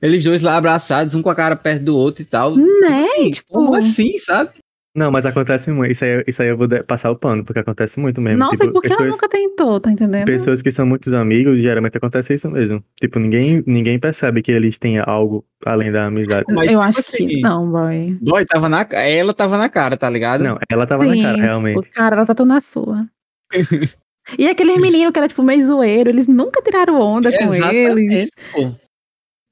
Eles 0.00 0.24
dois 0.24 0.40
lá 0.40 0.56
abraçados, 0.56 1.12
um 1.14 1.20
com 1.20 1.28
a 1.28 1.34
cara 1.34 1.54
perto 1.54 1.82
do 1.84 1.94
outro 1.96 2.22
e 2.22 2.24
tal. 2.24 2.56
Né? 2.56 3.04
Assim, 3.12 3.30
Tipo. 3.32 3.52
Como 3.52 3.74
assim, 3.74 4.16
sabe? 4.16 4.50
Não, 4.94 5.10
mas 5.10 5.24
acontece 5.24 5.70
muito. 5.70 5.92
Isso 5.92 6.04
aí, 6.04 6.24
isso 6.26 6.42
aí 6.42 6.48
eu 6.48 6.56
vou 6.56 6.66
passar 6.84 7.10
o 7.12 7.16
pano, 7.16 7.44
porque 7.44 7.60
acontece 7.60 8.00
muito 8.00 8.20
mesmo. 8.20 8.40
Nossa, 8.40 8.64
tipo, 8.64 8.70
e 8.70 8.72
por 8.72 8.82
que 8.82 8.88
ela 8.88 8.96
pessoas, 8.96 9.12
nunca 9.12 9.28
tentou, 9.28 9.80
tá 9.80 9.92
entendendo? 9.92 10.24
pessoas 10.24 10.60
que 10.62 10.72
são 10.72 10.84
muitos 10.84 11.12
amigos, 11.12 11.60
geralmente 11.62 11.96
acontece 11.96 12.34
isso 12.34 12.50
mesmo. 12.50 12.82
Tipo, 13.00 13.20
ninguém, 13.20 13.62
ninguém 13.66 14.00
percebe 14.00 14.42
que 14.42 14.50
eles 14.50 14.78
têm 14.78 14.98
algo 14.98 15.44
além 15.64 15.92
da 15.92 16.06
amizade. 16.06 16.44
Mas, 16.48 16.72
eu 16.72 16.80
tipo 16.80 16.80
acho 16.80 17.00
assim, 17.00 17.26
que 17.28 17.40
não, 17.40 17.70
boy. 17.70 18.18
Boy, 18.20 18.44
tava 18.44 18.68
na, 18.68 18.84
ela 18.92 19.32
tava 19.32 19.56
na 19.56 19.68
cara, 19.68 19.96
tá 19.96 20.10
ligado? 20.10 20.42
Não, 20.42 20.58
ela 20.68 20.86
tava 20.86 21.04
Sim, 21.04 21.22
na 21.22 21.28
cara, 21.28 21.40
realmente. 21.40 21.82
Tipo, 21.82 21.94
cara, 21.94 22.16
ela 22.16 22.26
tá 22.26 22.34
tão 22.34 22.46
na 22.46 22.60
sua. 22.60 23.06
e 24.36 24.48
aqueles 24.48 24.76
meninos 24.78 25.12
que 25.12 25.18
era, 25.20 25.28
tipo, 25.28 25.44
meio 25.44 25.64
zoeiro, 25.64 26.10
eles 26.10 26.26
nunca 26.26 26.60
tiraram 26.62 27.00
onda 27.00 27.30
com 27.30 27.54
Exatamente, 27.54 28.14
eles. 28.14 28.30
pô. 28.52 28.72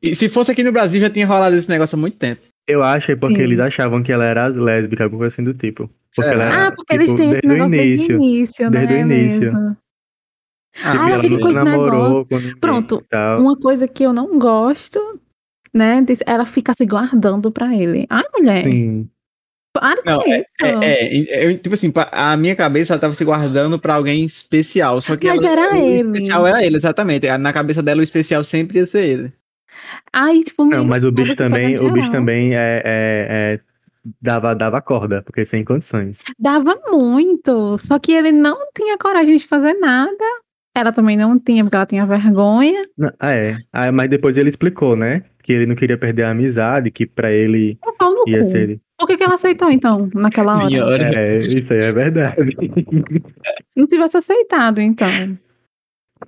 E 0.03 0.17
se 0.17 0.29
fosse 0.29 0.51
aqui 0.51 0.65
no 0.65 0.73
Brasil, 0.73 1.01
já 1.01 1.11
tinha 1.11 1.27
rolado 1.27 1.55
esse 1.55 1.69
negócio 1.69 1.97
há 1.97 2.01
muito 2.01 2.17
tempo. 2.17 2.41
Eu 2.69 2.83
acho 2.83 3.11
é 3.13 3.17
porque 3.17 3.37
Sim. 3.37 3.43
eles 3.43 3.59
achavam 3.59 4.03
que 4.03 4.13
ela 4.13 4.25
era 4.27 4.47
lésbica, 4.49 5.05
alguma 5.05 5.21
coisa 5.21 5.35
assim 5.35 5.43
do 5.43 5.55
tipo. 5.55 5.91
Porque 6.15 6.31
ela 6.31 6.45
era, 6.45 6.67
Ah, 6.69 6.73
porque 6.73 6.95
eles 6.95 7.07
tipo, 7.07 7.17
têm 7.19 7.31
esse 7.33 7.41
desde 7.41 7.47
o 7.47 7.51
negócio 7.53 7.77
desde 7.77 8.13
o 8.13 8.17
início, 8.17 8.71
Desde 8.71 8.95
né? 8.95 9.01
o 9.01 9.07
início. 9.07 9.41
mesmo. 9.41 9.77
Ah, 10.81 10.93
Ah, 10.93 11.11
ela 11.11 11.23
com 11.41 11.49
esse 11.51 11.63
negócio. 11.65 12.27
Pronto. 12.61 13.05
Uma 13.39 13.57
coisa 13.59 13.89
que 13.89 14.05
eu 14.05 14.13
não 14.13 14.39
gosto, 14.39 15.01
né? 15.75 16.05
Ela 16.27 16.45
fica 16.45 16.75
se 16.75 16.85
guardando 16.87 17.51
pra 17.51 17.75
ele. 17.75 18.07
Ai, 18.11 18.23
mulher, 18.39 18.65
Sim. 18.65 19.09
para 19.73 20.01
Não, 20.05 20.23
é, 20.23 20.39
isso. 20.41 20.47
é, 20.63 21.17
é, 21.17 21.47
eu, 21.47 21.59
tipo 21.59 21.75
assim, 21.75 21.93
a 22.13 22.37
minha 22.37 22.55
cabeça 22.55 22.93
ela 22.93 23.01
tava 23.01 23.15
se 23.15 23.25
guardando 23.25 23.79
pra 23.79 23.95
alguém 23.95 24.25
especial. 24.25 25.01
Só 25.01 25.17
que 25.17 25.27
Mas 25.29 25.43
ela- 25.43 25.53
era 25.53 25.75
o 25.75 25.77
ele. 25.79 25.95
especial 26.17 26.47
era 26.47 26.65
ele, 26.65 26.77
exatamente. 26.77 27.27
Na 27.39 27.53
cabeça 27.53 27.83
dela, 27.83 28.01
o 28.01 28.05
especial 28.05 28.45
sempre 28.45 28.79
ia 28.79 28.87
ser 28.87 29.05
ele. 29.07 29.33
Ai, 30.13 30.41
tipo, 30.41 30.65
Não, 30.65 30.85
mas 30.85 31.05
o 31.05 31.13
bicho 31.13 31.35
foda-se, 31.35 31.51
também, 31.51 31.79
o 31.79 31.93
bicho 31.93 32.11
também 32.11 32.57
é, 32.57 32.83
é- 32.85 33.27
é- 33.55 33.61
dava, 34.21 34.55
dava 34.55 34.81
corda, 34.81 35.23
porque 35.23 35.45
sem 35.45 35.65
condições. 35.65 36.23
Dava 36.39 36.79
muito. 36.91 37.77
Só 37.79 37.99
que 37.99 38.13
ele 38.13 38.33
não 38.33 38.57
tinha 38.77 38.97
coragem 38.99 39.37
de 39.37 39.47
fazer 39.47 39.75
nada. 39.75 40.25
Ela 40.77 40.93
também 40.93 41.17
não 41.17 41.39
tinha, 41.39 41.65
porque 41.65 41.77
ela 41.77 41.87
tinha 41.87 42.07
vergonha. 42.07 42.83
Não, 42.97 43.11
é, 43.21 43.59
ah, 43.73 43.91
mas 43.91 44.09
depois 44.09 44.37
ele 44.37 44.49
explicou, 44.49 44.95
né? 44.95 45.25
Que 45.43 45.53
ele 45.53 45.67
não 45.67 45.75
queria 45.75 45.99
perder 45.99 46.23
a 46.25 46.31
amizade, 46.31 46.91
que 46.91 47.05
pra 47.07 47.33
ele 47.33 47.79
no 48.01 48.25
ia 48.29 48.41
cu. 48.41 48.47
ser. 48.47 48.81
Por 48.99 49.07
que, 49.07 49.17
que 49.17 49.25
ela 49.25 49.35
aceitou, 49.35 49.71
então, 49.71 50.09
naquela 50.15 50.57
hora? 50.57 51.11
É, 51.17 51.39
isso 51.39 51.73
aí 51.73 51.81
é 51.81 51.93
verdade. 51.93 52.37
Não 53.77 53.87
tivesse 53.87 54.17
aceitado, 54.17 54.81
então. 54.81 55.09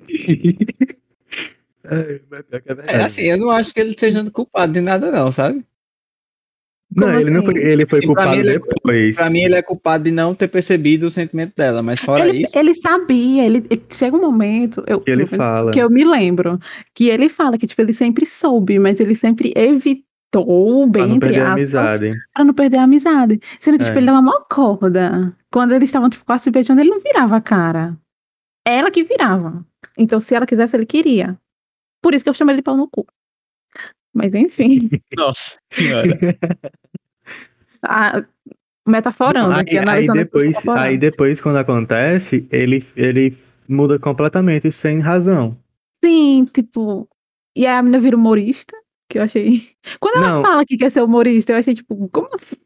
Ai, 0.02 0.10
mas 0.70 0.78
pior 0.80 1.79
que 1.79 1.79
é 2.88 3.02
assim, 3.02 3.22
eu 3.22 3.36
não 3.38 3.50
acho 3.50 3.72
que 3.74 3.80
ele 3.80 3.94
seja 3.98 4.28
culpado 4.30 4.72
de 4.72 4.80
nada, 4.80 5.10
não, 5.10 5.30
sabe? 5.32 5.64
Não, 6.94 7.06
como 7.06 7.20
ele 7.20 7.30
não 7.30 7.42
foi, 7.44 7.56
assim? 7.56 7.66
ele 7.68 7.86
foi 7.86 7.98
Assim, 8.00 8.06
pra 8.08 8.14
culpado 8.16 8.36
mim, 8.42 8.48
é- 8.48 8.52
depois. 8.58 9.16
Pra 9.16 9.30
mim, 9.30 9.38
ele 9.40 9.54
é 9.54 9.62
culpado 9.62 10.04
de 10.04 10.10
não 10.10 10.34
ter 10.34 10.48
percebido 10.48 11.06
o 11.06 11.10
sentimento 11.10 11.52
dela, 11.56 11.82
mas 11.82 12.00
fora 12.00 12.28
Ele, 12.28 12.42
isso. 12.42 12.58
ele 12.58 12.74
sabia, 12.74 13.44
ele, 13.46 13.64
ele- 13.70 13.82
chega 13.92 14.16
um 14.16 14.20
momento, 14.20 14.82
eu, 14.88 15.00
Que 15.00 15.12
ele 15.12 15.24
fala. 15.24 15.70
que 15.70 15.78
eu 15.78 15.88
me 15.88 16.04
lembro, 16.04 16.58
que 16.92 17.08
ele 17.08 17.28
fala 17.28 17.56
que 17.56 17.66
tipo, 17.68 17.80
ele 17.80 17.92
sempre 17.92 18.26
soube, 18.26 18.78
mas 18.80 18.98
ele 18.98 19.14
sempre 19.14 19.52
evitou, 19.54 20.84
bem 20.88 21.06
não 21.06 21.14
entre 21.16 21.28
perder 21.30 21.42
a 21.46 21.54
aspas, 21.54 21.74
amizade. 21.74 22.18
pra 22.34 22.44
não 22.44 22.54
perder 22.54 22.78
a 22.78 22.82
amizade. 22.82 23.40
Sendo 23.60 23.78
que 23.78 23.84
tipo, 23.84 23.96
É. 23.96 24.00
ele 24.00 24.06
dava 24.06 24.20
mó 24.22 24.40
corda. 24.50 25.32
Quando 25.52 25.72
eles 25.72 25.88
estavam 25.88 26.10
tipo, 26.10 26.24
quase 26.24 26.44
se 26.44 26.50
beijando, 26.50 26.80
ele 26.80 26.90
não 26.90 26.98
virava 27.00 27.36
a 27.36 27.40
cara. 27.40 27.96
Ela 28.66 28.90
que 28.90 29.04
virava. 29.04 29.64
Então, 29.96 30.18
se 30.18 30.34
ela 30.34 30.44
quisesse, 30.46 30.76
ele 30.76 30.86
queria. 30.86 31.38
Por 32.02 32.14
isso 32.14 32.24
que 32.24 32.30
eu 32.30 32.34
chamo 32.34 32.50
ele 32.50 32.58
de 32.58 32.62
pau 32.62 32.76
no 32.76 32.88
cu. 32.88 33.06
Mas 34.12 34.34
enfim, 34.34 34.88
Nossa 35.16 35.56
senhora. 35.76 36.18
a- 37.82 38.20
metaforando, 38.86 39.52
aí, 39.52 39.60
aqui, 39.60 39.78
aí 39.78 40.06
coisas 40.06 40.12
depois, 40.24 40.68
aí 40.68 40.98
depois, 40.98 41.40
quando 41.40 41.58
acontece, 41.58 42.46
ele, 42.50 42.84
ele 42.96 43.36
muda 43.68 43.98
completamente, 43.98 44.72
sem 44.72 44.98
razão. 44.98 45.56
Sim, 46.04 46.44
tipo. 46.46 47.08
E 47.56 47.66
aí 47.66 47.76
a 47.76 47.82
menina 47.82 48.00
vira 48.00 48.16
humorista, 48.16 48.76
que 49.08 49.18
eu 49.18 49.22
achei. 49.22 49.62
Quando 50.00 50.16
ela 50.16 50.36
Não. 50.36 50.42
fala 50.42 50.64
que 50.64 50.76
quer 50.76 50.90
ser 50.90 51.02
humorista, 51.02 51.52
eu 51.52 51.56
achei, 51.58 51.74
tipo, 51.74 52.08
como 52.08 52.28
assim? 52.32 52.56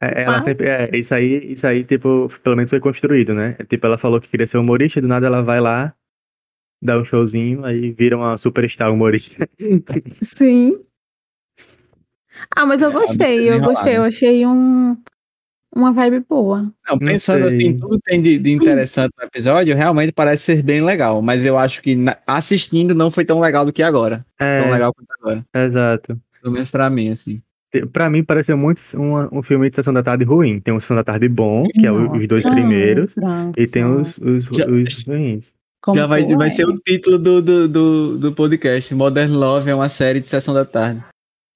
É, 0.00 0.24
Ela 0.24 0.36
Ah, 0.36 0.42
sempre, 0.42 0.66
é, 0.68 0.96
isso 0.98 1.14
aí, 1.14 1.52
isso 1.52 1.66
aí, 1.66 1.82
tipo, 1.84 2.28
pelo 2.42 2.54
menos 2.54 2.68
foi 2.70 2.80
construído, 2.80 3.34
né? 3.34 3.54
Tipo, 3.68 3.86
ela 3.86 3.96
falou 3.96 4.20
que 4.20 4.28
queria 4.28 4.46
ser 4.46 4.58
humorista, 4.58 4.98
e 4.98 5.02
do 5.02 5.08
nada 5.08 5.26
ela 5.26 5.42
vai 5.42 5.58
lá, 5.60 5.94
dá 6.86 6.98
um 6.98 7.04
showzinho, 7.04 7.64
aí 7.64 7.90
vira 7.92 8.16
uma 8.16 8.38
superstar 8.38 8.92
humorista. 8.92 9.48
Sim. 10.22 10.78
Ah, 12.54 12.66
mas 12.66 12.80
eu 12.82 12.90
É, 12.90 12.92
gostei, 12.92 13.50
eu 13.50 13.60
gostei, 13.60 13.96
eu 13.96 14.02
achei 14.04 14.46
um, 14.46 14.96
uma 15.74 15.92
vibe 15.92 16.24
boa. 16.28 16.62
Não, 16.88 16.96
Não 16.96 16.98
pensando 16.98 17.48
sei. 17.48 17.56
assim, 17.58 17.76
tudo 17.76 17.98
tem 18.00 18.20
de, 18.22 18.38
de 18.38 18.50
interessante 18.52 19.12
no 19.18 19.24
episódio, 19.24 19.74
realmente 19.74 20.12
parece 20.12 20.44
ser 20.44 20.62
bem 20.62 20.82
legal. 20.82 21.20
Mas 21.22 21.44
eu 21.44 21.58
acho 21.58 21.82
que 21.82 21.94
na- 21.94 22.16
assistindo 22.26 22.94
não 22.94 23.10
foi 23.10 23.24
tão 23.24 23.40
legal 23.40 23.64
do 23.64 23.72
que 23.72 23.82
agora. 23.82 24.24
Tão 24.38 24.46
É, 24.46 24.70
legal 24.70 24.92
quanto 24.94 25.08
agora. 25.20 25.46
exato. 25.54 26.20
Pelo 26.42 26.52
menos 26.54 26.70
pra 26.70 26.88
mim, 26.90 27.10
assim. 27.10 27.42
Pra 27.92 28.08
mim, 28.08 28.22
pareceu 28.22 28.56
muito 28.56 28.80
uma- 28.94 29.28
um 29.32 29.42
filme 29.42 29.68
de 29.68 29.76
Sessão 29.76 29.92
da 29.92 30.02
Tarde 30.02 30.24
ruim. 30.24 30.60
Tem 30.60 30.72
um 30.72 30.80
Sessão 30.80 30.96
da 30.96 31.04
Tarde 31.04 31.28
bom, 31.28 31.64
que 31.68 31.86
é 31.86 31.92
o- 31.92 32.12
os 32.12 32.28
dois 32.28 32.44
Nossa, 32.44 32.54
primeiros, 32.56 33.12
e 33.56 33.66
tem 33.66 33.84
os, 33.84 34.16
os, 34.18 34.48
os 34.50 35.04
ruins. 35.04 35.44
Como 35.82 35.96
Já 35.96 36.06
vai, 36.06 36.24
vai 36.24 36.50
ser 36.50 36.66
o 36.66 36.78
título 36.78 37.18
do, 37.18 37.42
do, 37.42 37.68
do, 37.68 38.18
do 38.18 38.32
podcast. 38.32 38.94
Modern 38.94 39.32
Love 39.32 39.70
é 39.70 39.74
uma 39.74 39.88
série 39.88 40.20
de 40.20 40.28
sessão 40.28 40.54
da 40.54 40.64
tarde. 40.64 41.04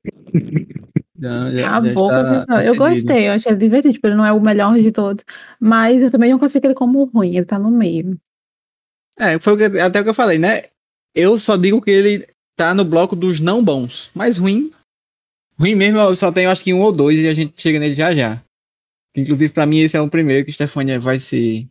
Já, 1.21 1.51
já, 1.51 1.77
A 1.77 1.81
já. 1.83 2.64
Eu 2.64 2.75
gostei, 2.77 3.29
eu 3.29 3.33
achei 3.33 3.55
divertido. 3.55 3.93
Tipo, 3.93 4.07
ele 4.07 4.16
não 4.16 4.25
é 4.25 4.33
o 4.33 4.41
melhor 4.41 4.79
de 4.79 4.91
todos, 4.91 5.23
mas 5.61 6.01
eu 6.01 6.11
também 6.11 6.31
não 6.31 6.39
classifico 6.39 6.66
ele 6.66 6.75
como 6.75 7.05
ruim, 7.05 7.37
ele 7.37 7.45
tá 7.45 7.59
no 7.59 7.71
meio. 7.71 8.18
É, 9.18 9.39
foi 9.39 9.53
até 9.83 10.01
o 10.01 10.03
que 10.03 10.09
eu 10.09 10.14
falei, 10.14 10.39
né? 10.39 10.62
Eu 11.14 11.39
só 11.39 11.59
digo 11.59 11.83
que 11.83 11.91
ele 11.91 12.27
tá 12.57 12.75
no 12.75 12.87
bloco 12.87 13.14
dos 13.14 13.39
não 13.39 13.62
bons. 13.62 14.11
Mas 14.14 14.39
ruim. 14.39 14.73
Ruim 15.59 15.75
mesmo, 15.75 15.99
eu 15.99 16.16
só 16.16 16.33
tenho 16.33 16.51
acho 16.51 16.64
que 16.64 16.73
um 16.73 16.81
ou 16.81 16.91
dois 16.91 17.18
e 17.18 17.29
a 17.29 17.35
gente 17.35 17.61
chega 17.61 17.79
nele 17.79 17.95
já 17.95 18.14
já. 18.14 18.43
Inclusive, 19.14 19.53
pra 19.53 19.66
mim, 19.66 19.81
esse 19.81 19.97
é 19.97 20.01
o 20.01 20.09
primeiro 20.09 20.47
que 20.47 20.53
Stefania 20.53 20.99
vai 20.99 21.18
se. 21.18 21.68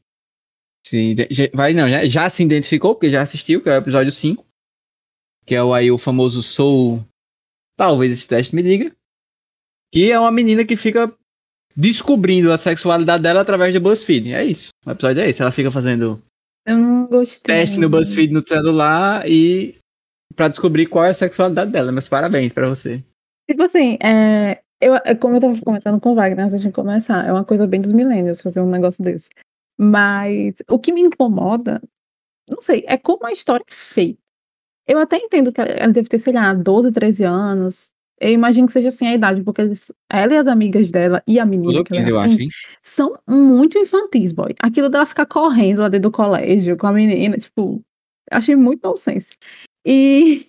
Se 0.86 1.16
vai, 1.54 1.74
não, 1.74 1.90
já, 1.90 2.06
já 2.06 2.30
se 2.30 2.44
identificou, 2.44 2.96
porque 2.96 3.10
já 3.10 3.22
assistiu, 3.22 3.62
que 3.62 3.70
é 3.70 3.74
o 3.74 3.78
episódio 3.78 4.12
5. 4.12 4.46
Que 5.46 5.56
é 5.56 5.64
o, 5.64 5.74
aí 5.74 5.92
o 5.92 5.98
famoso 5.98 6.42
Sou. 6.44 7.04
Talvez 7.76 8.12
esse 8.12 8.28
teste 8.28 8.56
me 8.56 8.64
diga. 8.64 8.92
Que 9.92 10.12
é 10.12 10.20
uma 10.20 10.32
menina 10.32 10.66
que 10.66 10.76
fica 10.76 11.12
descobrindo 11.76 12.52
a 12.52 12.58
sexualidade 12.58 13.24
dela 13.24 13.42
através 13.42 13.74
do 13.74 13.82
BuzzFeed. 13.82 14.34
É 14.34 14.44
isso. 14.44 14.70
O 14.86 14.92
episódio 14.92 15.24
é 15.24 15.30
esse. 15.30 15.42
Ela 15.42 15.52
fica 15.52 15.72
fazendo 15.72 16.22
teste 17.44 17.80
no 17.80 17.90
BuzzFeed 17.90 18.34
no 18.34 18.48
celular 18.48 19.28
e 19.28 19.76
pra 20.36 20.48
descobrir 20.48 20.86
qual 20.86 21.06
é 21.06 21.10
a 21.10 21.14
sexualidade 21.14 21.72
dela. 21.72 21.92
Meus 21.92 22.08
parabéns 22.08 22.54
pra 22.54 22.70
você. 22.70 23.04
Tipo 23.50 23.64
assim, 23.64 23.98
é, 24.02 24.62
eu, 24.80 24.96
é 24.96 25.16
como 25.16 25.36
eu 25.36 25.42
tava 25.42 25.60
comentando 25.62 26.00
com 26.00 26.12
o 26.12 26.16
Wagner 26.16 26.46
antes 26.46 26.62
de 26.62 26.72
começar, 26.72 27.26
é 27.26 27.32
uma 27.32 27.44
coisa 27.44 27.66
bem 27.66 27.82
dos 27.82 27.92
milênios 27.92 28.42
fazer 28.42 28.62
um 28.62 28.70
negócio 28.70 29.04
desse. 29.04 29.30
Mas 29.80 30.56
o 30.70 30.78
que 30.78 30.92
me 30.92 31.02
incomoda, 31.02 31.82
não 32.50 32.60
sei, 32.60 32.84
é 32.86 32.98
como 32.98 33.26
a 33.26 33.32
história 33.32 33.64
é 33.66 33.74
feita. 33.74 34.20
Eu 34.86 34.98
até 34.98 35.18
entendo 35.18 35.54
que 35.54 35.62
ela 35.62 35.94
deve 35.94 36.10
ter, 36.10 36.20
sei 36.20 36.34
lá, 36.34 36.54
12, 36.54 36.92
13 36.92 37.24
anos. 37.24 37.92
Eu 38.20 38.32
imagino 38.32 38.68
que 38.68 38.74
seja 38.74 38.90
assim 38.90 39.08
a 39.08 39.14
idade, 39.14 39.42
porque 39.42 39.62
eles, 39.62 39.94
ela 40.12 40.34
e 40.34 40.38
as 40.38 40.48
amigas 40.48 40.92
dela 40.92 41.24
e 41.26 41.40
a 41.40 41.46
menina 41.46 41.72
Tudo 41.72 41.86
que 41.86 41.94
ela 41.94 42.02
15, 42.02 42.10
é 42.10 42.12
eu 42.12 42.20
assim, 42.20 42.36
acho, 42.48 42.56
são 42.82 43.18
muito 43.28 43.78
infantis, 43.78 44.34
boy. 44.34 44.54
Aquilo 44.60 44.90
dela 44.90 45.06
ficar 45.06 45.26
correndo 45.26 45.80
lá 45.80 45.88
dentro 45.88 46.10
do 46.10 46.14
colégio 46.14 46.76
com 46.76 46.88
a 46.88 46.92
menina, 46.92 47.38
tipo, 47.38 47.82
achei 48.30 48.56
muito 48.58 48.82
nonsense. 48.84 49.38
E 49.86 50.48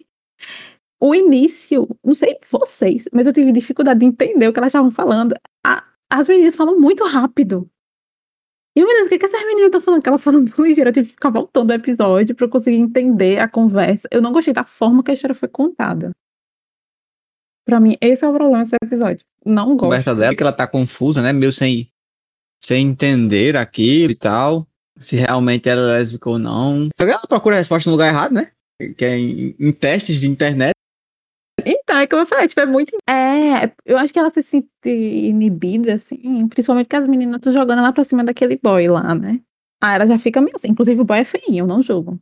o 1.00 1.14
início, 1.14 1.86
não 2.04 2.14
sei 2.14 2.36
vocês, 2.50 3.08
mas 3.12 3.28
eu 3.28 3.32
tive 3.32 3.52
dificuldade 3.52 4.00
de 4.00 4.06
entender 4.06 4.48
o 4.48 4.52
que 4.52 4.58
elas 4.58 4.70
estavam 4.70 4.90
falando. 4.90 5.36
A- 5.64 5.84
as 6.10 6.26
meninas 6.26 6.56
falam 6.56 6.80
muito 6.80 7.04
rápido. 7.04 7.70
E 8.76 8.80
eu, 8.80 8.86
meu 8.86 8.94
Deus, 8.96 9.06
o 9.06 9.10
que, 9.10 9.18
que 9.18 9.24
essas 9.24 9.40
meninas 9.42 9.66
estão 9.66 9.80
falando? 9.80 10.02
Que 10.02 10.08
elas 10.08 10.22
falam 10.22 10.40
muito 10.42 10.62
ligeiro. 10.62 10.90
Eu 10.90 10.94
tive 10.94 11.08
que 11.08 11.14
ficar 11.14 11.30
voltando 11.30 11.70
o 11.70 11.72
episódio 11.74 12.34
pra 12.34 12.46
eu 12.46 12.50
conseguir 12.50 12.76
entender 12.76 13.38
a 13.40 13.48
conversa. 13.48 14.08
Eu 14.12 14.22
não 14.22 14.32
gostei 14.32 14.54
da 14.54 14.64
forma 14.64 15.02
que 15.02 15.10
a 15.10 15.14
história 15.14 15.34
foi 15.34 15.48
contada. 15.48 16.12
Pra 17.66 17.80
mim, 17.80 17.96
esse 18.00 18.24
é 18.24 18.28
o 18.28 18.32
problema 18.32 18.58
desse 18.62 18.76
episódio. 18.82 19.24
Não 19.44 19.62
A 19.62 19.66
gosto. 19.66 19.78
conversa 19.80 20.14
dela, 20.14 20.34
que 20.34 20.42
ela 20.42 20.52
tá 20.52 20.66
confusa, 20.66 21.20
né? 21.22 21.32
Meio 21.32 21.52
sem, 21.52 21.90
sem 22.62 22.88
entender 22.88 23.56
aquilo 23.56 24.12
e 24.12 24.16
tal. 24.16 24.66
Se 24.98 25.16
realmente 25.16 25.68
ela 25.68 25.80
é 25.82 25.84
lésbica 25.98 26.28
ou 26.30 26.38
não. 26.38 26.88
Só 26.96 27.04
que 27.04 27.10
ela 27.12 27.26
procura 27.26 27.56
a 27.56 27.58
resposta 27.58 27.88
no 27.88 27.94
lugar 27.96 28.08
errado, 28.08 28.32
né? 28.32 28.52
Que 28.96 29.04
é 29.04 29.16
em, 29.18 29.56
em 29.58 29.72
testes 29.72 30.20
de 30.20 30.28
internet. 30.28 30.72
Então, 31.64 31.98
é 31.98 32.06
como 32.06 32.22
eu 32.22 32.26
falei, 32.26 32.48
tipo, 32.48 32.60
é 32.60 32.66
muito. 32.66 32.96
É, 33.08 33.70
eu 33.84 33.98
acho 33.98 34.12
que 34.12 34.18
ela 34.18 34.30
se 34.30 34.42
sente 34.42 34.68
inibida, 34.86 35.94
assim, 35.94 36.48
principalmente 36.48 36.88
que 36.88 36.96
as 36.96 37.06
meninas 37.06 37.36
estão 37.36 37.52
jogando 37.52 37.78
ela 37.80 37.92
pra 37.92 38.04
cima 38.04 38.24
daquele 38.24 38.58
boy 38.62 38.86
lá, 38.88 39.14
né? 39.14 39.40
Ah, 39.80 39.94
ela 39.94 40.06
já 40.06 40.18
fica 40.18 40.40
meio 40.40 40.54
assim. 40.54 40.70
Inclusive, 40.70 41.00
o 41.00 41.04
boy 41.04 41.18
é 41.18 41.24
feinho, 41.24 41.62
eu 41.62 41.66
não 41.66 41.80
julgo. 41.80 42.18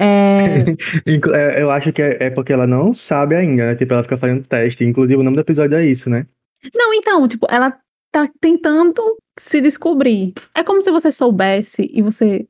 É, 0.00 0.64
é, 1.06 1.62
Eu 1.62 1.70
acho 1.70 1.92
que 1.92 2.00
é, 2.00 2.24
é 2.24 2.30
porque 2.30 2.52
ela 2.52 2.66
não 2.66 2.94
sabe 2.94 3.34
ainda, 3.34 3.66
né? 3.66 3.76
Tipo, 3.76 3.94
ela 3.94 4.02
fica 4.02 4.16
fazendo 4.16 4.46
teste. 4.46 4.84
Inclusive, 4.84 5.16
o 5.16 5.22
nome 5.22 5.36
do 5.36 5.42
episódio 5.42 5.76
é 5.76 5.86
isso, 5.86 6.08
né? 6.08 6.26
Não, 6.74 6.94
então, 6.94 7.26
tipo, 7.28 7.46
ela 7.50 7.78
tá 8.10 8.28
tentando 8.40 9.16
se 9.38 9.60
descobrir. 9.60 10.32
É 10.54 10.64
como 10.64 10.80
se 10.80 10.90
você 10.90 11.12
soubesse 11.12 11.88
e 11.92 12.02
você 12.02 12.48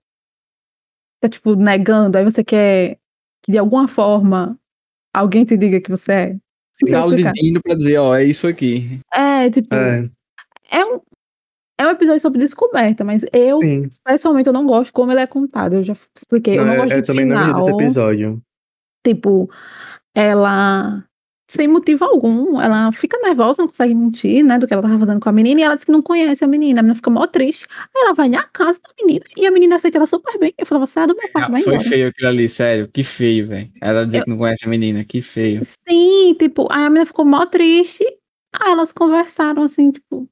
tá, 1.21 1.29
tipo, 1.29 1.55
negando, 1.57 2.17
aí 2.17 2.25
você 2.25 2.45
quer 2.45 2.99
que 3.43 3.53
de 3.53 3.59
alguma 3.59 3.89
forma 3.89 4.59
alguém 5.15 5.45
te 5.45 5.57
diga 5.57 5.81
que 5.81 5.91
você 5.91 6.13
é. 6.13 6.33
Não 6.81 6.87
Sinal 6.87 7.13
divino 7.13 7.61
pra 7.63 7.75
dizer, 7.75 7.99
ó, 7.99 8.15
é 8.17 8.25
isso 8.25 8.47
aqui. 8.47 9.01
É, 9.13 9.51
tipo, 9.51 9.75
É, 9.75 10.09
é 10.71 10.85
um, 10.85 11.01
é 11.77 11.87
um 11.87 11.91
episódio 11.91 12.21
sobre 12.21 12.39
descoberta, 12.39 13.03
mas 13.05 13.25
eu, 13.33 13.61
sim. 13.61 13.91
pessoalmente, 14.05 14.47
eu 14.47 14.53
não 14.53 14.65
gosto 14.67 14.93
como 14.93 15.11
ele 15.11 15.21
é 15.21 15.27
contado. 15.27 15.75
Eu 15.75 15.83
já 15.83 15.95
expliquei. 16.17 16.57
eu 16.59 16.63
Não, 16.63 16.69
não 16.69 16.75
eu, 16.75 16.81
gosto 16.81 16.95
eu 16.95 17.01
do 17.01 17.07
também 17.07 17.25
não 17.25 17.37
final. 17.37 17.65
desse 17.65 17.85
episódio. 17.85 18.43
Tipo, 19.05 19.51
ela, 20.15 21.05
sem 21.51 21.67
motivo 21.67 22.05
algum, 22.05 22.61
ela 22.61 22.93
fica 22.93 23.19
nervosa, 23.23 23.63
não 23.63 23.69
consegue 23.69 23.95
mentir, 23.95 24.45
né, 24.45 24.59
do 24.59 24.67
que 24.67 24.75
ela 24.75 24.83
tava 24.83 24.99
fazendo 24.99 25.19
com 25.21 25.29
a 25.29 25.33
menina, 25.33 25.61
e 25.61 25.65
ela 25.65 25.75
diz 25.75 25.85
que 25.85 25.91
não 25.93 26.03
conhece 26.03 26.45
a 26.45 26.47
menina, 26.47 26.81
a 26.81 26.83
menina 26.83 26.95
fica 26.97 27.11
mó 27.11 27.27
triste. 27.27 27.67
Aí 27.95 28.03
ela 28.05 28.13
vai 28.15 28.29
na 28.29 28.43
casa 28.45 28.81
da 28.83 28.91
menina, 29.05 29.25
e 29.37 29.47
a 29.47 29.51
menina 29.51 29.77
aceita 29.77 29.97
ela 29.99 30.07
super 30.07 30.39
bem. 30.39 30.53
Eu 30.59 30.67
falava, 30.67 30.87
sai 30.87 31.07
do 31.07 31.17
meu 31.17 31.29
quarto, 31.31 31.51
vai 31.51 31.61
Ah, 31.61 31.65
foi 31.65 31.75
embora. 31.75 31.89
feio 31.89 32.09
aquilo 32.09 32.29
ali, 32.29 32.49
sério. 32.49 32.89
Que 32.93 33.03
feio, 33.03 33.49
velho. 33.49 33.71
Ela 33.81 34.05
dizer 34.05 34.19
Eu- 34.19 34.25
que 34.25 34.31
não 34.31 34.37
conhece 34.39 34.67
a 34.67 34.69
menina, 34.69 35.05
que 35.05 35.23
feio. 35.23 35.63
Sim, 35.65 36.35
tipo, 36.39 36.69
aí 36.71 36.83
a 36.85 36.91
menina 36.91 37.07
ficou 37.07 37.25
mó 37.25 37.47
triste, 37.47 38.05
aí 38.53 38.71
elas 38.73 38.93
conversaram, 38.93 39.63
assim, 39.63 39.91
tipo, 39.91 40.29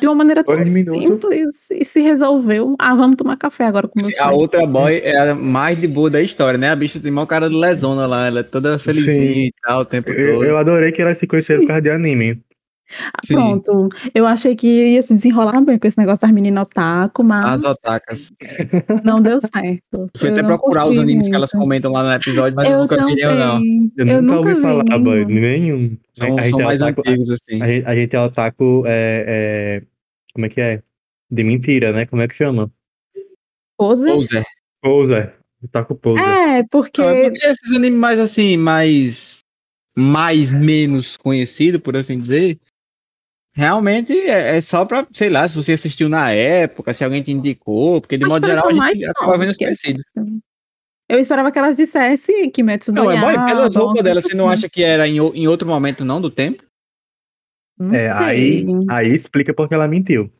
de 0.00 0.06
uma 0.06 0.14
maneira 0.14 0.44
tão 0.44 0.64
simples, 0.64 1.70
e 1.70 1.84
se 1.84 2.00
resolveu. 2.00 2.76
Ah, 2.78 2.94
vamos 2.94 3.16
tomar 3.16 3.36
café 3.36 3.64
agora 3.66 3.88
com 3.88 4.00
meus 4.00 4.16
A 4.18 4.24
pais. 4.24 4.36
outra 4.36 4.66
boy 4.66 5.00
é 5.02 5.30
a 5.30 5.34
mais 5.34 5.78
de 5.80 5.88
boa 5.88 6.08
da 6.08 6.20
história, 6.22 6.56
né? 6.58 6.70
A 6.70 6.76
bicha 6.76 7.00
tem 7.00 7.10
maior 7.10 7.26
cara 7.26 7.48
de 7.48 7.56
lesona 7.56 8.06
lá, 8.06 8.26
ela 8.26 8.40
é 8.40 8.42
toda 8.42 8.78
felizinha 8.78 9.34
Sim. 9.34 9.46
e 9.46 9.52
tal 9.62 9.80
o 9.80 9.84
tempo 9.84 10.10
Eu, 10.10 10.34
todo. 10.34 10.44
eu 10.44 10.56
adorei 10.58 10.92
que 10.92 11.02
elas 11.02 11.18
se 11.18 11.26
conheceram 11.26 11.60
por 11.62 11.68
causa 11.68 11.82
de 11.82 11.90
anime. 11.90 12.40
Sim, 13.24 13.34
Pronto, 13.34 13.88
eu 14.14 14.26
achei 14.26 14.54
que 14.56 14.66
ia 14.66 15.02
se 15.02 15.14
desenrolar 15.14 15.60
bem 15.60 15.78
com 15.78 15.86
esse 15.86 15.98
negócio 15.98 16.22
das 16.22 16.30
meninas 16.32 16.66
otaku, 16.66 17.22
mas 17.24 17.64
as 17.64 17.76
otacas. 17.76 18.32
não 19.04 19.20
deu 19.20 19.38
certo. 19.40 20.08
Fui 20.16 20.28
Eu 20.28 20.32
até 20.32 20.42
procurar 20.42 20.86
os 20.88 20.98
animes 20.98 21.28
que 21.28 21.34
elas 21.34 21.52
muito. 21.52 21.62
comentam 21.64 21.92
lá 21.92 22.02
no 22.04 22.12
episódio, 22.12 22.56
mas 22.56 22.66
eu, 22.68 22.72
Eu 22.74 22.80
nunca 22.80 23.06
vi 23.06 23.14
nenhum, 23.14 23.34
não. 23.34 23.60
Eu, 23.96 24.06
Eu 24.06 24.22
nunca, 24.22 24.36
nunca 24.36 24.48
ouvi 24.48 24.54
vi 24.54 24.60
falar, 24.62 24.84
nenhum. 24.84 25.04
boy, 25.04 25.24
nenhum. 25.24 25.96
São, 26.14 26.38
a, 26.38 26.44
são 26.44 26.60
é 26.60 26.64
mais 26.64 26.82
otaku, 26.82 27.00
antigos, 27.00 27.30
assim. 27.30 27.62
a, 27.62 27.66
gente, 27.66 27.86
a 27.86 27.94
gente 27.94 28.16
é 28.16 28.20
otaku, 28.20 28.84
é, 28.86 29.24
é, 29.26 29.82
como 30.34 30.46
é 30.46 30.48
que 30.48 30.60
é? 30.60 30.82
De 31.30 31.44
mentira, 31.44 31.92
né? 31.92 32.06
Como 32.06 32.22
é 32.22 32.28
que 32.28 32.34
chama? 32.34 32.70
Pose? 33.78 34.06
Poser. 34.06 34.44
Poser. 34.82 35.34
Otaku 35.64 35.94
poser. 35.94 36.24
É, 36.24 36.62
porque. 36.70 37.00
Não, 37.00 37.10
é 37.10 37.30
porque 37.30 37.46
esses 37.46 37.76
animes 37.76 37.98
mais 37.98 38.18
assim, 38.20 38.56
mais. 38.56 39.40
mais 39.96 40.52
menos 40.52 41.16
conhecido, 41.16 41.80
por 41.80 41.96
assim 41.96 42.18
dizer. 42.18 42.58
Realmente 43.54 44.12
é, 44.18 44.56
é 44.56 44.60
só 44.60 44.84
pra, 44.84 45.06
sei 45.12 45.28
lá, 45.28 45.46
se 45.46 45.54
você 45.54 45.74
assistiu 45.74 46.08
na 46.08 46.30
época, 46.32 46.94
se 46.94 47.04
alguém 47.04 47.22
te 47.22 47.30
indicou, 47.30 48.00
porque 48.00 48.16
de 48.16 48.24
Mas 48.24 48.32
modo 48.32 48.46
geral 48.46 48.64
a 48.66 48.68
são 48.68 48.76
mais 48.78 48.94
gente 48.96 49.06
acaba 49.06 49.36
vendo 49.38 49.50
os 49.50 49.56
que 49.56 49.64
conhecidos. 49.64 50.04
Eu 51.08 51.18
esperava 51.18 51.52
que 51.52 51.58
elas 51.58 51.76
dissessem 51.76 52.50
Kimetsu 52.50 52.92
no 52.92 53.04
Não, 53.04 53.10
é 53.10 53.20
bom, 53.20 53.26
Yaiba, 53.26 53.44
pelas 53.44 53.76
roupas 53.76 54.02
dela, 54.02 54.22
você 54.22 54.34
não 54.34 54.48
acha 54.48 54.68
que 54.70 54.82
era 54.82 55.06
em, 55.06 55.16
em 55.18 55.46
outro 55.46 55.68
momento, 55.68 56.02
não, 56.02 56.18
do 56.20 56.30
tempo? 56.30 56.64
Não 57.78 57.94
É, 57.94 58.10
aí, 58.12 58.64
sei. 58.64 58.66
aí 58.88 59.14
explica 59.14 59.52
porque 59.52 59.74
ela 59.74 59.86
mentiu. 59.86 60.30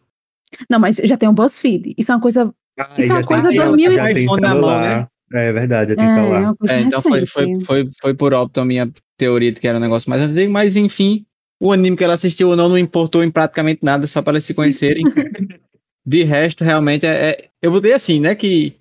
Não, 0.70 0.78
mas 0.78 0.96
já 0.96 1.16
tem 1.16 1.28
o 1.28 1.32
BuzzFeed. 1.32 1.94
Isso 1.98 2.12
é 2.12 2.14
uma 2.14 2.20
coisa. 2.20 2.54
Aí 2.78 3.04
Isso 3.04 3.12
é 3.12 3.16
uma 3.16 3.24
coisa 3.24 3.48
tem, 3.48 3.58
do 3.58 3.62
ela 3.62 3.76
mil 3.76 3.92
e- 3.92 3.96
mão, 4.26 4.38
celular. 4.38 5.08
É 5.34 5.52
verdade, 5.52 5.90
já 5.90 5.96
tem 5.96 6.04
É, 6.06 6.54
coisa 6.54 6.74
É, 6.74 6.80
então 6.82 7.02
foi, 7.02 7.26
foi, 7.26 7.60
foi, 7.64 7.90
foi 8.00 8.14
por 8.14 8.34
óbito 8.34 8.60
a 8.60 8.64
minha 8.64 8.90
teoria 9.16 9.50
de 9.50 9.60
que 9.60 9.66
era 9.66 9.78
um 9.78 9.80
negócio 9.80 10.08
mais 10.10 10.20
antigo, 10.22 10.52
mas 10.52 10.76
enfim, 10.76 11.24
o 11.62 11.70
anime 11.72 11.96
que 11.96 12.02
ela 12.02 12.14
assistiu 12.14 12.48
ou 12.48 12.56
não 12.56 12.68
não 12.68 12.76
importou 12.76 13.22
em 13.22 13.30
praticamente 13.30 13.84
nada, 13.84 14.06
só 14.08 14.20
para 14.20 14.32
elas 14.32 14.44
se 14.44 14.52
conhecerem. 14.52 15.04
De 16.04 16.24
resto, 16.24 16.64
realmente, 16.64 17.06
é, 17.06 17.30
é- 17.30 17.48
eu 17.62 17.70
botei 17.70 17.92
assim, 17.92 18.18
né, 18.18 18.34
que, 18.34 18.74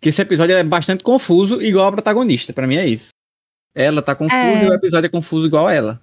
que 0.00 0.08
esse 0.08 0.22
episódio 0.22 0.56
é 0.56 0.64
bastante 0.64 1.04
confuso, 1.04 1.60
igual 1.60 1.88
a 1.88 1.92
protagonista, 1.92 2.50
pra 2.54 2.66
mim 2.66 2.76
é 2.76 2.86
isso. 2.86 3.10
Ela 3.74 4.00
tá 4.00 4.14
confusa 4.14 4.40
É. 4.40 4.64
e 4.64 4.68
o 4.70 4.72
episódio 4.72 5.06
é 5.06 5.10
confuso 5.10 5.46
igual 5.46 5.66
a 5.66 5.74
ela. 5.74 6.02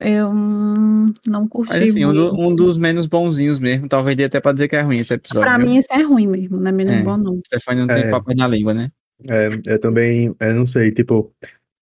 Eu 0.00 0.28
hum, 0.30 1.12
não 1.26 1.48
curti 1.48 1.72
Mas 1.72 1.90
assim, 1.90 2.04
um, 2.04 2.12
do- 2.12 2.40
um 2.40 2.54
dos 2.54 2.76
menos 2.76 3.06
bonzinhos 3.06 3.58
mesmo, 3.58 3.88
talvez 3.88 4.16
dê 4.16 4.24
até 4.24 4.40
pra 4.40 4.52
dizer 4.52 4.68
que 4.68 4.76
é 4.76 4.82
ruim 4.82 4.98
esse 4.98 5.14
episódio. 5.14 5.48
Pra 5.48 5.58
viu? 5.58 5.66
mim, 5.66 5.76
esse 5.78 5.92
é 5.92 6.02
ruim 6.02 6.26
mesmo, 6.28 6.58
não 6.60 6.68
é 6.68 6.72
menos 6.72 6.94
É. 6.94 7.02
bom, 7.02 7.16
não. 7.16 7.40
Stefania 7.46 7.84
não 7.86 7.92
tem 7.94 8.04
É. 8.04 8.10
papo 8.10 8.32
na 8.36 8.46
língua, 8.46 8.72
né? 8.74 8.90
É, 9.28 9.48
eu 9.66 9.80
também, 9.80 10.34
eu 10.38 10.54
não 10.54 10.66
sei, 10.66 10.92
tipo, 10.92 11.32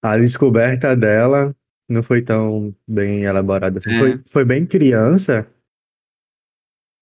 a 0.03 0.17
descoberta 0.17 0.95
dela 0.97 1.55
não 1.93 2.03
foi 2.03 2.23
tão 2.23 2.75
bem 2.89 3.25
elaborada. 3.25 3.79
assim. 3.79 3.91
É. 3.91 3.99
Foi, 3.99 4.19
foi 4.31 4.45
bem 4.45 4.67
criança. 4.67 5.47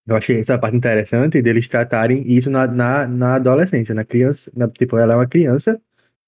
Eu 0.07 0.17
achei 0.17 0.41
essa 0.41 0.59
parte 0.59 0.77
interessante 0.77 1.41
deles 1.41 1.69
tratarem 1.69 2.31
isso 2.31 2.51
na, 2.51 2.67
na, 2.67 3.07
na 3.07 3.35
adolescência, 3.37 3.95
na 3.95 4.05
criança, 4.05 4.51
na- 4.55 4.69
tipo, 4.69 4.97
ela 4.99 5.13
é 5.13 5.17
uma 5.17 5.29
criança, 5.29 5.81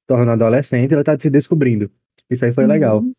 torna 0.06 0.32
adolescente, 0.32 0.92
ela 0.94 1.02
tá 1.02 1.18
se 1.18 1.28
descobrindo. 1.28 1.90
Isso 2.30 2.44
aí 2.44 2.52
foi 2.52 2.66
legal. 2.66 3.00
Uhum. 3.00 3.12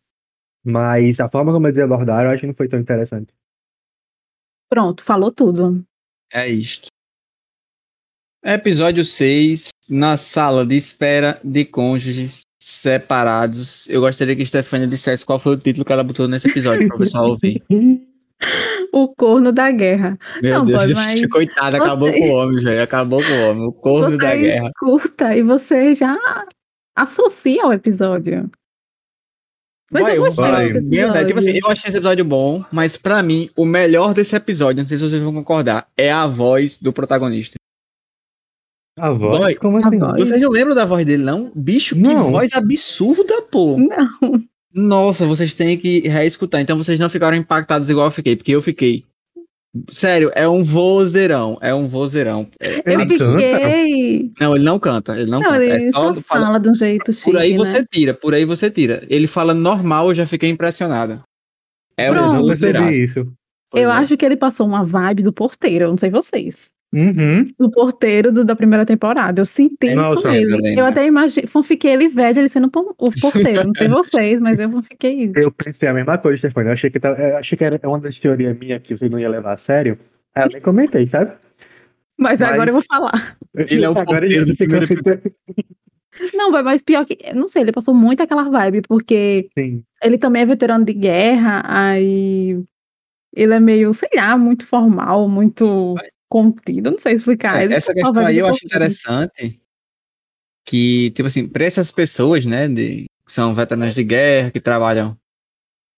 Mas 0.64 1.20
a 1.20 1.28
forma 1.28 1.52
como 1.52 1.66
eles 1.66 1.78
abordaram, 1.78 2.30
eu 2.30 2.34
acho 2.34 2.40
que 2.40 2.46
não 2.46 2.54
foi 2.54 2.68
tão 2.68 2.80
interessante. 2.80 3.34
Pronto, 4.70 5.04
falou 5.04 5.30
tudo. 5.30 5.84
É 6.32 6.48
isto. 6.48 6.86
Episódio 8.42 9.04
6, 9.04 9.68
na 9.88 10.16
sala 10.16 10.64
de 10.66 10.76
espera 10.76 11.40
de 11.44 11.64
cônjuges 11.64 12.40
separados. 12.64 13.88
Eu 13.88 14.00
gostaria 14.00 14.34
que 14.34 14.46
Stefania 14.46 14.86
dissesse 14.86 15.24
qual 15.24 15.38
foi 15.38 15.52
o 15.52 15.56
título 15.56 15.84
que 15.84 15.92
ela 15.92 16.02
botou 16.04 16.26
nesse 16.28 16.48
episódio 16.48 16.86
para 16.88 16.96
o 16.96 16.98
pessoal 16.98 17.28
ouvir. 17.30 17.62
O 18.92 19.08
corno 19.08 19.50
da 19.52 19.70
guerra. 19.70 20.18
Meu 20.42 20.58
Não, 20.58 20.64
Deus, 20.66 20.84
boy, 20.84 20.94
mas 20.94 21.26
coitada, 21.30 21.78
acabou 21.78 22.10
você- 22.10 22.18
com 22.18 22.28
o 22.28 22.32
homem, 22.34 22.62
velho. 22.64 22.82
Acabou 22.82 23.22
com 23.24 23.30
o 23.32 23.48
homem. 23.50 23.64
O 23.68 23.72
corno 23.72 24.18
da 24.18 24.30
Você 24.30 24.36
guerra. 24.38 24.66
escuta 24.70 25.36
e 25.36 25.42
você 25.42 25.94
já 25.94 26.16
associa 26.96 27.64
ao 27.64 27.72
episódio. 27.72 28.50
Mas 29.90 30.02
Vai, 30.02 30.16
eu 30.18 30.22
gostei 30.24 30.44
vai. 30.44 30.66
desse 30.72 31.04
honesto. 31.04 31.26
Tipo 31.26 31.38
assim, 31.38 31.48
episódio. 31.50 31.60
eu 31.68 31.70
achei 31.72 31.88
esse 31.88 31.96
episódio 31.98 32.24
bom, 32.24 32.64
mas 32.70 32.96
pra 32.96 33.22
mim, 33.22 33.48
o 33.56 33.64
melhor 33.64 34.12
desse 34.12 34.36
episódio, 34.36 34.82
não 34.82 34.88
sei 34.88 34.98
se 34.98 35.08
vocês 35.08 35.22
vão 35.22 35.32
concordar, 35.32 35.88
é 35.96 36.10
a 36.12 36.26
voz 36.26 36.76
do 36.76 36.92
protagonista. 36.92 37.54
A 38.96 39.10
voz? 39.10 39.38
Boy, 39.38 39.54
Como 39.56 39.78
a 39.78 39.86
assim? 39.86 39.98
voz. 39.98 40.20
Vocês 40.28 40.40
não 40.42 40.50
lembram 40.50 40.74
da 40.74 40.84
voz 40.84 41.04
dele, 41.04 41.24
não? 41.24 41.50
Bicho, 41.54 41.94
que 41.96 42.00
Não. 42.02 42.30
voz 42.30 42.52
absurda, 42.54 43.42
pô. 43.50 43.76
Não, 43.76 44.38
Nossa, 44.72 45.26
vocês 45.26 45.52
têm 45.54 45.76
que 45.76 46.00
reescutar. 46.08 46.60
Então 46.60 46.76
vocês 46.78 46.98
não 46.98 47.10
ficaram 47.10 47.36
impactados 47.36 47.90
igual 47.90 48.06
eu 48.06 48.10
fiquei, 48.12 48.36
porque 48.36 48.52
eu 48.52 48.62
fiquei. 48.62 49.04
Sério, 49.90 50.30
é 50.36 50.48
um 50.48 50.62
vozeirão. 50.62 51.58
É 51.60 51.74
um 51.74 51.88
vozeirão. 51.88 52.46
É- 52.60 52.76
eu 52.76 52.82
Ele 53.00 53.18
canta? 53.18 53.32
fiquei. 53.32 54.32
Não, 54.40 54.54
ele 54.54 54.64
não 54.64 54.78
canta. 54.78 55.18
Ele 55.20 55.28
não, 55.28 55.40
Não, 55.40 55.50
canta. 55.50 55.64
ele 55.64 55.86
é 55.88 55.92
só 55.92 56.14
só 56.14 56.20
fala, 56.20 56.46
fala- 56.46 56.58
de 56.60 56.68
um 56.70 56.74
jeito 56.74 57.12
chique, 57.12 57.24
Por 57.32 57.36
aí 57.36 57.56
você 57.56 57.80
né? 57.80 57.86
tira, 57.90 58.14
por 58.14 58.32
aí 58.34 58.44
você 58.44 58.70
tira. 58.70 59.04
Ele 59.10 59.26
fala 59.26 59.52
normal, 59.52 60.10
eu 60.10 60.14
já 60.14 60.26
fiquei 60.26 60.48
impressionada. 60.50 61.22
É 61.98 62.08
Eu 62.08 62.14
Pronto. 62.14 62.32
não 62.34 62.42
um. 62.44 62.46
Pois 62.46 63.82
Eu 63.82 63.90
é. 63.90 63.92
acho 63.92 64.16
que 64.16 64.24
ele 64.24 64.36
passou 64.36 64.66
uma 64.68 64.84
vibe 64.84 65.24
do 65.24 65.32
porteiro, 65.32 65.86
eu 65.86 65.90
não 65.90 65.98
sei 65.98 66.10
vocês. 66.10 66.70
Uhum. 66.94 67.50
Do 67.58 67.70
porteiro 67.70 68.30
do- 68.30 68.44
da 68.44 68.54
primeira 68.54 68.86
temporada. 68.86 69.40
Eu 69.40 69.44
senti 69.44 69.86
isso 69.88 69.96
Nossa, 69.96 70.30
nele. 70.30 70.78
Eu 70.78 70.84
até 70.86 71.04
imaginei, 71.06 71.46
fanfiquei 71.48 71.90
ele 71.92 72.06
velho, 72.08 72.38
ele 72.38 72.48
sendo 72.48 72.66
o 72.68 73.10
porteiro. 73.20 73.64
Não 73.66 73.74
sei 73.74 73.88
vocês, 73.88 74.38
mas 74.40 74.60
eu 74.60 74.70
fanfiquei 74.70 75.12
isso. 75.24 75.32
Eu 75.36 75.50
pensei 75.50 75.88
a 75.88 75.92
mesma 75.94 76.16
coisa, 76.18 76.38
Stefano. 76.38 76.68
Eu 76.68 76.72
achei 76.74 76.90
que, 76.90 77.00
tava- 77.00 77.20
eu 77.20 77.36
achei 77.36 77.58
que 77.58 77.64
era 77.64 77.80
uma 77.88 77.98
das 77.98 78.18
teorias 78.18 78.56
minhas 78.56 78.80
que 78.82 78.96
você 78.96 79.08
não 79.08 79.18
ia 79.18 79.28
levar 79.28 79.54
a 79.54 79.56
sério. 79.56 79.98
Aí 80.34 80.44
eu 80.44 80.50
nem 80.52 80.60
comentei, 80.62 81.06
sabe? 81.06 81.32
Mas, 82.16 82.38
Mas- 82.40 82.52
agora 82.52 82.70
eu 82.70 82.74
vou 82.74 82.82
falar. 82.82 83.36
Ele 83.56 83.84
é 83.84 83.88
o 83.88 83.92
Agora 83.98 84.20
porteiro 84.20 84.46
do 84.46 84.56
primeiro 84.56 84.86
Não, 86.32 86.52
vai- 86.52 86.62
mas 86.62 86.80
pior 86.80 87.04
que. 87.04 87.18
Não 87.34 87.48
sei, 87.48 87.62
ele 87.62 87.72
passou 87.72 87.92
muito 87.92 88.22
aquela 88.22 88.48
vibe, 88.48 88.82
porque 88.82 89.48
Sim. 89.58 89.82
ele 90.02 90.16
também 90.16 90.42
é 90.42 90.46
veterano 90.46 90.84
de 90.84 90.92
guerra, 90.92 91.60
aí. 91.66 92.62
Ele 93.36 93.52
é 93.52 93.58
meio, 93.58 93.92
sei 93.92 94.10
lá, 94.14 94.38
muito 94.38 94.64
formal, 94.64 95.28
muito 95.28 95.96
contido, 96.34 96.90
não 96.90 96.98
sei 96.98 97.12
explicar. 97.12 97.62
É, 97.62 97.72
essa 97.72 97.94
questão 97.94 98.26
aí 98.26 98.38
eu 98.38 98.48
acho 98.48 98.66
interessante. 98.66 99.60
Que, 100.66 101.12
tipo 101.12 101.28
assim, 101.28 101.46
pra 101.46 101.64
essas 101.64 101.92
pessoas, 101.92 102.44
né, 102.44 102.66
de, 102.66 103.04
que 103.24 103.32
são 103.32 103.54
veteranos 103.54 103.94
de 103.94 104.02
guerra, 104.02 104.50
que 104.50 104.60
trabalham 104.60 105.16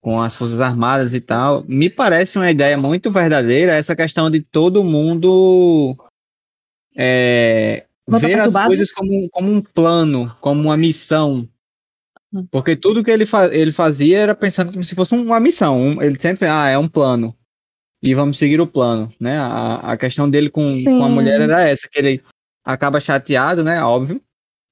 com 0.03 0.21
as 0.21 0.37
Forças 0.37 0.61
Armadas 0.61 1.15
e 1.15 1.21
tal, 1.21 1.65
me 1.67 1.89
parece 1.89 2.37
uma 2.37 2.51
ideia 2.51 2.77
muito 2.77 3.11
verdadeira 3.11 3.73
essa 3.73 3.97
questão 3.97 4.31
de 4.31 4.43
todo 4.43 4.85
mundo 4.85 5.97
é, 6.95 7.87
ver 8.07 8.39
as 8.39 8.53
coisas 8.53 8.93
como, 8.93 9.31
como 9.31 9.51
um 9.51 9.63
plano, 9.63 10.37
como 10.41 10.61
uma 10.61 10.77
missão. 10.77 11.49
Hum. 12.31 12.47
Porque 12.51 12.77
tudo 12.77 13.03
que 13.03 13.11
ele, 13.11 13.25
fa 13.25 13.47
ele 13.55 13.73
fazia 13.73 14.19
era 14.19 14.35
pensando 14.35 14.71
como 14.71 14.85
se 14.85 14.95
fosse 14.95 15.15
uma 15.15 15.41
missão. 15.41 15.79
Um- 15.79 16.03
ele 16.03 16.21
sempre, 16.21 16.47
ah, 16.47 16.69
é 16.69 16.77
um 16.77 16.89
plano. 16.89 17.35
E 18.07 18.15
vamos 18.15 18.39
seguir 18.39 18.61
o 18.61 18.67
plano, 18.67 19.13
né? 19.21 19.37
A, 19.39 19.93
a 19.93 19.97
questão 19.97 20.31
dele 20.31 20.49
com, 20.49 20.83
com 20.85 21.05
a 21.05 21.09
mulher 21.09 21.41
era 21.41 21.63
essa, 21.63 21.89
que 21.91 21.99
ele 21.99 22.23
acaba 22.65 23.01
chateado, 23.01 23.65
né? 23.65 23.83
Óbvio. 23.83 24.21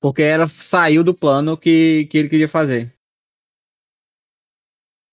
Porque 0.01 0.22
ela 0.22 0.47
saiu 0.47 1.03
do 1.03 1.14
plano 1.14 1.57
que, 1.57 2.07
que 2.11 2.18
ele 2.18 2.28
queria 2.28 2.49
fazer. 2.49 2.93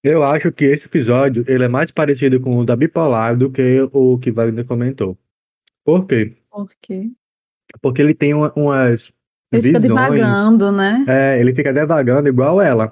Eu 0.03 0.23
acho 0.23 0.51
que 0.51 0.65
esse 0.65 0.85
episódio 0.85 1.45
ele 1.47 1.63
é 1.63 1.67
mais 1.67 1.91
parecido 1.91 2.39
com 2.41 2.57
o 2.57 2.65
da 2.65 2.75
Bipolar 2.75 3.37
do 3.37 3.51
que 3.51 3.81
o 3.93 4.17
que 4.17 4.31
Wagner 4.31 4.65
comentou. 4.65 5.17
Por 5.85 6.05
quê? 6.07 6.35
Por 6.49 6.69
quê? 6.81 7.11
Porque 7.81 8.01
ele 8.01 8.13
tem 8.15 8.33
uma- 8.33 8.51
umas 8.55 9.01
Ele 9.51 9.61
fica 9.61 9.79
visões. 9.79 9.99
devagando, 10.09 10.71
né? 10.71 11.05
É, 11.07 11.39
ele 11.39 11.53
fica 11.53 11.71
devagando 11.71 12.27
igual 12.27 12.59
ela. 12.61 12.91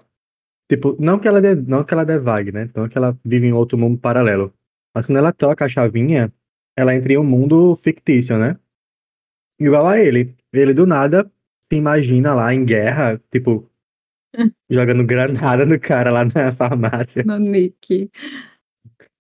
Tipo, 0.72 0.96
não 1.00 1.20
que 1.20 1.28
ela, 1.28 1.42
de, 1.42 1.56
não 1.56 1.84
que 1.84 1.94
ela 1.94 2.06
devague, 2.06 2.52
né? 2.52 2.70
Não 2.76 2.88
que 2.88 2.98
ela 2.98 3.18
vive 3.26 3.48
em 3.48 3.54
outro 3.54 3.78
mundo 3.78 3.98
paralelo. 3.98 4.54
Mas 4.96 5.06
quando 5.06 5.18
ela 5.18 5.32
toca 5.32 5.66
a 5.66 5.70
chavinha, 5.70 6.32
ela 6.78 6.96
entra 6.96 7.14
em 7.14 7.18
um 7.18 7.24
mundo 7.24 7.76
fictício, 7.84 8.38
né? 8.38 8.58
Igual 9.60 9.88
a 9.88 10.00
ele. 10.00 10.36
Ele 10.54 10.74
do 10.74 10.86
nada 10.86 11.30
se 11.72 11.78
imagina 11.78 12.34
lá 12.34 12.54
em 12.54 12.66
guerra, 12.66 13.22
tipo, 13.32 13.70
jogando 14.70 15.06
granada 15.06 15.66
no 15.66 15.80
cara 15.80 16.12
lá 16.12 16.26
na 16.26 16.56
farmácia. 16.56 17.24
No 17.24 17.38
Nick. 17.38 18.10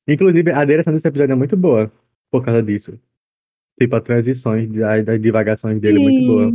Inclusive, 0.08 0.52
a 0.52 0.66
direção 0.66 0.94
desse 0.94 1.08
episódio 1.08 1.34
é 1.34 1.36
muito 1.36 1.56
boa 1.56 1.92
por 2.32 2.44
causa 2.44 2.64
disso. 2.64 3.00
Tipo, 3.80 3.96
as 3.96 4.04
transições, 4.04 4.70
das 5.06 5.22
divagações 5.22 5.80
dele 5.80 6.00
é 6.00 6.04
muito 6.04 6.28
boa. 6.28 6.52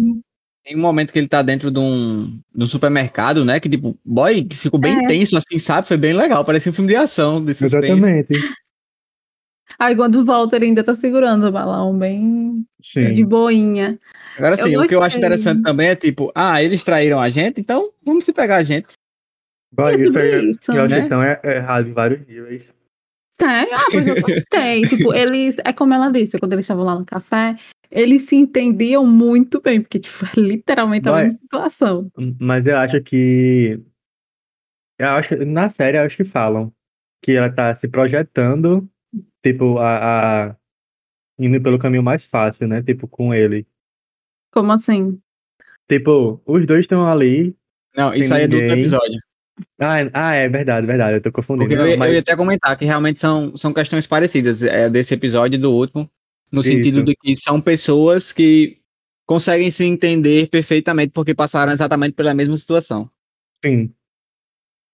Tem 0.65 0.77
um 0.77 0.81
momento 0.81 1.13
que 1.13 1.19
ele 1.19 1.29
tá 1.29 1.43
dentro 1.43 1.71
de 1.71 1.79
um, 1.79 2.41
de 2.55 2.65
um 2.65 2.67
supermercado, 2.67 3.45
né? 3.45 3.61
Que 3.61 3.69
tipo, 3.69 3.97
boy, 4.05 4.49
ficou 4.53 4.81
bem 4.81 5.05
É. 5.05 5.07
tenso, 5.07 5.37
assim, 5.37 5.59
sabe? 5.59 5.87
Foi 5.87 5.97
bem 5.97 6.15
legal. 6.15 6.45
Parecia 6.45 6.71
um 6.71 6.75
filme 6.75 6.91
de 6.91 6.97
ação, 6.97 7.45
de 7.45 7.55
suspense. 7.55 7.93
Exatamente. 7.93 8.33
Aí 9.79 9.97
quando 9.97 10.25
volta, 10.25 10.57
ele 10.57 10.67
ainda 10.67 10.85
tá 10.85 10.95
segurando 10.95 11.47
o 11.47 11.53
balão 11.53 11.97
bem 11.99 12.65
de 12.95 13.15
Sim. 13.15 13.25
boinha. 13.25 13.99
Agora 14.37 14.57
sim, 14.57 14.77
o 14.77 14.87
que 14.87 14.95
eu 14.95 15.03
acho 15.03 15.17
interessante 15.17 15.63
também 15.63 15.89
é 15.89 15.97
tipo, 15.97 16.33
ah, 16.35 16.63
eles 16.63 16.83
traíram 16.83 17.21
a 17.21 17.31
gente, 17.31 17.61
então 17.61 17.91
vamos 18.05 18.25
se 18.25 18.33
pegar 18.33 18.57
a 18.57 18.63
gente. 18.63 18.95
Bom, 19.73 19.89
isso 19.91 20.05
sobre 20.05 20.23
é, 20.23 20.45
isso, 20.45 20.59
minha 20.71 20.87
né? 20.87 20.97
audição 20.97 21.23
é 21.23 21.41
é 21.43 21.57
errada 21.57 21.89
em 21.89 21.93
vários 21.93 22.27
níveis. 22.27 22.63
Sério? 23.33 23.75
Ah, 23.75 23.85
pois 23.91 24.07
eu 24.07 24.21
gostei. 24.21 24.83
tipo, 24.89 25.13
eles. 25.13 25.59
É 25.65 25.73
como 25.73 25.95
ela 25.95 26.11
disse, 26.11 26.39
quando 26.39 26.53
eles 26.53 26.65
estavam 26.65 26.85
lá 26.85 26.97
no 26.97 27.05
café, 27.05 27.57
eles 27.91 28.23
se 28.23 28.37
entendiam 28.37 29.05
muito 29.07 29.61
bem, 29.61 29.81
porque, 29.81 29.99
tipo, 29.99 30.25
é 30.25 30.41
literalmente 30.41 31.09
a 31.09 31.13
Vai. 31.13 31.23
mesma 31.25 31.41
situação. 31.41 32.09
Mas 32.41 32.67
eu 32.67 32.77
acho 32.77 33.03
que. 33.03 33.81
Eu 34.99 35.09
acho 35.09 35.31
que 35.31 35.45
na 35.45 35.69
série, 35.71 35.99
eu 35.99 36.03
acho 36.03 36.17
que 36.17 36.25
falam 36.25 36.73
que 37.23 37.33
ela 37.33 37.51
tá 37.51 37.75
se 37.75 37.89
projetando, 37.89 38.89
tipo, 39.45 39.79
a, 39.79 40.47
a- 40.51 40.57
indo 41.39 41.61
pelo 41.61 41.79
caminho 41.79 42.03
mais 42.03 42.25
fácil, 42.25 42.67
né? 42.67 42.83
Tipo, 42.83 43.07
com 43.07 43.35
ele. 43.35 43.67
Como 44.53 44.73
assim? 44.73 45.21
Tipo, 45.89 46.41
os 46.47 46.67
dois 46.67 46.81
estão 46.81 47.07
ali. 47.07 47.55
Não, 47.97 48.15
isso 48.15 48.33
aí 48.33 48.45
é 48.45 48.49
do 48.49 48.55
outro 48.55 48.69
ninguém. 48.69 48.81
episódio. 48.83 49.21
Ah, 49.79 50.01
é- 50.01 50.11
ah, 50.13 50.35
é 50.35 50.49
verdade, 50.49 50.87
verdade. 50.87 51.17
Eu 51.19 51.21
tô 51.23 51.31
confundindo. 51.31 51.69
Porque 51.69 51.75
eu, 51.75 51.79
Não, 51.79 51.87
ia- 51.89 51.95
eu 51.95 51.99
mas- 51.99 52.13
ia 52.13 52.21
até 52.21 52.37
comentar 52.37 52.77
que 52.77 52.85
realmente 52.85 53.21
são, 53.21 53.57
são 53.57 53.73
questões 53.73 54.07
parecidas 54.07 54.63
é, 54.63 54.89
desse 54.91 55.15
episódio 55.15 55.57
e 55.57 55.61
do 55.61 55.71
último, 55.73 56.11
no 56.51 56.63
sentido 56.63 56.97
Isso. 56.99 57.05
de 57.05 57.15
que 57.17 57.37
são 57.37 57.61
pessoas 57.61 58.33
que 58.33 58.79
conseguem 59.27 59.71
se 59.71 59.85
entender 59.85 60.49
perfeitamente 60.49 61.13
porque 61.13 61.35
passaram 61.35 61.73
exatamente 61.73 62.15
pela 62.15 62.35
mesma 62.35 62.57
situação. 62.57 63.09
Sim. 63.65 63.93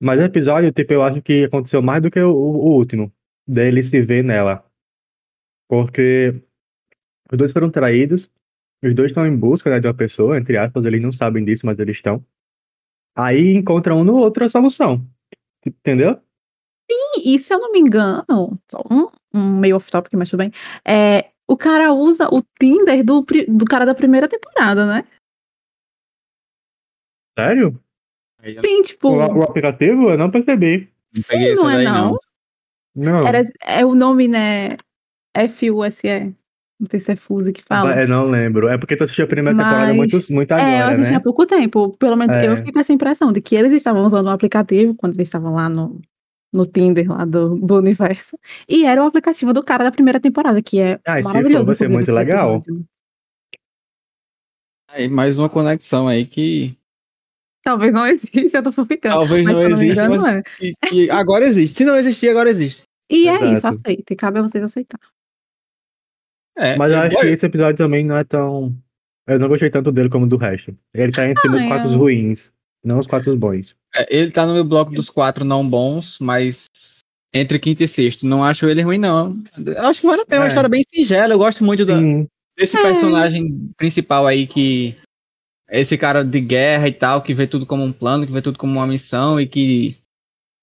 Mas 0.01 0.19
o 0.19 0.23
episódio, 0.23 0.73
tipo, 0.73 0.93
eu 0.93 1.03
acho 1.03 1.21
que 1.23 1.45
aconteceu 1.45 1.83
mais 1.83 2.03
do 2.03 2.11
que 2.11 2.21
o, 2.21 2.31
o 2.33 2.73
último, 2.77 3.13
dele 3.51 3.83
se 3.83 4.01
ver 4.01 4.23
nela. 4.23 4.65
Porque 5.69 6.35
os 7.31 7.39
dois 7.39 7.53
foram 7.53 7.71
traídos, 7.71 8.31
os 8.83 8.95
dois 8.95 9.11
estão 9.11 9.27
em 9.27 9.37
busca, 9.37 9.71
né, 9.71 9.81
de 9.81 9.87
uma 9.87 9.95
pessoa, 9.95 10.39
entre 10.39 10.57
aspas, 10.57 10.85
eles 10.85 11.03
não 11.03 11.13
sabem 11.13 11.45
disso, 11.45 11.67
mas 11.67 11.79
eles 11.79 11.97
estão. 11.97 12.25
Aí 13.15 13.55
encontram 13.55 14.01
um 14.01 14.05
no 14.05 14.17
outro 14.17 14.45
a 14.45 14.49
solução. 14.49 15.05
Entendeu? 15.67 16.21
E, 16.89 17.35
e 17.35 17.39
se 17.39 17.53
eu 17.53 17.59
não 17.59 17.73
me 17.73 17.79
engano, 17.79 18.59
só 18.71 18.83
um, 18.91 19.09
um 19.33 19.59
meio 19.59 19.77
off-topic, 19.77 20.13
mas 20.15 20.31
tudo 20.31 20.41
bem. 20.41 20.53
É, 20.87 21.31
o 21.47 21.57
cara 21.57 21.93
usa 21.93 22.29
o 22.33 22.43
Tinder 22.59 23.05
do, 23.05 23.25
do 23.49 23.65
cara 23.65 23.85
da 23.85 23.95
primeira 23.95 24.29
temporada, 24.29 24.87
né? 24.87 25.05
Sério? 27.39 27.81
Sim, 28.65 28.83
tipo. 28.83 29.09
O, 29.09 29.39
o 29.39 29.43
aplicativo? 29.43 30.11
Eu 30.11 30.19
não 30.19 30.31
percebi. 30.31 30.91
Não 31.15 31.23
Sim, 31.23 31.45
essa 31.45 31.63
não 31.63 31.71
é 31.71 31.85
não? 31.85 32.11
não. 32.13 32.30
Não. 32.95 33.21
Era, 33.21 33.43
é 33.67 33.85
o 33.85 33.95
nome, 33.95 34.27
né? 34.29 34.77
F-U-S-E. 35.35 36.35
Não 36.81 36.89
sei 36.91 36.99
se 36.99 37.13
é 37.13 37.17
Fuse 37.17 37.53
que 37.53 37.63
fala. 37.63 37.95
Eu 38.01 38.09
não 38.09 38.25
lembro. 38.25 38.67
É 38.69 38.79
porque 38.79 38.97
tu 38.97 39.05
assistiu 39.05 39.27
a 39.27 39.29
primeira 39.29 39.57
temporada 39.57 39.93
Mas- 39.95 40.13
muito, 40.13 40.33
muito 40.33 40.53
É, 40.55 40.57
eu 40.57 40.61
agora, 40.79 40.91
assisti 40.93 41.11
né? 41.13 41.17
há 41.19 41.21
pouco 41.21 41.47
tempo. 41.47 41.97
Pelo 41.99 42.17
menos 42.17 42.35
É. 42.37 42.49
eu 42.49 42.57
fiquei 42.57 42.73
com 42.73 42.81
essa 42.81 42.93
impressão 42.93 43.31
de 43.33 43.41
que 43.43 43.55
eles 43.55 43.73
estavam 43.73 44.03
usando 44.03 44.29
o 44.29 44.31
aplicativo 44.31 44.95
quando 44.95 45.13
eles 45.15 45.29
estavam 45.29 45.55
lá 45.55 45.69
no, 45.69 46.01
no 46.53 46.65
Tinder 46.65 47.07
lá 47.11 47.27
do, 47.27 47.57
do 47.59 47.77
universo. 47.77 48.39
E 48.67 48.87
era 48.87 49.03
o 49.03 49.07
aplicativo 49.07 49.53
do 49.53 49.63
cara 49.63 49.85
da 49.85 49.91
primeira 49.93 50.19
temporada, 50.19 50.63
que 50.63 50.81
é 50.81 50.99
Ah, 51.07 51.21
maravilhoso. 51.23 51.69
vai 51.75 51.77
ser 51.87 51.93
muito 51.93 52.11
legal. 52.11 52.63
Aí, 54.89 55.09
mais 55.09 55.39
uma 55.39 55.49
conexão 55.49 56.09
aí 56.09 56.25
que, 56.27 56.75
Talvez 57.63 57.93
não 57.95 58.07
exista, 58.09 58.59
eu 58.59 58.63
tô 58.63 58.73
ficando. 58.73 59.13
Talvez 59.13 59.45
mas 59.45 59.55
não 59.59 59.65
exista, 59.65 60.05
engano, 60.05 60.23
mas- 60.23 60.37
é. 60.37 60.43
que- 60.43 60.75
que 60.89 61.11
agora 61.11 61.45
existe. 61.45 61.77
Se 61.79 61.85
não 61.85 61.97
existir, 61.97 62.29
agora 62.31 62.49
existe. 62.51 62.83
E 63.11 63.29
é 63.29 63.53
isso, 63.53 63.67
aceita. 63.67 64.13
E 64.13 64.17
cabe 64.17 64.39
a 64.39 64.43
vocês 64.43 64.63
aceitar. 64.63 64.99
É, 66.57 66.77
Mas 66.77 66.93
eu 66.93 66.99
acho 67.01 67.17
que 67.19 67.27
esse 67.27 67.47
episódio 67.47 67.77
também 67.79 68.05
não 68.05 68.17
é 68.17 68.25
tão. 68.25 68.75
Eu 69.27 69.39
não 69.39 69.49
gostei 69.49 69.71
tanto 69.71 69.91
dele 69.93 70.09
como 70.11 70.27
do 70.27 70.37
resto. 70.37 70.77
Ele 70.95 71.13
tá 71.13 71.29
entre 71.29 71.49
Ah, 71.49 71.53
os 71.55 71.61
é. 71.63 71.69
quatro 71.69 71.97
ruins, 71.97 72.45
não 72.85 72.99
os 72.99 73.07
quatro 73.07 73.37
bons. 73.37 73.75
é, 73.97 74.07
ele 74.17 74.31
tá 74.31 74.47
no 74.47 74.55
meu 74.55 74.65
bloco 74.65 74.93
dos 74.93 75.09
quatro 75.09 75.45
não 75.45 75.67
bons, 75.69 76.19
mas 76.21 76.67
entre 77.33 77.59
quinto 77.59 77.83
e 77.83 77.89
sexto. 77.89 78.27
Não 78.27 78.43
acho 78.45 78.69
ele 78.69 78.83
ruim, 78.83 78.99
não. 78.99 79.37
Eu 79.57 79.87
acho 79.87 80.01
que 80.01 80.07
vale 80.07 80.23
a 80.23 80.27
pena. 80.27 80.37
É 80.37 80.41
uma 80.41 80.47
É. 80.47 80.49
história 80.49 80.69
bem 80.69 80.83
singela. 80.83 81.33
Eu 81.35 81.39
gosto 81.39 81.65
muito 81.65 81.87
da, 81.87 81.95
desse 82.59 82.77
É. 82.77 82.83
personagem 82.83 83.71
principal 83.77 84.27
aí 84.27 84.47
que 84.47 84.97
é 84.99 85.10
esse 85.71 85.97
cara 85.97 86.25
de 86.25 86.41
guerra 86.41 86.89
e 86.89 86.93
tal, 86.93 87.23
que 87.23 87.35
vê 87.35 87.47
tudo 87.47 87.67
como 87.67 87.83
um 87.85 87.93
plano, 87.93 88.27
que 88.27 88.33
vê 88.33 88.43
tudo 88.43 88.59
como 88.59 88.73
uma 88.73 88.87
missão 88.87 89.41
e 89.41 89.47
que 89.47 89.97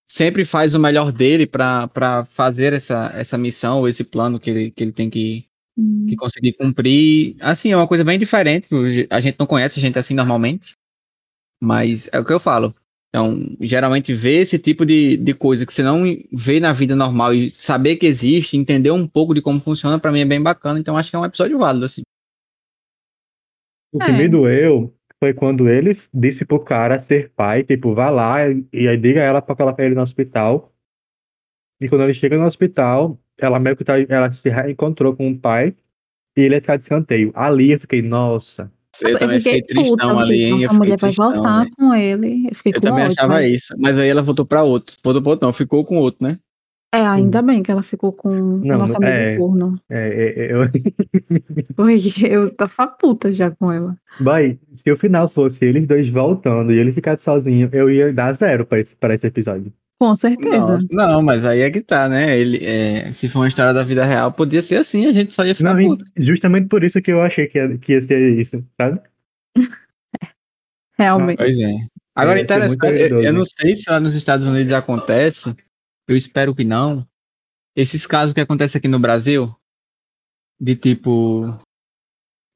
sempre 0.05 0.45
faz 0.45 0.73
o 0.73 0.79
melhor 0.79 1.11
dele 1.11 1.45
para 1.45 2.25
fazer 2.29 2.73
essa, 2.73 3.11
essa 3.15 3.37
missão, 3.37 3.79
ou 3.79 3.87
esse 3.87 4.03
plano 4.03 4.39
que 4.39 4.49
ele, 4.49 4.71
que 4.71 4.83
ele 4.83 4.91
tem 4.91 5.09
que, 5.09 5.45
Hum. 5.77 6.07
que 6.09 6.15
conseguir 6.15 6.53
cumprir. 6.53 7.35
Assim, 7.39 7.71
é 7.71 7.77
uma 7.77 7.87
coisa 7.87 8.03
bem 8.03 8.17
diferente. 8.17 8.67
A 9.11 9.19
gente 9.19 9.37
não 9.37 9.45
conhece 9.45 9.79
a 9.79 9.81
gente 9.81 9.99
assim 9.99 10.15
normalmente. 10.15 10.71
Mas 11.61 12.09
é 12.11 12.19
o 12.19 12.25
que 12.25 12.33
eu 12.33 12.39
falo. 12.39 12.75
Então, 13.09 13.55
geralmente 13.61 14.13
ver 14.13 14.41
esse 14.41 14.57
tipo 14.59 14.85
de, 14.85 15.17
de 15.17 15.33
coisa 15.33 15.65
que 15.65 15.73
você 15.73 15.83
não 15.83 16.03
vê 16.31 16.59
na 16.59 16.73
vida 16.73 16.95
normal 16.95 17.33
e 17.33 17.49
saber 17.51 17.95
que 17.95 18.05
existe, 18.05 18.57
entender 18.57 18.91
um 18.91 19.07
pouco 19.07 19.33
de 19.33 19.41
como 19.41 19.59
funciona, 19.59 19.99
pra 19.99 20.11
mim 20.11 20.21
é 20.21 20.25
bem 20.25 20.41
bacana. 20.41 20.79
Então, 20.79 20.97
acho 20.97 21.09
que 21.09 21.15
é 21.15 21.19
um 21.19 21.25
episódio 21.25 21.57
válido, 21.57 21.85
assim. 21.85 22.01
O 23.93 23.99
que 23.99 24.11
É. 24.11 24.11
me 24.11 24.27
doeu 24.27 24.96
foi 25.19 25.33
quando 25.33 25.67
ele 25.69 25.99
disse 26.13 26.45
pro 26.45 26.59
cara 26.59 26.99
ser 26.99 27.31
pai, 27.35 27.63
tipo, 27.63 27.93
vá 27.93 28.09
lá 28.09 28.47
e 28.49 28.65
e 28.73 28.87
aí 28.87 28.97
diga 28.97 29.21
ela 29.21 29.41
pra 29.41 29.55
colocar 29.55 29.83
ele 29.83 29.95
no 29.95 30.01
hospital. 30.01 30.71
E 31.81 31.87
quando 31.89 32.03
ele 32.03 32.13
chega 32.13 32.37
no 32.37 32.45
hospital, 32.45 33.19
ela 33.37 33.59
meio 33.59 33.75
que 33.75 33.83
tá, 33.83 33.93
ela 33.99 34.31
se 34.33 34.49
reencontrou 34.49 35.15
com 35.15 35.29
o 35.31 35.37
pai 35.39 35.75
e 36.35 36.41
ele 36.41 36.59
ficar 36.61 36.77
de 36.77 36.83
escanteio. 36.83 37.31
Ali 37.35 37.71
eu 37.71 37.79
fiquei, 37.79 38.01
nossa. 38.01 38.71
Eu 39.01 39.19
também 39.19 39.39
fiquei 39.39 39.61
tristão 39.61 39.89
puta, 40.09 40.19
ali, 40.21 40.43
hein? 40.43 40.49
Eu 40.51 40.57
Essa 40.57 40.63
fiquei 40.69 40.77
mulher 40.79 40.97
vai 40.97 41.11
voltar 41.11 41.63
velho. 41.63 41.75
com 41.75 41.93
ele. 41.93 42.47
Eu 42.49 42.55
fiquei 42.55 42.71
Eu 42.71 42.75
com 42.75 42.87
também 42.87 43.03
ódio, 43.05 43.13
achava 43.17 43.33
mas- 43.33 43.49
isso. 43.49 43.75
Mas 43.77 43.97
aí 43.97 44.09
ela 44.09 44.23
voltou 44.23 44.45
pra 44.45 44.63
outro. 44.63 44.95
Voltou 45.03 45.21
pra 45.21 45.31
outro, 45.31 45.45
não. 45.45 45.53
Ficou 45.53 45.85
com 45.85 45.97
outro, 45.97 46.23
né? 46.25 46.39
É, 46.93 46.99
ainda 47.05 47.41
bem 47.41 47.61
que 47.61 47.69
ela 47.69 47.83
ficou 47.83 48.13
com 48.13 48.29
o 48.29 48.57
Não, 48.65 48.77
nosso 48.77 48.93
não- 48.99 49.07
amigo 49.07 49.13
é. 49.23 49.37
corno. 49.37 49.81
É, 49.89 50.07
é, 50.07 50.45
é, 50.45 50.53
eu... 50.53 50.59
Porque 51.75 52.25
eu 52.25 52.49
tava 52.55 52.87
puta 52.87 53.33
já 53.33 53.51
com 53.51 53.71
ela. 53.71 53.95
Vai, 54.21 54.57
se 54.73 54.91
o 54.91 54.97
final 54.97 55.27
fosse 55.29 55.65
eles 55.65 55.85
dois 55.85 56.07
voltando 56.09 56.71
e 56.71 56.77
ele 56.77 56.93
ficar 56.93 57.19
sozinho, 57.19 57.69
eu 57.73 57.89
ia 57.89 58.13
dar 58.13 58.33
zero 58.33 58.65
pra 58.65 58.79
esse, 58.79 58.95
pra 58.95 59.13
esse 59.13 59.27
episódio. 59.27 59.71
Com 59.99 60.15
certeza. 60.15 60.73
Nossa, 60.73 60.87
não, 60.91 61.21
mas 61.21 61.43
aí 61.43 61.61
é 61.61 61.69
que 61.71 61.81
tá, 61.81 62.07
né? 62.07 62.37
Ele, 62.39 62.63
é, 62.63 63.11
se 63.11 63.27
for 63.27 63.39
uma 63.39 63.47
história 63.47 63.73
da 63.73 63.83
vida 63.83 64.05
real, 64.05 64.31
podia 64.31 64.61
ser 64.61 64.77
assim, 64.77 65.07
a 65.07 65.11
gente 65.11 65.33
só 65.33 65.43
ia 65.43 65.55
ficar 65.55 65.73
Não, 65.73 65.83
puto. 65.83 66.05
justamente 66.17 66.67
por 66.67 66.83
isso 66.83 67.01
que 67.01 67.11
eu 67.11 67.21
achei 67.21 67.47
que 67.47 67.57
ia, 67.57 67.77
que 67.79 67.93
ia 67.93 68.05
ser 68.05 68.39
isso, 68.39 68.63
sabe? 68.79 69.01
Realmente. 70.97 71.37
Pois 71.37 71.59
é. 71.59 71.71
Agora, 72.15 72.39
interessante, 72.39 73.11
eu, 73.11 73.21
eu 73.21 73.33
não 73.33 73.45
sei 73.45 73.75
se 73.75 73.89
lá 73.89 73.99
nos 73.99 74.15
Estados 74.15 74.47
Unidos 74.47 74.71
acontece, 74.71 75.55
eu 76.07 76.15
espero 76.15 76.55
que 76.55 76.63
não. 76.63 77.07
Esses 77.75 78.07
casos 78.07 78.33
que 78.33 78.41
acontecem 78.41 78.79
aqui 78.79 78.87
no 78.87 78.99
Brasil, 78.99 79.55
de 80.59 80.75
tipo, 80.75 81.45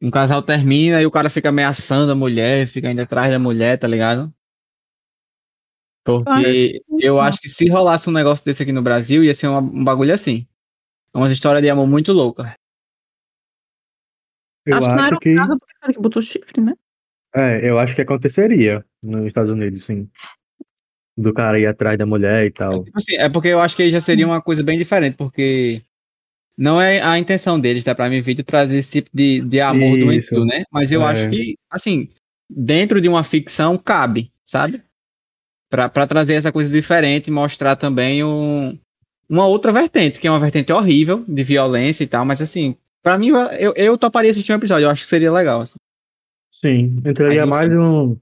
um 0.01 0.09
casal 0.09 0.41
termina 0.41 1.01
e 1.01 1.05
o 1.05 1.11
cara 1.11 1.29
fica 1.29 1.49
ameaçando 1.49 2.11
a 2.11 2.15
mulher, 2.15 2.65
fica 2.67 2.89
indo 2.89 3.01
atrás 3.01 3.31
da 3.31 3.37
mulher, 3.37 3.77
tá 3.77 3.87
ligado? 3.87 4.33
Porque 6.03 6.79
que 6.79 7.05
eu 7.05 7.15
não. 7.15 7.21
acho 7.21 7.39
que 7.39 7.47
se 7.49 7.69
rolasse 7.69 8.09
um 8.09 8.13
negócio 8.13 8.43
desse 8.43 8.63
aqui 8.63 8.71
no 8.71 8.81
Brasil, 8.81 9.23
ia 9.23 9.35
ser 9.35 9.47
uma- 9.47 9.59
um 9.59 9.83
bagulho 9.83 10.13
assim. 10.13 10.47
Uma 11.13 11.31
história 11.31 11.61
de 11.61 11.69
amor 11.69 11.85
muito 11.87 12.11
louca. 12.11 12.55
Eu 14.65 14.77
acho 14.77 14.87
que 14.89 14.95
não 14.95 15.03
era 15.03 15.07
acho 15.07 15.15
o 15.15 15.19
que. 15.19 15.35
caso 15.35 15.59
porque 15.59 15.73
o 15.75 15.79
cara 15.79 15.93
que 15.93 15.99
botou 15.99 16.21
chifre, 16.21 16.61
né? 16.61 16.73
É, 17.35 17.69
eu 17.69 17.77
acho 17.77 17.95
que 17.95 18.01
aconteceria 18.01 18.85
nos 19.01 19.25
Estados 19.27 19.51
Unidos, 19.51 19.85
sim. 19.85 20.09
Do 21.17 21.33
cara 21.33 21.59
ir 21.59 21.65
atrás 21.65 21.97
da 21.97 22.05
mulher 22.05 22.45
e 22.45 22.51
tal. 22.51 22.83
Tipo 22.83 22.97
assim, 22.97 23.15
é 23.15 23.29
porque 23.29 23.49
eu 23.49 23.59
acho 23.59 23.75
que 23.75 23.83
aí 23.83 23.91
já 23.91 23.99
seria 23.99 24.25
uma 24.25 24.41
coisa 24.41 24.63
bem 24.63 24.77
diferente, 24.77 25.15
porque 25.15 25.81
não 26.57 26.81
é 26.81 27.01
a 27.01 27.17
intenção 27.17 27.59
deles 27.59 27.83
da 27.83 27.95
Prime 27.95 28.21
Video 28.21 28.43
trazer 28.45 28.77
esse 28.77 28.91
tipo 28.91 29.09
de, 29.13 29.41
de 29.41 29.59
amor 29.59 29.97
Isso. 29.97 29.99
doentio, 29.99 30.45
né? 30.45 30.63
Mas 30.71 30.91
eu 30.91 31.01
É. 31.03 31.11
acho 31.11 31.29
que, 31.29 31.57
assim, 31.69 32.09
dentro 32.49 33.01
de 33.01 33.09
uma 33.09 33.23
ficção 33.23 33.77
cabe, 33.77 34.31
sabe? 34.43 34.81
Pra, 35.69 35.89
pra 35.89 36.05
trazer 36.05 36.35
essa 36.35 36.51
coisa 36.51 36.71
diferente 36.71 37.27
e 37.27 37.31
mostrar 37.31 37.75
também 37.75 38.23
um, 38.23 38.77
uma 39.29 39.47
outra 39.47 39.71
vertente, 39.71 40.19
que 40.19 40.27
é 40.27 40.31
uma 40.31 40.39
vertente 40.39 40.71
horrível, 40.71 41.23
de 41.27 41.43
violência 41.43 42.03
e 42.03 42.07
tal, 42.07 42.25
mas 42.25 42.41
assim, 42.41 42.75
pra 43.01 43.17
mim, 43.17 43.29
eu, 43.57 43.73
eu 43.75 43.97
toparia 43.97 44.31
assistir 44.31 44.51
um 44.51 44.57
episódio, 44.57 44.85
eu 44.85 44.89
acho 44.89 45.03
que 45.03 45.09
seria 45.09 45.31
legal. 45.31 45.61
assim. 45.61 45.75
Sim, 46.61 47.01
entraria 47.05 47.45
Mas, 47.45 47.69
mais 47.69 47.71
um 47.71 48.15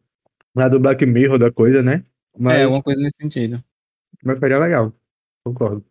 lá 0.56 0.70
do 0.70 0.80
Black 0.80 1.06
Mirror 1.06 1.40
da 1.40 1.52
coisa, 1.52 1.82
né? 1.82 2.04
Mas, 2.38 2.58
É, 2.60 2.64
alguma 2.64 2.82
coisa 2.84 3.02
nesse 3.02 3.18
sentido. 3.22 3.64
mas 4.24 4.40
seria 4.40 4.60
legal. 4.60 4.94
Concordo. 5.46 5.86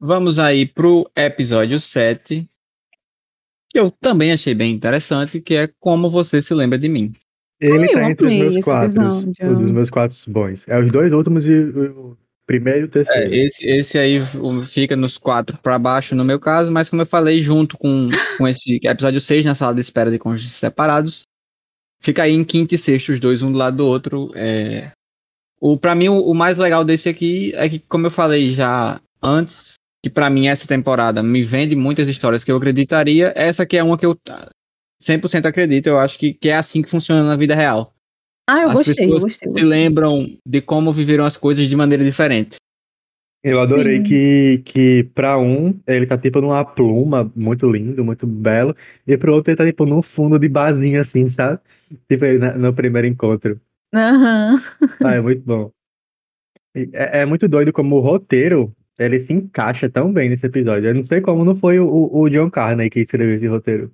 Vamos 0.00 0.38
aí 0.38 0.66
pro 0.66 1.10
episódio 1.16 1.80
7, 1.80 2.48
que 3.70 3.78
eu 3.78 3.90
também 3.90 4.32
achei 4.32 4.54
bem 4.54 4.74
interessante, 4.74 5.40
que 5.40 5.54
é 5.54 5.68
Como 5.80 6.10
Você 6.10 6.42
Se 6.42 6.52
Lembra 6.54 6.78
de 6.78 6.88
Mim. 6.88 7.12
Ele 7.58 7.84
Ai, 7.84 7.88
eu 7.88 7.92
tá 7.94 8.10
entre 8.10 8.26
os 8.26 8.32
meus 8.52 8.64
quatro. 8.64 8.84
episódio. 8.84 9.64
Os 9.64 9.70
meus 9.70 9.90
quatro 9.90 10.16
bons. 10.28 10.62
É 10.68 10.78
os 10.78 10.92
dois 10.92 11.10
últimos 11.12 11.46
e 11.46 11.50
o 11.50 12.14
primeiro 12.46 12.80
e 12.80 12.84
o 12.84 12.86
É, 12.86 12.90
terceiro. 12.90 13.34
esse, 13.34 13.66
esse 13.66 13.98
aí 13.98 14.18
fica 14.66 14.94
nos 14.94 15.16
quatro 15.16 15.56
para 15.62 15.78
baixo 15.78 16.14
no 16.14 16.24
meu 16.24 16.38
caso, 16.38 16.70
mas 16.70 16.90
como 16.90 17.00
eu 17.00 17.06
falei, 17.06 17.40
junto 17.40 17.78
com, 17.78 18.10
com 18.36 18.46
esse 18.46 18.78
episódio 18.84 19.20
6 19.20 19.46
na 19.46 19.54
sala 19.54 19.74
de 19.74 19.80
espera 19.80 20.10
de 20.10 20.18
cônjuges 20.18 20.52
separados, 20.52 21.24
fica 22.02 22.24
aí 22.24 22.32
em 22.32 22.44
quinto 22.44 22.74
e 22.74 22.78
sexto, 22.78 23.12
os 23.12 23.18
dois 23.18 23.40
um 23.42 23.50
do 23.50 23.56
lado 23.56 23.78
do 23.78 23.86
outro. 23.86 24.30
É... 24.34 24.92
O, 25.60 25.78
pra 25.78 25.94
mim, 25.94 26.08
o, 26.08 26.18
o 26.20 26.34
mais 26.34 26.58
legal 26.58 26.84
desse 26.84 27.08
aqui 27.08 27.52
é 27.54 27.68
que, 27.68 27.78
como 27.78 28.06
eu 28.06 28.10
falei 28.10 28.52
já 28.52 29.00
antes, 29.22 29.74
que 30.02 30.10
pra 30.10 30.28
mim 30.30 30.46
essa 30.48 30.68
temporada 30.68 31.22
me 31.22 31.42
vende 31.42 31.74
muitas 31.74 32.08
histórias 32.08 32.44
que 32.44 32.52
eu 32.52 32.56
acreditaria, 32.56 33.32
essa 33.34 33.62
aqui 33.62 33.76
é 33.76 33.82
uma 33.82 33.96
que 33.98 34.06
eu 34.06 34.16
100% 35.02 35.46
acredito, 35.46 35.86
eu 35.88 35.98
acho 35.98 36.18
que, 36.18 36.32
que 36.34 36.48
é 36.48 36.56
assim 36.56 36.82
que 36.82 36.90
funciona 36.90 37.22
na 37.22 37.36
vida 37.36 37.54
real. 37.54 37.92
Ah, 38.48 38.62
eu 38.62 38.68
As 38.68 38.74
gostei, 38.74 39.06
eu 39.06 39.10
pessoas 39.10 39.22
gostei. 39.24 39.48
eu 39.48 39.52
se 39.52 39.60
gostei. 39.62 39.68
lembram 39.68 40.38
de 40.46 40.60
como 40.60 40.92
viveram 40.92 41.24
as 41.24 41.36
coisas 41.36 41.68
de 41.68 41.74
maneira 41.76 42.04
diferente. 42.04 42.56
Eu 43.42 43.60
adorei 43.60 43.98
Sim. 43.98 44.02
que, 44.02 44.62
que 44.64 45.04
pra 45.14 45.38
um, 45.38 45.78
ele 45.86 46.06
tá 46.06 46.18
tipo 46.18 46.40
numa 46.40 46.64
pluma 46.64 47.30
muito 47.34 47.70
lindo, 47.70 48.04
muito 48.04 48.26
belo, 48.26 48.74
e 49.06 49.16
pro 49.16 49.34
outro 49.34 49.50
ele 49.50 49.56
tá 49.56 49.64
tipo 49.64 49.86
num 49.86 50.02
fundo 50.02 50.38
de 50.38 50.48
barzinho 50.48 51.00
assim, 51.00 51.28
sabe? 51.28 51.60
Tipo 52.08 52.24
no 52.58 52.74
primeiro 52.74 53.06
encontro. 53.06 53.60
Aham. 53.96 54.60
Ah, 55.04 55.14
é 55.14 55.20
muito 55.20 55.42
bom. 55.42 55.70
É, 56.74 57.20
é 57.22 57.26
muito 57.26 57.48
doido 57.48 57.72
como 57.72 57.96
o 57.96 58.00
roteiro, 58.00 58.74
ele 58.98 59.20
se 59.22 59.32
encaixa 59.32 59.88
tão 59.88 60.12
bem 60.12 60.28
nesse 60.28 60.46
episódio. 60.46 60.88
Eu 60.88 60.94
não 60.94 61.04
sei 61.04 61.20
como 61.20 61.44
não 61.44 61.56
foi 61.56 61.78
o, 61.78 62.10
o 62.12 62.28
John 62.28 62.50
Carney 62.50 62.90
que 62.90 63.00
escreveu 63.00 63.36
esse 63.36 63.46
roteiro. 63.46 63.92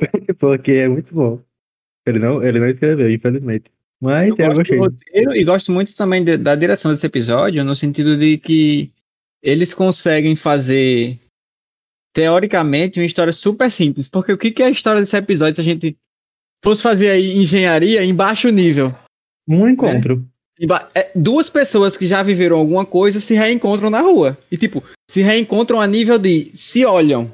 Porque 0.38 0.72
é 0.72 0.88
muito 0.88 1.14
bom. 1.14 1.40
Ele 2.06 2.18
não, 2.18 2.42
ele 2.42 2.58
não 2.60 2.68
escreveu, 2.68 3.10
infelizmente. 3.10 3.70
Mas 4.00 4.28
Eu 4.28 4.36
eu, 4.36 4.36
gosto 4.36 4.52
do 4.52 4.56
gostei. 4.56 4.78
roteiro 4.78 5.34
e 5.36 5.44
gosto 5.44 5.72
muito 5.72 5.96
também 5.96 6.22
de- 6.22 6.36
da 6.36 6.54
direção 6.54 6.92
desse 6.92 7.06
episódio, 7.06 7.64
no 7.64 7.74
sentido 7.74 8.16
de 8.16 8.38
que 8.38 8.92
eles 9.42 9.74
conseguem 9.74 10.36
fazer, 10.36 11.18
teoricamente, 12.14 12.98
uma 13.00 13.06
história 13.06 13.32
super 13.32 13.70
simples. 13.70 14.08
Porque 14.08 14.32
o 14.32 14.38
que 14.38 14.50
que 14.50 14.62
é 14.62 14.66
a 14.66 14.70
história 14.70 15.00
desse 15.00 15.16
episódio 15.16 15.56
se 15.56 15.60
a 15.60 15.64
gente 15.64 15.96
fosse 16.62 16.82
fazer 16.82 17.10
aí 17.10 17.36
engenharia 17.38 18.04
em 18.04 18.14
baixo 18.14 18.48
nível? 18.50 18.94
Um 19.48 19.68
encontro. 19.68 20.24
Ba- 20.66 20.90
é, 20.94 21.10
duas 21.14 21.48
pessoas 21.48 21.96
que 21.96 22.06
já 22.06 22.22
viveram 22.22 22.58
alguma 22.58 22.84
coisa 22.84 23.20
se 23.20 23.34
reencontram 23.34 23.90
na 23.90 24.00
rua. 24.00 24.36
E, 24.50 24.56
tipo, 24.56 24.82
se 25.08 25.20
reencontram 25.22 25.80
a 25.80 25.86
nível 25.86 26.18
de 26.18 26.50
se 26.52 26.84
olham. 26.84 27.32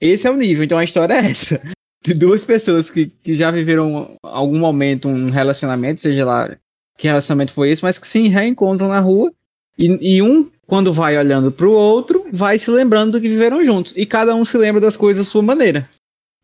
Esse 0.00 0.26
é 0.26 0.30
o 0.30 0.36
nível, 0.36 0.64
então 0.64 0.78
a 0.78 0.84
história 0.84 1.14
é 1.14 1.30
essa. 1.30 1.60
De 2.04 2.14
duas 2.14 2.44
pessoas 2.44 2.88
que, 2.90 3.06
que 3.06 3.34
já 3.34 3.50
viveram 3.50 4.16
algum 4.22 4.58
momento 4.58 5.08
um 5.08 5.30
relacionamento, 5.30 6.00
seja 6.00 6.24
lá 6.24 6.56
que 6.98 7.06
relacionamento 7.08 7.52
foi 7.52 7.70
esse, 7.70 7.82
mas 7.82 7.98
que 7.98 8.06
se 8.06 8.26
reencontram 8.28 8.88
na 8.88 9.00
rua. 9.00 9.32
E, 9.78 10.16
e 10.16 10.22
um, 10.22 10.48
quando 10.66 10.92
vai 10.92 11.16
olhando 11.18 11.50
pro 11.52 11.72
outro, 11.72 12.26
vai 12.32 12.58
se 12.58 12.70
lembrando 12.70 13.12
do 13.12 13.20
que 13.20 13.28
viveram 13.28 13.64
juntos. 13.64 13.92
E 13.96 14.04
cada 14.06 14.34
um 14.34 14.44
se 14.44 14.56
lembra 14.58 14.80
das 14.80 14.96
coisas 14.96 15.24
da 15.26 15.30
sua 15.30 15.42
maneira. 15.42 15.88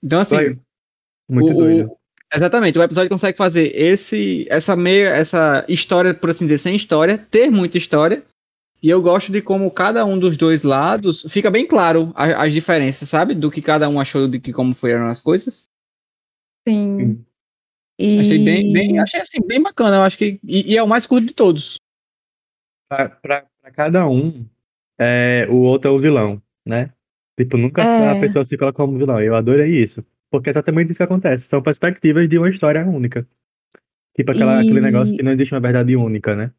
Então, 0.02 0.20
assim. 0.20 0.36
Muito 1.28 1.50
o- 1.50 1.54
doido. 1.54 1.90
Exatamente, 2.34 2.78
o 2.78 2.82
episódio 2.82 3.10
consegue 3.10 3.36
fazer 3.36 3.72
esse, 3.74 4.46
essa 4.50 4.74
meia, 4.76 5.08
essa 5.08 5.64
história, 5.68 6.12
por 6.14 6.30
assim 6.30 6.44
dizer, 6.44 6.58
sem 6.58 6.76
história, 6.76 7.18
ter 7.18 7.50
muita 7.50 7.78
história. 7.78 8.22
E 8.80 8.88
eu 8.88 9.02
gosto 9.02 9.32
de 9.32 9.42
como 9.42 9.70
cada 9.72 10.04
um 10.04 10.16
dos 10.16 10.36
dois 10.36 10.62
lados 10.62 11.26
fica 11.28 11.50
bem 11.50 11.66
claro 11.66 12.12
a- 12.14 12.44
as 12.44 12.52
diferenças, 12.52 13.08
sabe? 13.08 13.34
Do 13.34 13.50
que 13.50 13.60
cada 13.60 13.88
um 13.88 14.00
achou 14.00 14.28
de 14.28 14.38
que 14.38 14.52
como 14.52 14.72
foram 14.72 15.08
as 15.08 15.20
coisas. 15.20 15.68
Sim. 16.66 17.24
E... 17.98 18.20
Achei 18.20 18.44
bem, 18.44 18.72
bem, 18.72 18.98
achei 19.00 19.20
assim, 19.20 19.44
bem 19.44 19.60
bacana. 19.60 19.96
Eu 19.96 20.02
acho 20.02 20.16
que. 20.16 20.38
E, 20.44 20.74
e 20.74 20.76
é 20.76 20.82
o 20.82 20.86
mais 20.86 21.06
curto 21.06 21.26
de 21.26 21.34
todos. 21.34 21.80
Pra 22.88 23.44
cada 23.74 24.06
um, 24.08 24.46
é, 24.96 25.48
o 25.50 25.56
outro 25.56 25.90
é 25.90 25.92
o 25.92 25.98
vilão, 25.98 26.40
né? 26.64 26.92
Tipo, 27.36 27.56
nunca 27.56 27.82
É. 27.82 28.16
a 28.16 28.20
pessoa 28.20 28.44
se 28.44 28.56
coloca 28.56 28.76
como 28.76 28.96
vilão. 28.96 29.20
Eu 29.20 29.34
adorei 29.34 29.82
isso. 29.82 30.04
Porque 30.30 30.50
é 30.50 30.52
exatamente 30.52 30.90
isso 30.90 30.98
que 30.98 31.02
acontece. 31.02 31.46
São 31.46 31.62
perspectivas 31.62 32.28
de 32.28 32.38
uma 32.38 32.50
história 32.50 32.84
única. 32.86 33.26
Tipo 34.16 34.32
aquela, 34.32 34.60
aquele 34.60 34.80
E- 34.80 34.82
negócio 34.82 35.16
que 35.16 35.22
não 35.22 35.32
existe 35.32 35.54
uma 35.54 35.60
verdade 35.60 35.96
única, 35.96 36.34
né? 36.34 36.52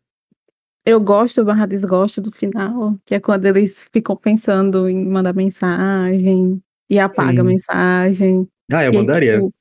Eu 0.85 0.99
gosto 0.99 1.43
barra 1.43 1.65
desgosto 1.65 2.21
do 2.21 2.31
final, 2.31 2.97
que 3.05 3.13
é 3.13 3.19
quando 3.19 3.45
eles 3.45 3.85
ficam 3.91 4.15
pensando 4.15 4.87
em 4.87 5.05
mandar 5.05 5.33
mensagem 5.33 6.61
e 6.89 6.97
apaga 6.97 7.41
a 7.41 7.43
Sim. 7.43 7.49
mensagem. 7.49 8.47
Ah, 8.71 8.85
eu 8.85 8.93
E 8.93 8.95
aí, 8.95 9.01
mandaria. 9.01 9.33
tipo, 9.35 9.53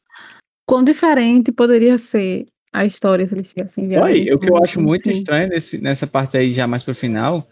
quão 0.64 0.82
diferente 0.84 1.50
poderia 1.52 1.98
ser 1.98 2.46
a 2.72 2.84
história 2.84 3.26
se 3.26 3.34
eles 3.34 3.48
tivessem 3.52 3.84
enviado. 3.84 4.06
Oi, 4.06 4.30
o 4.32 4.38
que 4.38 4.48
eu 4.48 4.56
acho 4.62 4.80
muito 4.80 5.10
estranho 5.10 5.48
nesse, 5.48 5.78
nessa 5.82 6.06
parte 6.06 6.36
aí, 6.36 6.52
já 6.52 6.66
mais 6.66 6.82
pro 6.84 6.94
final, 6.94 7.48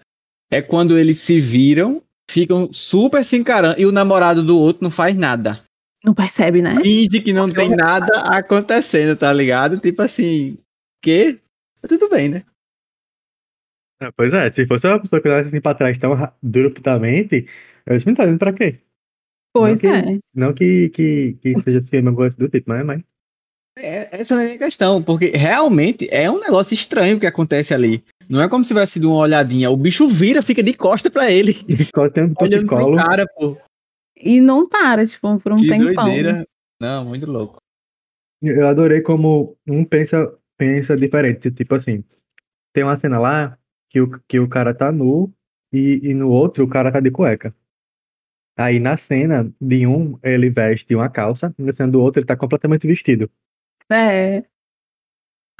é 0.51 0.63
quando 0.63 0.97
eles 0.97 1.19
se 1.19 1.41
viram, 1.41 2.03
ficam 2.31 2.73
super 2.73 3.25
se 3.25 3.37
encarando, 3.37 3.81
e 3.81 3.85
o 3.85 3.93
namorado 3.93 4.43
do 4.45 4.57
outro 4.59 4.85
não 4.85 4.91
faz 4.91 5.17
nada. 5.17 5.63
Não 6.07 6.15
percebe, 6.15 6.63
né? 6.63 6.77
Finge 6.83 7.21
que 7.21 7.33
não 7.33 7.51
tem 7.51 7.69
nada 7.71 8.07
acontecendo, 8.31 9.17
tá 9.17 9.33
ligado? 9.33 9.81
Tipo 9.81 10.03
assim, 10.03 10.57
que? 11.03 11.41
Tudo 11.89 12.09
bem, 12.09 12.29
né? 12.29 12.43
É, 14.01 14.11
Pois 14.17 14.33
é, 14.33 14.53
se 14.53 14.67
fosse 14.67 14.87
uma 14.87 15.01
pessoa 15.01 15.21
que 15.21 15.29
olhasse 15.29 15.49
assim 15.49 15.61
pra 15.61 15.75
trás 15.75 15.99
tão 15.99 16.15
ra- 16.15 16.33
abruptamente, 16.45 17.49
eu 17.85 17.97
disse, 17.97 18.09
me 18.09 18.15
tá 18.15 18.25
pra 18.39 18.53
quê? 18.53 18.79
Pois 19.53 19.81
que- 19.81 19.89
é. 19.89 20.19
Não 20.35 20.53
que, 20.55 20.91
que, 20.91 21.37
que 21.43 21.55
seja 21.65 21.83
filme 21.83 22.09
alguma 22.09 22.15
coisa 22.29 22.37
do 22.37 22.49
tipo, 22.49 22.69
mas, 22.69 22.87
mas 22.87 23.03
É, 23.77 24.21
essa 24.21 24.37
não 24.37 24.43
é 24.43 24.53
a 24.53 24.59
questão, 24.59 25.03
porque 25.03 25.31
realmente 25.31 26.07
é 26.13 26.31
um 26.31 26.39
negócio 26.39 26.75
estranho 26.75 27.19
que 27.19 27.27
acontece 27.27 27.75
ali. 27.75 28.05
Não 28.31 28.41
é 28.43 28.49
como 28.49 28.65
se 28.65 28.69
tivesse 28.69 28.93
sido 28.95 29.09
uma 29.11 29.19
olhadinha, 29.23 29.71
o 29.71 29.77
bicho 29.77 30.07
vira, 30.07 30.41
fica 30.43 30.63
de 30.63 30.75
costa 30.75 31.11
pra 31.11 31.31
ele, 31.31 31.53
ficou 31.53 32.09
tem 32.11 32.25
um 32.25 32.35
olhando 32.39 32.67
pro 32.67 32.95
cara, 32.97 33.27
pô. 33.37 33.57
E 34.17 34.41
não 34.41 34.69
para, 34.69 35.05
tipo, 35.07 35.39
por 35.39 35.53
um 35.53 35.57
que 35.57 35.69
tempão. 35.69 36.05
doideira. 36.05 36.47
Não, 36.81 37.05
muito 37.05 37.27
louco. 37.27 37.61
Eu 38.43 38.67
adorei 38.67 39.01
como 39.01 39.57
um 39.67 39.85
pensa, 39.85 40.33
pensa 40.57 40.97
diferente. 40.97 41.51
Tipo 41.51 41.75
assim, 41.75 42.05
tem 42.73 42.85
uma 42.85 42.99
cena 42.99 43.19
lá 43.19 43.59
que 43.91 44.01
o, 44.01 44.21
que 44.29 44.39
o 44.39 44.49
cara 44.49 44.75
tá 44.75 44.93
nu 44.93 45.33
e, 45.73 46.01
e 46.03 46.15
no 46.15 46.29
outro 46.31 46.65
o 46.65 46.69
cara 46.69 46.93
tá 46.93 47.01
de 47.01 47.11
cueca. 47.11 47.55
Aí 48.59 48.81
na 48.81 48.97
cena 48.97 49.53
de 49.61 49.87
um 49.87 50.19
ele 50.23 50.49
veste 50.49 50.95
uma 50.95 51.11
calça, 51.11 51.55
na 51.59 51.73
cena 51.73 51.93
do 51.93 52.01
outro 52.01 52.21
ele 52.21 52.27
tá 52.27 52.37
completamente 52.37 52.87
vestido. 52.87 53.31
É, 53.91 54.45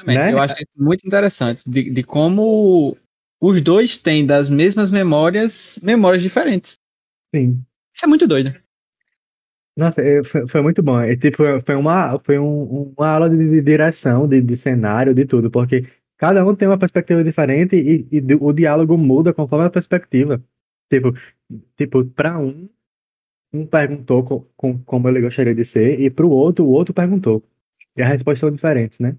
Né? 0.05 0.31
Eu 0.31 0.39
acho 0.39 0.55
isso 0.55 0.71
muito 0.75 1.05
interessante, 1.05 1.67
de, 1.67 1.89
de 1.89 2.03
como 2.03 2.95
os 3.41 3.61
dois 3.61 3.97
têm 3.97 4.25
das 4.25 4.49
mesmas 4.49 4.91
memórias, 4.91 5.79
memórias 5.81 6.21
diferentes. 6.21 6.79
Sim. 7.33 7.63
Isso 7.97 8.05
é 8.05 8.07
muito 8.07 8.27
doido. 8.27 8.53
Nossa, 9.75 10.03
é, 10.03 10.23
foi, 10.23 10.47
foi 10.47 10.61
muito 10.61 10.83
bom. 10.83 10.99
É, 10.99 11.15
tipo, 11.15 11.37
foi 11.65 11.75
uma, 11.75 12.19
foi 12.19 12.37
um- 12.37 12.93
uma 12.95 13.07
aula 13.09 13.27
de, 13.27 13.59
direção, 13.61 14.27
de, 14.27 14.39
de 14.39 14.55
cenário, 14.55 15.15
de 15.15 15.25
tudo, 15.25 15.49
porque 15.49 15.83
cada 16.15 16.45
um 16.45 16.55
tem 16.55 16.67
uma 16.67 16.77
perspectiva 16.77 17.23
diferente 17.23 17.75
e, 17.75 18.07
e 18.11 18.21
o 18.39 18.53
diálogo 18.53 18.95
muda 18.99 19.33
conforme 19.33 19.65
a 19.65 19.69
perspectiva. 19.71 20.39
Tipo, 20.91 21.11
tipo, 21.75 22.05
para 22.05 22.37
um, 22.37 22.69
um 23.51 23.65
perguntou 23.65 24.23
co- 24.23 24.47
com, 24.55 24.77
como 24.83 25.09
ele 25.09 25.21
gostaria 25.21 25.55
de 25.55 25.65
ser, 25.65 25.99
e 25.99 26.11
para 26.11 26.25
o 26.25 26.29
outro, 26.29 26.65
o 26.65 26.69
outro 26.69 26.93
perguntou. 26.93 27.43
E 27.97 28.01
as 28.03 28.09
respostas 28.09 28.41
são 28.41 28.51
diferentes, 28.51 28.99
né? 28.99 29.15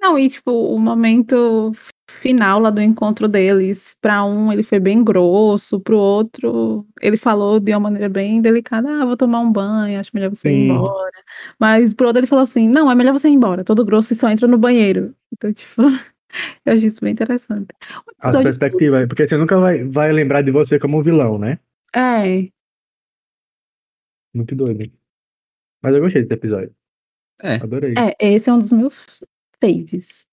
Não, 0.00 0.18
e 0.18 0.26
tipo, 0.30 0.50
o 0.50 0.78
momento 0.78 1.72
final 2.10 2.60
lá 2.60 2.70
do 2.70 2.80
encontro 2.80 3.26
deles, 3.28 3.96
pra 4.00 4.24
um 4.24 4.52
ele 4.52 4.62
foi 4.62 4.78
bem 4.80 5.02
grosso, 5.04 5.80
pro 5.80 5.96
outro 5.96 6.86
ele 7.00 7.16
falou 7.16 7.58
de 7.60 7.72
uma 7.72 7.80
maneira 7.80 8.08
bem 8.08 8.40
delicada, 8.42 8.88
ah, 9.02 9.04
vou 9.06 9.16
tomar 9.16 9.40
um 9.40 9.50
banho, 9.52 9.98
acho 10.00 10.10
melhor 10.14 10.28
você 10.30 10.48
ir 10.50 10.52
Sim. 10.54 10.64
embora. 10.70 11.12
Mas 11.58 11.92
pro 11.94 12.06
outro 12.08 12.20
ele 12.20 12.26
falou 12.26 12.42
assim, 12.42 12.68
não, 12.68 12.90
é 12.90 12.94
melhor 12.94 13.12
você 13.12 13.28
ir 13.28 13.32
embora, 13.32 13.64
todo 13.64 13.84
grosso 13.84 14.12
e 14.12 14.16
só 14.16 14.28
entra 14.30 14.46
no 14.46 14.58
banheiro. 14.58 15.14
Então, 15.32 15.52
tipo, 15.52 15.82
eu 16.66 16.72
achei 16.74 16.86
isso 16.88 17.00
bem 17.00 17.12
interessante. 17.12 17.68
O 17.72 18.10
As 18.20 18.34
episódio- 18.34 18.42
perspectivas, 18.44 19.06
porque 19.08 19.26
você 19.28 19.36
nunca 19.36 19.58
vai, 19.58 19.84
vai 19.84 20.12
lembrar 20.12 20.42
de 20.42 20.50
você 20.50 20.78
como 20.78 20.98
um 20.98 21.02
vilão, 21.02 21.38
né? 21.38 21.58
É, 21.94 22.48
Muito 24.34 24.54
doido. 24.54 24.90
Mas 25.82 25.94
eu 25.94 26.00
gostei 26.00 26.22
desse 26.22 26.34
episódio. 26.34 26.74
É. 27.42 27.54
Adorei. 27.56 27.94
é, 27.96 28.14
esse 28.20 28.50
é 28.50 28.52
um 28.52 28.58
dos 28.58 28.70
meus 28.70 28.94
faves. 29.60 30.28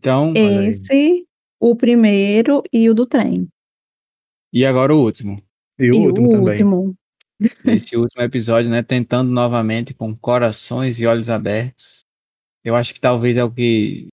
Então. 0.00 0.32
Esse, 0.34 1.26
o 1.60 1.76
primeiro 1.76 2.62
e 2.72 2.88
o 2.88 2.94
do 2.94 3.04
trem. 3.04 3.46
e 4.50 4.64
agora 4.64 4.94
o 4.94 4.98
último. 4.98 5.36
E 5.78 5.90
o 5.90 5.94
e 5.94 6.06
último 6.06 6.28
o 6.28 6.32
também. 6.32 6.48
último. 6.48 6.94
Esse 7.66 7.96
último 7.96 8.22
episódio, 8.22 8.70
né? 8.70 8.82
Tentando 8.82 9.30
novamente 9.30 9.92
com 9.92 10.16
corações 10.16 10.98
e 11.00 11.06
olhos 11.06 11.28
abertos. 11.28 12.04
Eu 12.64 12.74
acho 12.74 12.94
que 12.94 13.00
talvez 13.00 13.36
é 13.36 13.44
o 13.44 13.50
que. 13.52 14.08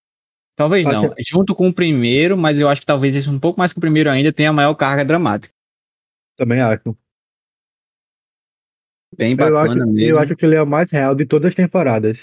Talvez 0.57 0.85
não. 0.85 1.13
Junto 1.25 1.55
com 1.55 1.67
o 1.69 1.73
primeiro, 1.73 2.37
mas 2.37 2.59
eu 2.59 2.67
acho 2.67 2.81
que 2.81 2.87
talvez 2.87 3.15
esse 3.15 3.29
um 3.29 3.39
pouco 3.39 3.57
mais 3.59 3.71
que 3.71 3.79
o 3.79 3.81
primeiro 3.81 4.09
ainda 4.09 4.33
tenha 4.33 4.49
a 4.49 4.53
maior 4.53 4.73
carga 4.75 5.05
dramática. 5.05 5.53
Também 6.35 6.59
acho. 6.61 6.97
Bem 9.17 9.31
Eu 9.31 9.37
bacana 9.37 9.83
acho, 9.83 9.93
mesmo. 9.93 9.99
eu 10.15 10.19
acho 10.19 10.35
que 10.35 10.45
ele 10.45 10.55
é 10.55 10.61
o 10.61 10.67
mais 10.67 10.89
real 10.91 11.15
de 11.15 11.25
todas 11.25 11.49
as 11.49 11.55
temporadas. 11.55 12.17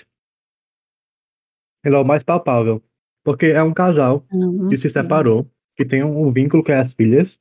Ele 1.85 1.95
é 1.95 1.99
o 1.99 2.05
mais 2.05 2.23
palpável. 2.23 2.83
Porque 3.25 3.47
é 3.47 3.63
um 3.63 3.73
casal 3.73 4.25
Não 4.31 4.69
que 4.69 4.77
se 4.77 4.91
separou, 4.91 5.51
que 5.77 5.85
tem 5.85 6.05
um, 6.05 6.27
um 6.27 6.33
vínculo 6.33 6.63
com 6.63 6.73
as 6.73 6.93
filhas, 6.93 7.39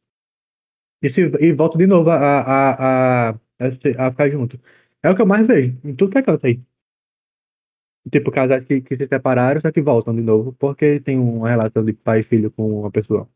e, 1.02 1.10
se, 1.10 1.22
e 1.22 1.52
volta 1.52 1.78
de 1.78 1.86
novo 1.86 2.10
a, 2.10 2.16
a, 2.16 3.30
a, 3.30 3.36
a 3.98 4.12
ficar 4.12 4.30
junto. 4.30 4.58
É 5.04 5.10
o 5.10 5.16
que 5.16 5.22
eu 5.22 5.26
mais 5.26 5.46
vejo, 5.46 5.78
em 5.84 5.94
tudo 5.94 6.12
que 6.12 6.18
é 6.18 6.24
canto 6.24 6.48
aí. 6.48 6.62
Tipo, 8.10 8.32
casais 8.32 8.66
que, 8.66 8.82
que 8.82 8.98
se 8.98 9.08
separaram, 9.08 9.62
só 9.62 9.72
que 9.72 9.82
voltam 9.82 10.16
de 10.16 10.22
novo, 10.22 10.54
porque 10.54 11.02
tem 11.02 11.20
uma 11.20 11.50
relação 11.50 11.84
de 11.84 11.94
pai 11.94 12.22
e 12.22 12.24
filho 12.24 12.50
com 12.52 12.82
uma 12.82 12.92
pessoa. 12.92 13.28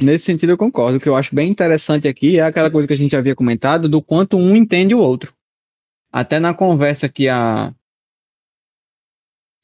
Nesse 0.00 0.24
sentido, 0.24 0.50
eu 0.50 0.58
concordo. 0.58 0.96
O 0.96 1.00
que 1.00 1.08
eu 1.08 1.16
acho 1.16 1.34
bem 1.34 1.50
interessante 1.50 2.08
aqui 2.08 2.38
é 2.38 2.42
aquela 2.42 2.70
coisa 2.70 2.88
que 2.88 2.94
a 2.94 2.96
gente 2.96 3.14
havia 3.14 3.34
comentado 3.34 3.88
do 3.88 4.02
quanto 4.02 4.36
um 4.38 4.56
entende 4.56 4.94
o 4.94 4.98
outro. 4.98 5.34
Até 6.10 6.40
na 6.40 6.54
conversa 6.54 7.08
que 7.08 7.28
a 7.28 7.74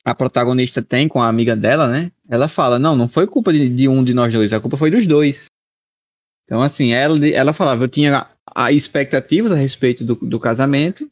a 0.04 0.14
protagonista 0.14 0.80
tem 0.80 1.08
com 1.08 1.20
a 1.20 1.26
amiga 1.26 1.56
dela, 1.56 1.88
né? 1.88 2.12
Ela 2.28 2.48
fala: 2.48 2.78
Não, 2.78 2.96
não 2.96 3.08
foi 3.08 3.26
culpa 3.26 3.52
de, 3.52 3.68
de 3.68 3.88
um 3.88 4.02
de 4.02 4.14
nós 4.14 4.32
dois, 4.32 4.52
a 4.52 4.60
culpa 4.60 4.76
foi 4.76 4.90
dos 4.90 5.06
dois. 5.06 5.46
Então, 6.44 6.62
assim, 6.62 6.92
ela, 6.92 7.16
ela 7.28 7.52
falava: 7.52 7.84
Eu 7.84 7.88
tinha 7.88 8.28
a, 8.46 8.72
expectativas 8.72 9.52
a 9.52 9.56
respeito 9.56 10.04
do, 10.04 10.14
do 10.14 10.40
casamento, 10.40 11.10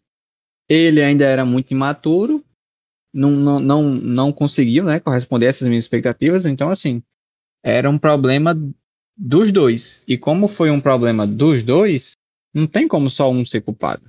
ele 0.68 1.02
ainda 1.02 1.24
era 1.24 1.44
muito 1.44 1.72
imaturo, 1.72 2.44
não, 3.12 3.30
não, 3.30 3.60
não, 3.60 3.82
não 3.82 4.32
conseguiu 4.32 4.84
né, 4.84 4.98
corresponder 4.98 5.46
a 5.46 5.48
essas 5.50 5.68
minhas 5.68 5.84
expectativas, 5.84 6.46
então, 6.46 6.70
assim, 6.70 7.02
era 7.62 7.88
um 7.88 7.98
problema 7.98 8.54
dos 9.16 9.52
dois. 9.52 10.02
E 10.06 10.18
como 10.18 10.48
foi 10.48 10.70
um 10.70 10.80
problema 10.80 11.26
dos 11.26 11.62
dois, 11.62 12.12
não 12.52 12.66
tem 12.66 12.88
como 12.88 13.08
só 13.08 13.30
um 13.30 13.44
ser 13.44 13.60
culpado. 13.60 14.06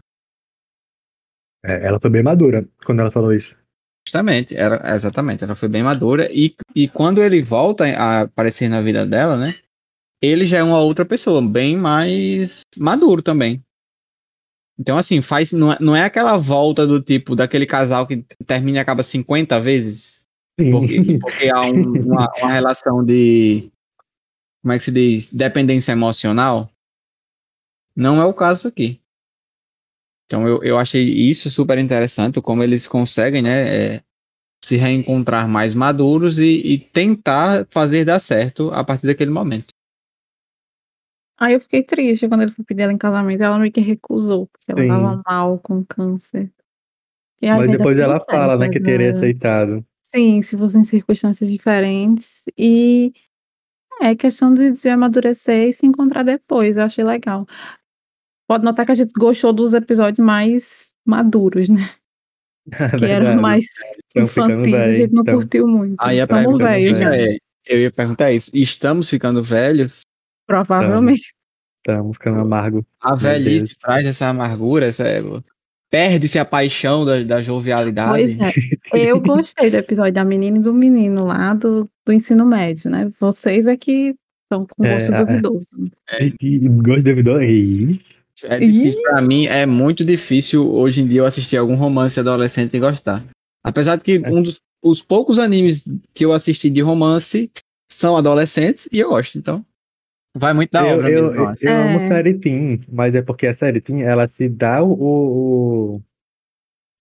É, 1.64 1.88
ela 1.88 2.00
foi 2.00 2.10
bem 2.10 2.24
madura 2.24 2.68
quando 2.86 3.00
ela 3.00 3.12
falou 3.12 3.34
isso. 3.34 3.56
Justamente, 4.08 4.56
era, 4.56 4.96
exatamente, 4.96 5.44
ela 5.44 5.56
foi 5.56 5.68
bem 5.68 5.82
madura. 5.84 6.30
E, 6.32 6.56
e 6.76 6.88
quando 6.88 7.22
ele 7.24 7.42
volta 7.42 7.86
a 7.86 8.22
aparecer 8.22 8.70
na 8.70 8.82
vida 8.82 9.06
dela, 9.06 9.36
né? 9.38 9.56
Ele 10.22 10.46
já 10.46 10.58
é 10.60 10.64
uma 10.64 10.80
outra 10.80 11.06
pessoa, 11.06 11.42
bem 11.42 11.76
mais 11.76 12.62
maduro 12.78 13.22
também. 13.22 13.64
Então, 14.80 14.98
assim, 14.98 15.22
faz. 15.22 15.52
Não 15.52 15.72
é, 15.72 15.78
não 15.80 15.96
é 15.96 16.04
aquela 16.04 16.38
volta 16.38 16.86
do 16.86 17.02
tipo 17.02 17.36
daquele 17.36 17.66
casal 17.66 18.06
que 18.06 18.18
termina 18.46 18.78
e 18.78 18.82
acaba 18.82 19.04
50 19.04 19.60
vezes. 19.60 20.24
Porque, 20.72 21.18
porque 21.20 21.50
há 21.50 21.62
um- 21.62 22.02
uma, 22.04 22.30
uma 22.38 22.52
relação 22.52 23.04
de. 23.04 23.72
Como 24.62 24.74
é 24.74 24.78
que 24.78 24.84
se 24.84 24.92
diz? 24.92 25.32
Dependência 25.32 25.92
emocional. 25.92 26.70
Não 27.96 28.22
é 28.22 28.26
o 28.26 28.34
caso 28.34 28.68
aqui. 28.68 29.00
Então 30.26 30.48
eu, 30.48 30.64
eu 30.64 30.78
achei 30.78 31.04
isso 31.04 31.50
super 31.50 31.78
interessante, 31.78 32.42
como 32.42 32.64
eles 32.64 32.88
conseguem, 32.88 33.42
né? 33.42 33.96
é, 33.96 34.04
se 34.64 34.76
reencontrar 34.76 35.48
mais 35.48 35.74
maduros 35.74 36.40
e, 36.40 36.62
e 36.66 36.80
tentar 36.80 37.68
fazer 37.70 38.04
dar 38.04 38.20
certo 38.20 38.72
a 38.74 38.84
partir 38.84 39.06
daquele 39.06 39.30
momento. 39.30 39.74
Aí 41.38 41.54
eu 41.54 41.62
fiquei 41.62 41.84
triste 41.84 42.28
quando 42.28 42.42
ele 42.42 42.52
foi 42.52 42.66
pedir 42.66 42.84
ela 42.84 42.94
em 42.94 42.98
casamento. 42.98 43.44
Ela 43.44 43.60
meio 43.60 43.72
que 43.72 43.82
recusou, 43.82 44.48
porque 44.48 44.72
ela 44.72 44.82
Sim. 44.82 44.88
tava 44.88 45.22
mal 45.28 45.60
com 45.60 45.84
câncer. 45.86 46.52
E, 47.42 47.48
Mas 47.48 47.70
depois 47.70 47.98
ela 47.98 48.20
fala, 48.22 48.56
né, 48.58 48.66
certo, 48.66 48.74
que 48.74 48.80
teria 48.80 49.12
né? 49.12 49.18
aceitado. 49.18 49.86
Sim, 50.04 50.42
se 50.42 50.58
fossem 50.58 50.84
circunstâncias 50.84 51.52
diferentes. 51.52 52.46
E 52.58 53.14
é 54.02 54.16
questão 54.16 54.54
de, 54.54 54.72
de 54.72 54.90
amadurecer 54.90 55.70
e 55.70 55.74
se 55.74 55.86
encontrar 55.86 56.24
depois. 56.24 56.78
Eu 56.78 56.86
achei 56.86 57.04
legal. 57.04 57.46
Pode 58.48 58.64
notar 58.64 58.86
que 58.86 58.92
a 58.92 58.96
gente 58.96 59.12
gostou 59.18 59.52
dos 59.52 59.74
episódios 59.74 60.20
mais 60.24 60.94
maduros, 61.06 61.70
né? 61.70 61.90
Os 62.80 62.92
que 62.92 63.06
eram 63.06 63.40
mais 63.42 63.66
infantis, 64.16 64.74
a 64.74 64.80
velho, 64.80 64.94
gente 64.94 65.14
não 65.14 65.24
tão- 65.24 65.36
curtiu 65.36 65.68
muito. 65.68 65.96
Aí 66.00 66.20
a 66.20 66.28
pergunta 66.28 66.64
já, 66.80 67.16
é, 67.16 67.38
eu 67.68 67.80
ia 67.80 67.92
perguntar 67.92 68.32
isso, 68.32 68.50
estamos 68.54 69.10
ficando 69.10 69.44
velhos? 69.44 70.02
provavelmente. 70.48 71.34
Estamos 71.88 72.18
ficando 72.18 72.40
amargo. 72.40 72.86
A 73.02 73.16
velhice 73.16 73.66
Deus. 73.66 73.78
traz 73.78 74.06
essa 74.06 74.28
amargura, 74.28 74.86
essa, 74.88 75.04
perde-se 75.92 76.40
a 76.40 76.46
paixão 76.46 77.06
da, 77.06 77.22
da 77.24 77.42
jovialidade. 77.42 78.36
Pois 78.36 78.36
é. 78.40 78.52
Eu 78.94 79.20
gostei 79.22 79.70
do 79.70 79.78
episódio 79.78 80.14
da 80.14 80.26
menina 80.26 80.58
e 80.58 80.62
do 80.62 80.74
menino 80.74 81.26
lá 81.26 81.54
do, 81.54 81.88
do 82.06 82.14
ensino 82.14 82.46
médio, 82.46 82.90
né? 82.90 83.12
Vocês 83.20 83.68
é 83.68 83.78
que 83.78 84.16
estão 84.44 84.66
com 84.68 84.86
É, 84.86 84.94
gosto 84.94 85.14
é. 85.14 85.18
duvidoso. 85.26 85.68
E, 86.20 86.36
e 86.42 86.70
gosto? 86.70 87.42
Ih, 87.42 88.02
É 88.44 88.60
difícil 88.60 89.02
pra 89.04 89.22
mim, 89.22 89.46
é 89.46 89.66
muito 89.66 90.04
difícil 90.04 90.70
hoje 90.70 91.02
em 91.02 91.08
dia 91.08 91.20
eu 91.22 91.26
assistir 91.26 91.56
algum 91.58 91.76
romance 91.76 92.20
adolescente 92.20 92.76
e 92.76 92.80
gostar. 92.80 93.24
Apesar 93.64 93.96
de 93.96 94.04
que 94.04 94.22
É. 94.24 94.30
um 94.30 94.42
dos, 94.44 94.60
os 94.84 95.02
poucos 95.02 95.40
animes 95.40 95.84
que 96.14 96.26
eu 96.26 96.34
assisti 96.34 96.70
de 96.70 96.82
romance 96.82 97.50
são 97.90 98.18
adolescentes 98.18 98.90
e 98.92 99.00
eu 99.00 99.10
gosto, 99.10 99.38
então. 99.38 99.66
Vai 100.38 100.54
muito 100.54 100.70
da 100.72 100.86
eu, 100.86 100.98
obra 100.98 101.10
eu, 101.10 101.18
eu 101.18 101.34
eu, 101.34 101.56
eu 101.62 101.78
amo 101.78 102.00
É. 102.00 102.08
série 102.10 102.34
Teen, 102.40 102.84
mas 102.92 103.16
é 103.16 103.22
porque 103.22 103.48
a 103.48 103.56
série 103.56 103.80
Teen, 103.80 104.02
ela 104.02 104.28
se 104.28 104.50
dá 104.50 104.84
o, 104.84 104.92
o, 104.92 106.02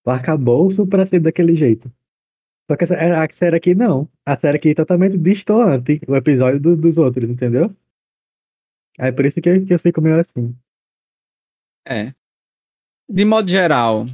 o 0.07 0.11
arcabouço 0.11 0.87
pra 0.87 1.05
ser 1.09 1.19
daquele 1.19 1.57
jeito. 1.57 1.91
Só 2.71 2.77
que 2.77 2.85
essa- 2.85 2.95
a 2.95 3.29
série 3.37 3.57
aqui 3.57 3.75
não. 3.75 4.09
A 4.25 4.39
série 4.39 4.57
aqui 4.59 4.69
é 4.71 4.75
totalmente 4.75 5.19
distoante 5.19 6.01
o 6.07 6.15
episódio 6.15 6.61
do- 6.61 6.77
dos 6.77 6.97
outros, 6.97 7.29
entendeu? 7.29 7.75
É 8.99 9.11
por 9.11 9.27
isso 9.27 9.41
que 9.41 9.49
eu, 9.49 9.67
que 9.67 9.75
eu 9.75 9.79
fico 9.81 10.01
meio 10.01 10.21
assim. 10.21 10.55
É. 11.87 12.15
De 13.09 13.25
modo 13.25 13.51
geral, 13.51 14.07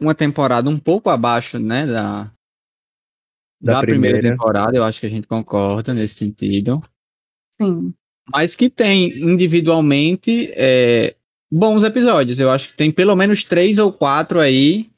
uma 0.00 0.14
temporada 0.14 0.68
um 0.70 0.78
pouco 0.78 1.10
abaixo, 1.10 1.58
né, 1.58 1.86
da, 1.86 2.30
Da 3.60 3.74
da 3.74 3.80
primeira. 3.80 4.18
primeira. 4.18 4.36
temporada, 4.36 4.76
eu 4.76 4.84
acho 4.84 5.00
que 5.00 5.06
a 5.06 5.10
gente 5.10 5.26
concorda 5.26 5.92
nesse 5.92 6.14
sentido. 6.14 6.82
Sim. 7.60 7.92
Mas 8.30 8.54
que 8.54 8.70
tem 8.70 9.18
individualmente 9.18 10.50
é, 10.52 11.16
bons 11.50 11.82
episódios. 11.82 12.38
Eu 12.38 12.50
acho 12.50 12.68
que 12.68 12.76
tem 12.76 12.92
pelo 12.92 13.16
menos 13.16 13.42
três 13.42 13.78
ou 13.78 13.92
quatro 13.92 14.38
aí 14.38 14.90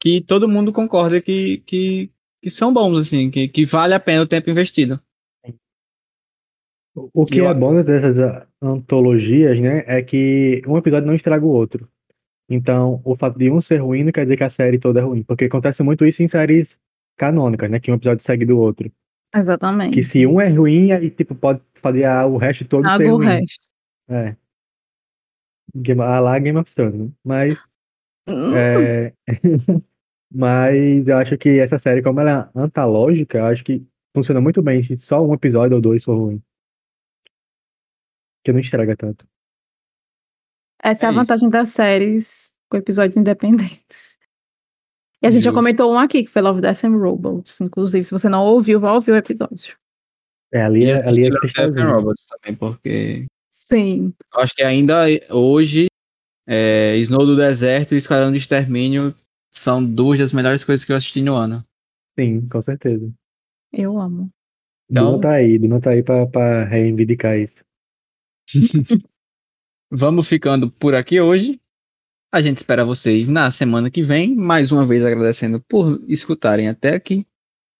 que 0.00 0.20
todo 0.20 0.48
mundo 0.48 0.72
concorda 0.72 1.20
que, 1.20 1.58
que, 1.66 2.10
que 2.42 2.50
são 2.50 2.72
bons, 2.72 2.98
assim, 2.98 3.30
que, 3.30 3.46
que 3.48 3.66
vale 3.66 3.92
a 3.92 4.00
pena 4.00 4.22
o 4.22 4.26
tempo 4.26 4.50
investido. 4.50 5.00
O 7.14 7.24
que 7.24 7.38
Eu- 7.38 7.48
é 7.48 7.54
bom 7.54 7.82
dessas 7.82 8.18
ah, 8.18 8.46
antologias, 8.62 9.58
né, 9.60 9.84
é 9.86 10.02
que 10.02 10.62
um 10.66 10.76
episódio 10.76 11.06
não 11.06 11.14
estraga 11.14 11.44
o 11.44 11.48
outro. 11.50 11.88
Então, 12.48 13.00
o 13.04 13.16
fato 13.16 13.38
de 13.38 13.48
um 13.50 13.60
ser 13.60 13.78
ruim 13.78 14.02
não 14.04 14.10
quer 14.12 14.24
dizer 14.24 14.36
que 14.36 14.44
a 14.44 14.50
série 14.50 14.78
toda 14.78 15.00
é 15.00 15.02
ruim, 15.02 15.22
porque 15.22 15.44
acontece 15.44 15.82
muito 15.82 16.04
isso 16.04 16.22
em 16.22 16.28
séries 16.28 16.76
canônicas, 17.16 17.70
né, 17.70 17.78
que 17.78 17.90
um 17.90 17.94
episódio 17.94 18.24
segue 18.24 18.44
do 18.44 18.58
outro. 18.58 18.90
Exatamente. 19.34 19.94
Que 19.94 20.02
se 20.02 20.26
um 20.26 20.40
é 20.40 20.48
ruim, 20.48 20.90
aí 20.90 21.10
tipo 21.10 21.34
pode 21.34 21.60
fazer 21.76 22.04
a- 22.04 22.26
o 22.26 22.36
resto 22.36 22.64
todo 22.64 22.82
ser 22.82 22.96
Traga 22.96 23.12
o 23.12 23.16
ruim. 23.16 23.26
resto. 23.26 23.68
É. 24.08 24.34
Game, 25.76 26.00
a 26.02 26.18
lá 26.18 26.38
Game 26.38 26.58
of 26.58 26.74
Thrones, 26.74 26.94
né? 27.00 27.08
Mas, 27.24 27.56
Hum, 28.28 28.54
é, 28.56 29.12
mas 30.32 31.06
eu 31.06 31.16
acho 31.18 31.36
que 31.38 31.58
essa 31.60 31.78
série, 31.78 32.02
como 32.02 32.20
ela 32.20 32.50
é 32.54 32.58
antológica, 32.60 33.38
eu 33.38 33.44
acho 33.46 33.64
que 33.64 33.84
funciona 34.14 34.40
muito 34.40 34.60
bem 34.62 34.82
se 34.82 34.96
só 34.96 35.24
um 35.24 35.32
episódio 35.34 35.76
ou 35.76 35.80
dois 35.80 36.02
for 36.04 36.16
ruim. 36.16 36.42
Que 38.44 38.52
não 38.52 38.60
estraga 38.60 38.96
tanto. 38.96 39.26
Essa 40.82 41.04
é, 41.04 41.06
É 41.06 41.08
a 41.08 41.12
isso. 41.12 41.20
vantagem 41.20 41.48
das 41.48 41.68
séries 41.70 42.54
com 42.70 42.76
episódios 42.78 43.16
independentes. 43.16 44.18
E 45.22 45.26
a 45.26 45.30
gente 45.30 45.42
já 45.42 45.50
Justo. 45.50 45.58
comentou 45.58 45.92
um 45.92 45.98
aqui, 45.98 46.24
que 46.24 46.30
foi 46.30 46.40
Love, 46.40 46.62
Death 46.62 46.84
and 46.84 46.96
Robots. 46.96 47.60
Inclusive, 47.60 48.04
se 48.04 48.10
você 48.10 48.28
não 48.28 48.42
ouviu, 48.42 48.80
vai 48.80 48.92
ouvir 48.92 49.10
o 49.12 49.16
episódio. 49.16 49.76
É, 50.52 50.62
ali 50.62 50.86
é, 50.86 51.06
ali 51.06 51.26
é 51.26 51.30
Love, 51.30 51.52
Death 51.54 51.76
and. 51.76 51.90
Robots 51.92 52.26
também, 52.26 52.56
porque 52.56 53.26
Sim. 53.52 54.14
eu 54.34 54.40
acho 54.40 54.54
que 54.54 54.62
ainda 54.62 55.04
hoje 55.30 55.88
é, 56.48 56.96
Snow 56.96 57.26
do 57.26 57.36
Deserto 57.36 57.94
e 57.94 57.98
Esquadrão 57.98 58.32
de 58.32 58.38
Extermínio 58.38 59.14
são 59.52 59.84
duas 59.84 60.18
das 60.18 60.32
melhores 60.32 60.64
coisas 60.64 60.84
que 60.84 60.90
eu 60.92 60.96
assisti 60.96 61.20
no 61.22 61.34
ano. 61.36 61.62
Sim, 62.18 62.48
com 62.48 62.62
certeza. 62.62 63.12
Eu 63.72 64.00
amo. 64.00 64.30
Então- 64.90 65.12
Duna 65.12 65.22
tá 65.22 65.32
aí, 65.34 65.58
Duna 65.58 65.80
tá 65.80 65.90
aí 65.90 66.02
pra, 66.02 66.26
pra 66.26 66.64
reivindicar 66.64 67.36
isso. 67.38 67.62
Vamos 69.90 70.28
ficando 70.28 70.70
por 70.70 70.94
aqui 70.94 71.20
hoje. 71.20 71.60
A 72.32 72.40
gente 72.40 72.58
espera 72.58 72.84
vocês 72.84 73.26
na 73.26 73.50
semana 73.50 73.90
que 73.90 74.02
vem. 74.02 74.34
Mais 74.34 74.70
uma 74.70 74.86
vez 74.86 75.04
agradecendo 75.04 75.60
por 75.60 76.00
escutarem 76.06 76.68
até 76.68 76.94
aqui. 76.94 77.26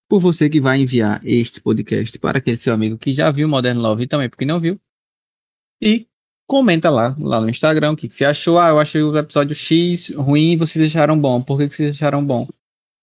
Por 0.09 0.21
você 0.21 0.51
que 0.51 0.61
vai 0.61 0.81
enviar 0.81 1.21
este 1.25 1.61
podcast 1.61 2.19
para 2.19 2.39
aquele 2.39 2.57
seu 2.57 2.75
amigo 2.75 2.99
que 2.99 3.15
já 3.15 3.31
viu 3.31 3.49
Modern 3.49 3.79
Love 3.79 4.05
e 4.05 4.09
também 4.09 4.29
porque 4.29 4.45
não 4.45 4.59
viu. 4.59 4.81
E 5.81 6.09
comenta 6.49 6.91
lá, 6.91 7.17
lá 7.21 7.41
no 7.41 7.49
Instagram 7.49 7.93
o 7.93 7.97
que, 7.97 8.09
que 8.09 8.15
você 8.15 8.25
achou. 8.25 8.59
Ah, 8.59 8.71
eu 8.71 8.81
achei 8.81 9.01
o 9.03 9.17
episódio 9.17 9.55
X 9.55 10.11
ruim, 10.17 10.57
vocês 10.57 10.91
acharam 10.91 11.19
bom. 11.19 11.41
Por 11.41 11.59
que, 11.59 11.69
que 11.69 11.75
vocês 11.75 11.95
acharam 11.95 12.25
bom? 12.25 12.49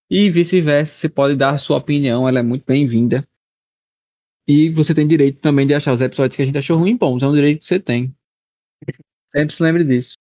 E 0.09 0.29
vice-versa, 0.29 0.93
você 0.93 1.07
pode 1.07 1.35
dar 1.35 1.57
sua 1.57 1.77
opinião, 1.77 2.27
ela 2.27 2.39
é 2.39 2.43
muito 2.43 2.65
bem-vinda. 2.65 3.27
E 4.47 4.69
você 4.69 4.93
tem 4.93 5.05
direito 5.05 5.39
também 5.39 5.67
de 5.67 5.73
achar 5.73 5.93
os 5.93 6.01
episódios 6.01 6.35
que 6.35 6.41
a 6.41 6.45
gente 6.45 6.57
achou 6.57 6.77
ruim 6.77 6.95
bons, 6.95 7.21
é 7.21 7.27
um 7.27 7.33
direito 7.33 7.59
que 7.59 7.65
você 7.65 7.79
tem. 7.79 8.15
Sempre 9.35 9.53
se 9.53 9.61
lembre 9.61 9.83
disso. 9.83 10.13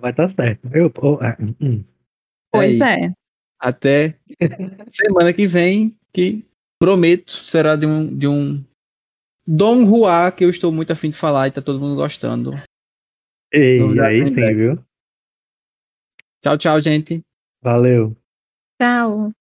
Vai 0.00 0.10
estar 0.10 0.30
certo. 0.30 0.68
Eu, 0.72 0.92
oh, 1.02 1.18
ah, 1.20 1.36
hum, 1.38 1.54
hum. 1.60 1.84
Pois 2.50 2.76
isso. 2.76 2.84
é. 2.84 3.12
Até 3.58 4.16
semana 4.88 5.32
que 5.32 5.46
vem, 5.46 5.94
que 6.12 6.44
prometo 6.78 7.32
será 7.32 7.76
de 7.76 7.86
um, 7.86 8.16
de 8.16 8.26
um 8.26 8.64
Dom 9.46 9.84
Juá, 9.84 10.32
que 10.32 10.44
eu 10.44 10.50
estou 10.50 10.72
muito 10.72 10.92
afim 10.92 11.10
de 11.10 11.16
falar 11.16 11.48
e 11.48 11.50
tá 11.50 11.60
todo 11.60 11.80
mundo 11.80 11.96
gostando. 11.96 12.52
Novidade 13.52 14.14
aí 14.14 14.28
sim, 14.28 14.54
viu? 14.54 14.84
Tchau, 16.42 16.56
tchau, 16.56 16.80
gente. 16.80 17.20
Valeu. 17.62 18.16
Tchau. 18.80 19.32